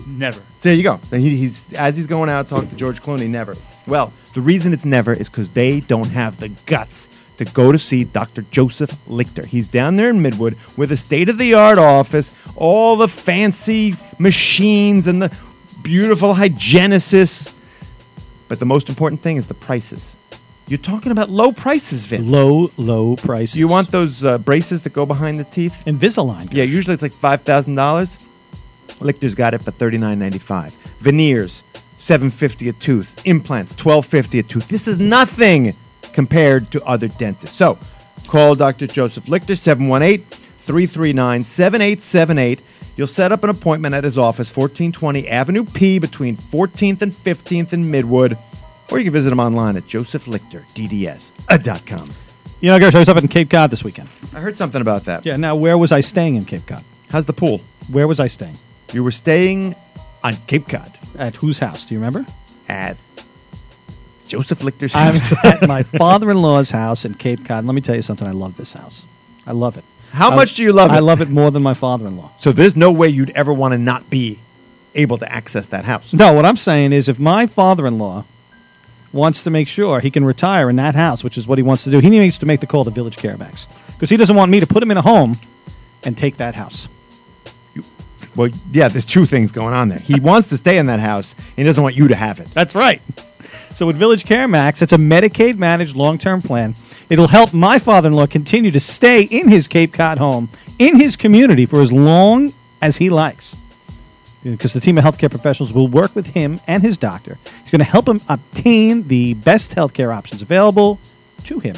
Never. 0.06 0.42
There 0.62 0.74
you 0.74 0.84
go. 0.84 1.00
He, 1.12 1.36
he's 1.36 1.74
as 1.74 1.98
he's 1.98 2.08
going 2.08 2.30
out 2.30 2.48
talking 2.48 2.70
to 2.70 2.76
George 2.76 3.02
Clooney. 3.02 3.28
Never. 3.30 3.56
Well, 3.88 4.14
the 4.34 4.42
reason 4.42 4.74
it's 4.74 4.86
never 4.86 5.14
is 5.14 5.30
because 5.30 5.50
they 5.50 5.80
don't 5.82 6.10
have 6.10 6.38
the 6.38 6.50
guts 6.66 7.10
to 7.38 7.46
go 7.46 7.72
to 7.72 7.80
see 7.80 8.04
Dr. 8.04 8.44
Joseph 8.52 8.92
Lichter. 9.08 9.46
He's 9.46 9.68
down 9.68 9.96
there 9.96 10.10
in 10.10 10.22
Midwood 10.22 10.58
with 10.76 10.92
a 10.92 10.98
state 10.98 11.30
of 11.30 11.38
the 11.38 11.54
art 11.54 11.78
office, 11.78 12.32
all 12.56 12.96
the 12.96 13.08
fancy 13.08 13.96
machines 14.18 15.08
and 15.08 15.22
the 15.22 15.36
beautiful 15.82 16.34
hygienicists. 16.34 17.54
But 18.48 18.60
the 18.60 18.66
most 18.66 18.90
important 18.90 19.22
thing 19.22 19.38
is 19.38 19.46
the 19.46 19.54
prices. 19.54 20.16
You're 20.68 20.78
talking 20.80 21.14
about 21.14 21.30
low 21.30 21.54
prices, 21.54 22.06
Vince. 22.06 22.28
Low, 22.28 22.72
low 22.76 23.16
prices. 23.16 23.54
Do 23.54 23.60
you 23.60 23.70
want 23.70 23.90
those 23.90 24.26
uh, 24.26 24.38
braces 24.38 24.82
that 24.82 24.92
go 24.92 25.06
behind 25.06 25.40
the 25.40 25.46
teeth? 25.46 25.74
Invisalign? 25.86 26.52
Yeah, 26.52 26.66
usually 26.66 26.94
it's 26.94 27.04
like 27.04 27.14
five 27.14 27.44
thousand 27.44 27.76
dollars. 27.76 28.18
Lichter's 29.00 29.34
got 29.36 29.54
it 29.54 29.64
for 29.64 29.72
thirty 29.72 29.98
nine 29.98 30.20
ninety 30.20 30.40
five. 30.40 30.76
Veneers, 31.00 31.64
seven 31.98 32.30
fifty 32.30 32.68
a 32.68 32.74
tooth. 32.74 33.16
Implants, 33.26 33.74
twelve 33.76 34.06
fifty 34.06 34.40
a 34.40 34.44
tooth. 34.44 34.68
This 34.68 34.90
is 34.90 35.00
nothing 35.00 35.74
compared 36.12 36.70
to 36.72 36.84
other 36.84 37.08
dentists. 37.08 37.56
So, 37.56 37.78
call 38.28 38.56
Dr. 38.56 38.88
Joseph 38.88 39.28
Lichter 39.28 39.56
718-339-7878. 40.66 42.60
You'll 42.96 43.06
set 43.08 43.32
up 43.32 43.44
an 43.44 43.52
appointment 43.52 43.94
at 43.94 44.04
his 44.04 44.18
office, 44.18 44.50
1420 44.50 45.28
Avenue 45.28 45.64
P 45.64 46.00
between 46.00 46.36
14th 46.36 47.04
and 47.04 47.14
15th 47.14 47.72
in 47.74 47.84
Midwood. 47.84 48.36
Or 48.90 48.98
you 49.00 49.04
can 49.04 49.14
visit 49.14 49.32
him 49.32 49.40
online 49.40 49.76
at 49.78 49.84
josephlichter.dds.com. 49.88 52.10
You 52.60 52.72
know, 52.72 52.80
Gersh, 52.80 52.96
I 52.96 53.00
was 53.00 53.10
up 53.10 53.18
in 53.18 53.28
Cape 53.28 53.50
Cod 53.52 53.70
this 53.70 53.84
weekend. 53.84 54.10
I 54.34 54.40
heard 54.40 54.58
something 54.58 54.82
about 54.82 55.06
that. 55.06 55.26
Yeah, 55.26 55.36
now 55.38 55.56
where 55.56 55.78
was 55.78 55.92
I 55.92 56.02
staying 56.02 56.36
in 56.36 56.46
Cape 56.46 56.66
Cod? 56.66 56.84
How's 57.10 57.26
the 57.26 57.34
pool? 57.34 57.62
Where 57.92 58.08
was 58.08 58.20
I 58.20 58.28
staying? 58.28 58.58
You 58.94 59.04
were 59.04 59.12
staying 59.12 59.76
on 60.24 60.36
Cape 60.48 60.68
Cod. 60.68 60.98
At 61.18 61.36
whose 61.36 61.60
house? 61.60 61.86
Do 61.86 61.94
you 61.94 62.00
remember? 62.00 62.26
at 62.70 62.98
Joseph 64.28 64.60
Lichter's 64.60 64.94
I'm 64.94 65.16
at 65.50 65.66
my 65.70 65.84
father-in-law's 65.84 66.70
house 66.72 67.06
in 67.06 67.14
Cape 67.14 67.46
Cod. 67.46 67.60
And 67.60 67.68
let 67.68 67.76
me 67.76 67.82
tell 67.82 67.96
you 67.96 68.02
something. 68.02 68.28
I 68.28 68.32
love 68.32 68.58
this 68.58 68.74
house. 68.74 69.06
I 69.46 69.54
love 69.54 69.78
it. 69.78 69.86
How 70.12 70.32
I- 70.32 70.36
much 70.36 70.56
do 70.56 70.64
you 70.64 70.74
love 70.74 70.90
it? 70.92 70.96
I 70.96 71.00
love 71.00 71.22
it 71.22 71.30
more 71.30 71.50
than 71.52 71.64
my 71.64 71.74
father-in-law. 71.74 72.32
so 72.40 72.52
there's 72.52 72.76
no 72.76 72.92
way 72.92 73.08
you'd 73.08 73.30
ever 73.32 73.54
want 73.54 73.72
to 73.74 73.78
not 73.78 74.10
be 74.10 74.40
able 74.96 75.18
to 75.20 75.32
access 75.32 75.68
that 75.68 75.86
house. 75.86 76.12
No, 76.14 76.34
what 76.34 76.46
I'm 76.46 76.58
saying 76.58 76.92
is, 76.92 77.08
if 77.08 77.20
my 77.20 77.46
father-in-law 77.46 78.26
wants 79.18 79.44
to 79.44 79.50
make 79.50 79.68
sure 79.68 80.00
he 80.00 80.10
can 80.10 80.24
retire 80.24 80.70
in 80.70 80.78
that 80.78 80.96
house, 80.96 81.24
which 81.24 81.38
is 81.38 81.46
what 81.46 81.58
he 81.58 81.64
wants 81.64 81.84
to 81.84 81.92
do, 81.92 82.00
he 82.00 82.10
needs 82.10 82.38
to 82.38 82.46
make 82.46 82.62
the 82.62 82.68
call 82.68 82.86
to 82.86 82.92
Village 82.92 83.18
Care 83.18 83.36
Max 83.36 83.68
because 83.94 84.10
he 84.10 84.16
doesn't 84.16 84.36
want 84.36 84.52
me 84.52 84.62
to 84.62 84.68
put 84.68 84.82
him 84.82 84.92
in 84.92 84.98
a 84.98 85.02
home 85.02 85.38
and 86.04 86.18
take 86.18 86.38
that 86.38 86.56
house. 86.56 86.88
Well, 88.36 88.50
yeah, 88.72 88.88
there's 88.88 89.04
two 89.04 89.26
things 89.26 89.52
going 89.52 89.74
on 89.74 89.90
there. 89.90 90.00
He 90.00 90.20
wants 90.22 90.50
to 90.50 90.58
stay 90.58 90.78
in 90.78 90.86
that 90.86 91.00
house. 91.00 91.36
He 91.56 91.64
doesn't 91.64 91.82
want 91.82 91.98
you 91.98 92.08
to 92.08 92.16
have 92.16 92.40
it. 92.40 92.48
That's 92.54 92.76
right. 92.76 93.02
So 93.74 93.86
with 93.86 93.98
Village 93.98 94.26
Care 94.26 94.48
Max, 94.48 94.82
it's 94.82 94.94
a 94.94 94.98
Medicaid 94.98 95.58
managed 95.58 95.96
long 95.96 96.18
term 96.18 96.42
plan. 96.42 96.76
It'll 97.10 97.28
help 97.28 97.54
my 97.54 97.80
father 97.80 98.08
in 98.10 98.14
law 98.14 98.28
continue 98.28 98.72
to 98.72 98.80
stay 98.80 99.24
in 99.24 99.48
his 99.48 99.68
Cape 99.68 99.94
Cod 99.94 100.18
home, 100.18 100.50
in 100.78 101.00
his 101.00 101.16
community, 101.16 101.66
for 101.66 101.82
as 101.82 101.92
long 101.92 102.54
as 102.82 102.98
he 102.98 103.10
likes. 103.10 103.56
Because 104.52 104.74
the 104.74 104.80
team 104.80 104.98
of 104.98 105.04
healthcare 105.04 105.30
professionals 105.30 105.74
will 105.74 105.88
work 105.88 106.16
with 106.16 106.28
him 106.28 106.60
and 106.68 106.82
his 106.82 106.98
doctor. 106.98 107.38
He's 107.64 107.72
going 107.72 107.80
to 107.80 107.86
help 107.86 108.08
him 108.08 108.22
obtain 108.30 109.04
the 109.08 109.34
best 109.34 109.76
healthcare 109.76 110.16
options 110.16 110.42
available 110.42 111.00
to 111.46 111.60
him. 111.60 111.76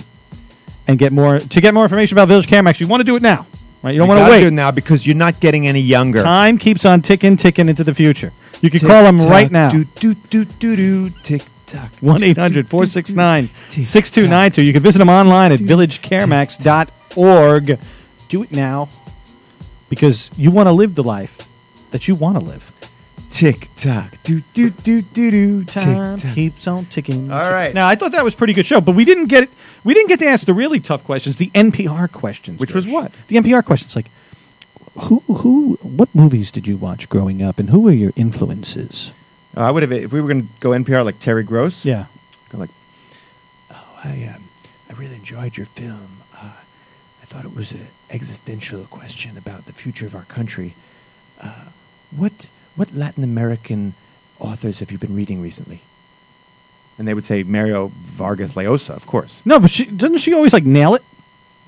And 0.87 0.97
get 0.99 1.11
more 1.11 1.39
to 1.39 1.61
get 1.61 1.73
more 1.73 1.83
information 1.83 2.15
about 2.17 2.27
Village 2.27 2.47
Care 2.47 2.61
Max, 2.63 2.79
you 2.79 2.87
want 2.87 3.01
to 3.01 3.05
do 3.05 3.15
it 3.15 3.21
now. 3.21 3.45
Right? 3.81 3.93
You 3.93 3.99
don't 3.99 4.09
You 4.09 4.15
want 4.15 4.27
to 4.27 4.31
wait. 4.31 4.41
do 4.41 4.47
it 4.47 4.51
now 4.53 4.71
because 4.71 5.05
you're 5.07 5.15
not 5.15 5.39
getting 5.39 5.67
any 5.67 5.79
younger. 5.79 6.21
Time 6.21 6.57
keeps 6.57 6.83
on 6.85 7.01
ticking, 7.01 7.37
ticking 7.37 7.69
into 7.69 7.83
the 7.83 7.93
future. 7.93 8.33
You 8.61 8.69
can 8.69 8.81
call 8.81 9.05
him 9.05 9.17
right 9.19 9.49
now. 9.51 9.71
Do 9.71 9.85
do 9.85 10.13
do 10.15 10.43
do 10.45 10.75
do 10.75 11.09
tick 11.23 11.43
tock. 11.65 11.91
1 12.01 12.23
800 12.23 12.67
469 12.69 13.49
6292. 13.69 14.61
You 14.63 14.73
can 14.73 14.83
visit 14.83 14.99
them 14.99 15.09
online 15.09 15.51
at 15.53 15.59
villagecaremax.org. 15.59 17.79
Do 18.27 18.43
it 18.43 18.51
now 18.51 18.89
because 19.89 20.29
you 20.37 20.51
want 20.51 20.67
to 20.67 20.73
live 20.73 20.93
the 20.95 21.03
life 21.03 21.48
that 21.91 22.07
you 22.07 22.15
want 22.15 22.37
to 22.37 22.43
live. 22.43 22.71
Tick 23.29 23.69
tock. 23.75 24.17
Do 24.23 24.41
do 24.53 24.71
do 24.71 25.01
do 25.01 25.31
do. 25.31 25.63
Time 25.65 26.17
Tick 26.17 26.27
tock. 26.27 26.35
keeps 26.35 26.67
on 26.67 26.85
ticking. 26.87 27.31
All 27.31 27.51
right. 27.51 27.73
Now, 27.73 27.87
I 27.87 27.95
thought 27.95 28.11
that 28.13 28.23
was 28.23 28.33
a 28.33 28.37
pretty 28.37 28.53
good 28.53 28.65
show, 28.65 28.81
but 28.81 28.95
we 28.95 29.05
didn't 29.05 29.27
get 29.27 29.49
we 29.83 29.93
didn't 29.93 30.09
get 30.09 30.19
to 30.19 30.27
ask 30.27 30.45
the 30.45 30.53
really 30.53 30.79
tough 30.79 31.03
questions, 31.03 31.35
the 31.35 31.51
NPR 31.51 32.11
questions. 32.11 32.59
Which 32.59 32.73
was 32.73 32.87
what? 32.87 33.11
The 33.27 33.35
NPR 33.37 33.63
questions 33.63 33.95
like 33.95 34.09
who 35.01 35.19
who 35.27 35.77
what 35.83 36.13
movies 36.15 36.49
did 36.51 36.67
you 36.67 36.75
watch 36.75 37.07
growing 37.07 37.41
up 37.43 37.59
and 37.59 37.69
who 37.69 37.79
were 37.81 37.91
your 37.91 38.13
influences? 38.15 39.11
Oh, 39.55 39.63
I 39.63 39.71
would 39.71 39.83
have 39.83 39.91
if 39.91 40.11
we 40.11 40.21
were 40.21 40.27
going 40.27 40.47
to 40.47 40.53
go 40.59 40.69
NPR 40.71 41.05
like 41.05 41.19
Terry 41.19 41.43
Gross. 41.43 41.85
Yeah. 41.85 42.05
Go 42.49 42.57
like, 42.57 42.69
oh, 43.71 43.99
I 44.03 44.31
um, 44.35 44.49
I 44.89 44.93
really 44.93 45.15
enjoyed 45.15 45.55
your 45.55 45.67
film. 45.67 46.23
Uh, 46.35 46.49
I 47.21 47.25
thought 47.25 47.45
it 47.45 47.53
was 47.55 47.71
an 47.71 47.87
existential 48.09 48.85
question 48.85 49.37
about 49.37 49.65
the 49.65 49.73
future 49.73 50.07
of 50.07 50.15
our 50.15 50.25
country. 50.25 50.73
Uh, 51.39 51.65
what 52.15 52.47
what 52.75 52.93
Latin 52.93 53.23
American 53.23 53.93
authors 54.39 54.79
have 54.79 54.91
you 54.91 54.97
been 54.97 55.15
reading 55.15 55.41
recently? 55.41 55.81
And 56.97 57.07
they 57.07 57.13
would 57.13 57.25
say 57.25 57.43
Mario 57.43 57.91
Vargas 58.01 58.53
Llosa, 58.53 58.91
of 58.91 59.05
course. 59.07 59.41
No, 59.45 59.59
but 59.59 59.71
she 59.71 59.85
doesn't 59.85 60.17
she 60.19 60.33
always 60.33 60.53
like 60.53 60.65
nail 60.65 60.95
it? 60.95 61.03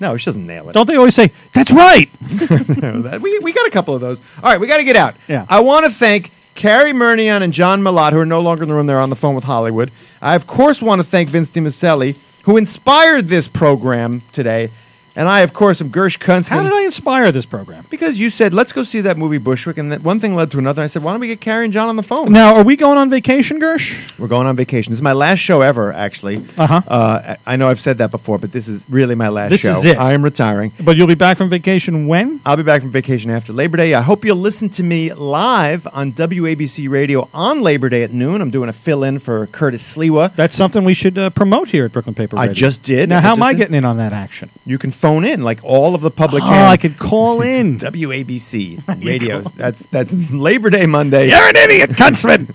No, 0.00 0.16
she 0.16 0.24
doesn't 0.26 0.46
nail 0.46 0.68
it. 0.68 0.72
Don't 0.72 0.86
they 0.86 0.96
always 0.96 1.14
say, 1.14 1.32
"That's 1.54 1.70
right"? 1.70 2.10
We, 3.22 3.38
we 3.38 3.52
got 3.52 3.66
a 3.66 3.70
couple 3.70 3.94
of 3.94 4.00
those. 4.00 4.20
All 4.42 4.50
right, 4.50 4.58
we 4.60 4.66
got 4.66 4.78
to 4.78 4.84
get 4.84 4.96
out. 4.96 5.14
Yeah. 5.28 5.46
I 5.48 5.60
want 5.60 5.86
to 5.86 5.92
thank 5.92 6.32
Cary 6.54 6.92
Murnion 6.92 7.42
and 7.42 7.52
John 7.52 7.80
Milott, 7.82 8.12
who 8.12 8.18
are 8.18 8.26
no 8.26 8.40
longer 8.40 8.64
in 8.64 8.68
the 8.68 8.74
room. 8.74 8.86
They're 8.86 8.98
on 8.98 9.10
the 9.10 9.16
phone 9.16 9.34
with 9.34 9.44
Hollywood. 9.44 9.90
I, 10.20 10.34
of 10.34 10.46
course, 10.46 10.82
want 10.82 11.00
to 11.00 11.04
thank 11.04 11.28
Vince 11.30 11.50
DiMiceli, 11.50 12.16
who 12.44 12.56
inspired 12.56 13.26
this 13.26 13.46
program 13.46 14.22
today. 14.32 14.70
And 15.14 15.28
I, 15.28 15.40
of 15.40 15.52
course, 15.52 15.80
am 15.80 15.90
Gersh 15.90 16.18
Kuntzman. 16.18 16.48
How 16.48 16.62
did 16.62 16.72
I 16.72 16.82
inspire 16.84 17.30
this 17.32 17.44
program? 17.44 17.86
Because 17.90 18.18
you 18.18 18.30
said, 18.30 18.54
let's 18.54 18.72
go 18.72 18.82
see 18.82 19.02
that 19.02 19.18
movie 19.18 19.38
Bushwick. 19.38 19.76
And 19.76 19.92
that 19.92 20.02
one 20.02 20.20
thing 20.20 20.34
led 20.34 20.50
to 20.52 20.58
another. 20.58 20.82
I 20.82 20.86
said, 20.86 21.02
why 21.02 21.12
don't 21.12 21.20
we 21.20 21.26
get 21.26 21.40
Cary 21.40 21.64
and 21.64 21.72
John 21.72 21.88
on 21.88 21.96
the 21.96 22.02
phone? 22.02 22.32
Now, 22.32 22.54
are 22.54 22.62
we 22.64 22.76
going 22.76 22.96
on 22.96 23.10
vacation, 23.10 23.60
Gersh? 23.60 24.10
We're 24.18 24.28
going 24.28 24.46
on 24.46 24.56
vacation. 24.56 24.90
This 24.90 24.98
is 24.98 25.02
my 25.02 25.12
last 25.12 25.40
show 25.40 25.60
ever, 25.60 25.92
actually. 25.92 26.44
Uh-huh. 26.58 26.80
Uh, 26.88 27.36
I 27.46 27.52
I 27.52 27.56
know 27.56 27.68
I've 27.68 27.80
said 27.80 27.98
that 27.98 28.10
before, 28.10 28.38
but 28.38 28.52
this 28.52 28.66
is 28.68 28.84
really 28.88 29.14
my 29.14 29.28
last 29.28 29.50
This 29.50 29.60
show. 29.60 29.76
is 29.76 29.84
it. 29.84 29.98
I 29.98 30.12
am 30.14 30.22
retiring. 30.22 30.72
But 30.80 30.96
you'll 30.96 31.06
be 31.06 31.14
back 31.14 31.36
from 31.36 31.50
vacation 31.50 32.06
when? 32.06 32.40
I'll 32.46 32.56
be 32.56 32.62
back 32.62 32.80
from 32.80 32.90
vacation 32.90 33.30
after 33.30 33.52
Labor 33.52 33.76
Day. 33.76 33.92
I 33.92 34.00
hope 34.00 34.24
you'll 34.24 34.36
listen 34.36 34.70
to 34.70 34.82
me 34.82 35.12
live 35.12 35.86
on 35.92 36.12
WABC 36.12 36.88
Radio 36.88 37.28
on 37.34 37.60
Labor 37.60 37.90
Day 37.90 38.02
at 38.02 38.12
noon. 38.12 38.40
I'm 38.40 38.50
doing 38.50 38.70
a 38.70 38.72
fill 38.72 39.04
in 39.04 39.18
for 39.18 39.46
Curtis 39.48 39.94
Sliwa. 39.94 40.34
That's 40.34 40.56
something 40.56 40.84
we 40.84 40.94
should 40.94 41.18
uh, 41.18 41.28
promote 41.30 41.68
here 41.68 41.84
at 41.84 41.92
Brooklyn 41.92 42.14
Paper 42.14 42.38
I 42.38 42.42
Radio. 42.46 42.54
just 42.54 42.82
did. 42.82 43.10
Now, 43.10 43.18
I 43.18 43.20
how 43.20 43.28
just 43.30 43.38
am 43.38 43.42
I 43.42 43.52
did. 43.52 43.58
getting 43.58 43.74
in 43.74 43.84
on 43.84 43.98
that 43.98 44.14
action? 44.14 44.48
You 44.64 44.78
can 44.78 44.90
phone 45.02 45.24
in 45.24 45.42
like 45.42 45.60
all 45.64 45.94
of 45.96 46.00
the 46.00 46.10
public. 46.10 46.42
Oh, 46.44 46.46
can. 46.46 46.64
I 46.70 46.76
could 46.76 46.96
call 46.98 47.42
in. 47.56 47.76
WABC 47.78 49.04
Radio. 49.04 49.42
that's 49.56 49.82
that's 49.90 50.12
Labor 50.32 50.70
Day 50.70 50.86
Monday. 50.86 51.28
You're 51.28 51.48
an 51.48 51.56
idiot, 51.56 51.90
Kuntzman. 52.00 52.54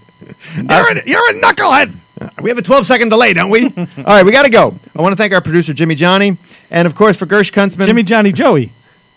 You're, 0.55 0.97
a, 0.97 1.07
you're 1.07 1.29
a 1.31 1.41
knucklehead. 1.41 1.95
We 2.41 2.49
have 2.49 2.57
a 2.57 2.61
12 2.63 2.85
second 2.87 3.09
delay, 3.09 3.33
don't 3.33 3.49
we? 3.51 3.65
all 3.65 3.85
right, 4.05 4.25
we 4.25 4.31
got 4.31 4.43
to 4.43 4.49
go. 4.49 4.73
I 4.95 5.01
want 5.03 5.11
to 5.13 5.17
thank 5.17 5.33
our 5.33 5.41
producer 5.41 5.73
Jimmy 5.73 5.93
Johnny, 5.93 6.37
and 6.71 6.87
of 6.87 6.95
course 6.95 7.15
for 7.17 7.25
Gersh 7.27 7.51
Kuntzman. 7.51 7.85
Jimmy 7.85 8.01
Johnny 8.03 8.31
Joey 8.31 8.71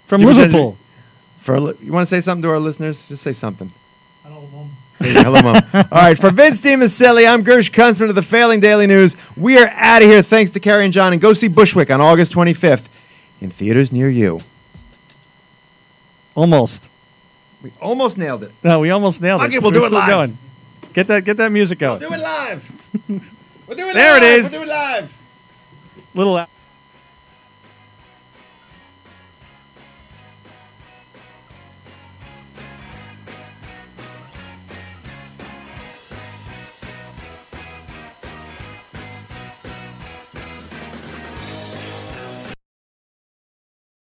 from 0.07 0.21
Jimmy 0.21 0.35
Johnny- 0.35 0.47
Liverpool. 0.49 0.77
For 1.39 1.59
li- 1.59 1.75
you 1.83 1.93
want 1.93 2.07
to 2.07 2.15
say 2.15 2.21
something 2.21 2.43
to 2.43 2.51
our 2.51 2.59
listeners? 2.59 3.09
Just 3.09 3.23
say 3.23 3.33
something. 3.33 3.73
Hello, 4.23 4.47
mom. 4.53 4.71
Hello, 5.01 5.41
mom. 5.41 5.63
All 5.73 6.03
right, 6.03 6.19
for 6.19 6.31
Vince 6.31 6.61
DiMiceli, 6.61 7.27
I'm 7.33 7.43
Gersh 7.43 7.71
Kuntzman 7.71 8.11
of 8.11 8.15
the 8.15 8.23
Failing 8.23 8.61
Daily 8.61 8.87
News. 8.87 9.17
We 9.39 9.57
are 9.59 9.69
out 9.69 10.03
of 10.03 10.09
here. 10.09 10.21
Thanks 10.21 10.51
to 10.53 10.61
Cary 10.61 10.85
and 10.85 10.93
John, 10.93 11.13
and 11.15 11.23
go 11.23 11.33
see 11.33 11.49
Bushwick 11.49 11.91
on 11.91 12.03
August 12.03 12.33
25th 12.35 12.89
in 13.41 13.51
theaters 13.51 13.91
near 13.93 14.09
you. 14.11 14.41
Almost. 16.35 16.89
We 17.63 17.73
almost 17.81 18.17
nailed 18.17 18.45
it. 18.45 18.53
No, 18.63 18.81
we 18.81 18.91
almost 18.91 19.21
nailed 19.21 19.41
Fuck 19.41 19.51
it. 19.51 19.57
it, 19.57 19.63
we'll 19.63 19.71
We're 19.73 19.81
do 19.81 19.85
it 19.85 19.89
still 19.89 19.99
live. 19.99 20.09
Going. 20.09 20.39
Get 20.93 21.07
that, 21.09 21.25
get 21.25 21.37
that 21.37 21.53
music 21.53 21.79
going. 21.79 22.01
We'll 22.01 22.11
do 22.11 22.15
it 22.17 22.21
live. 22.21 22.73
We'll 23.09 23.77
do 23.77 23.89
it 23.89 23.95
There 23.95 24.17
it 24.17 24.23
live. 24.23 24.45
is. 24.45 24.53
We'll 24.53 24.63
do 24.63 24.67
it 24.69 24.73
live. 24.73 25.13
Little. 26.15 26.47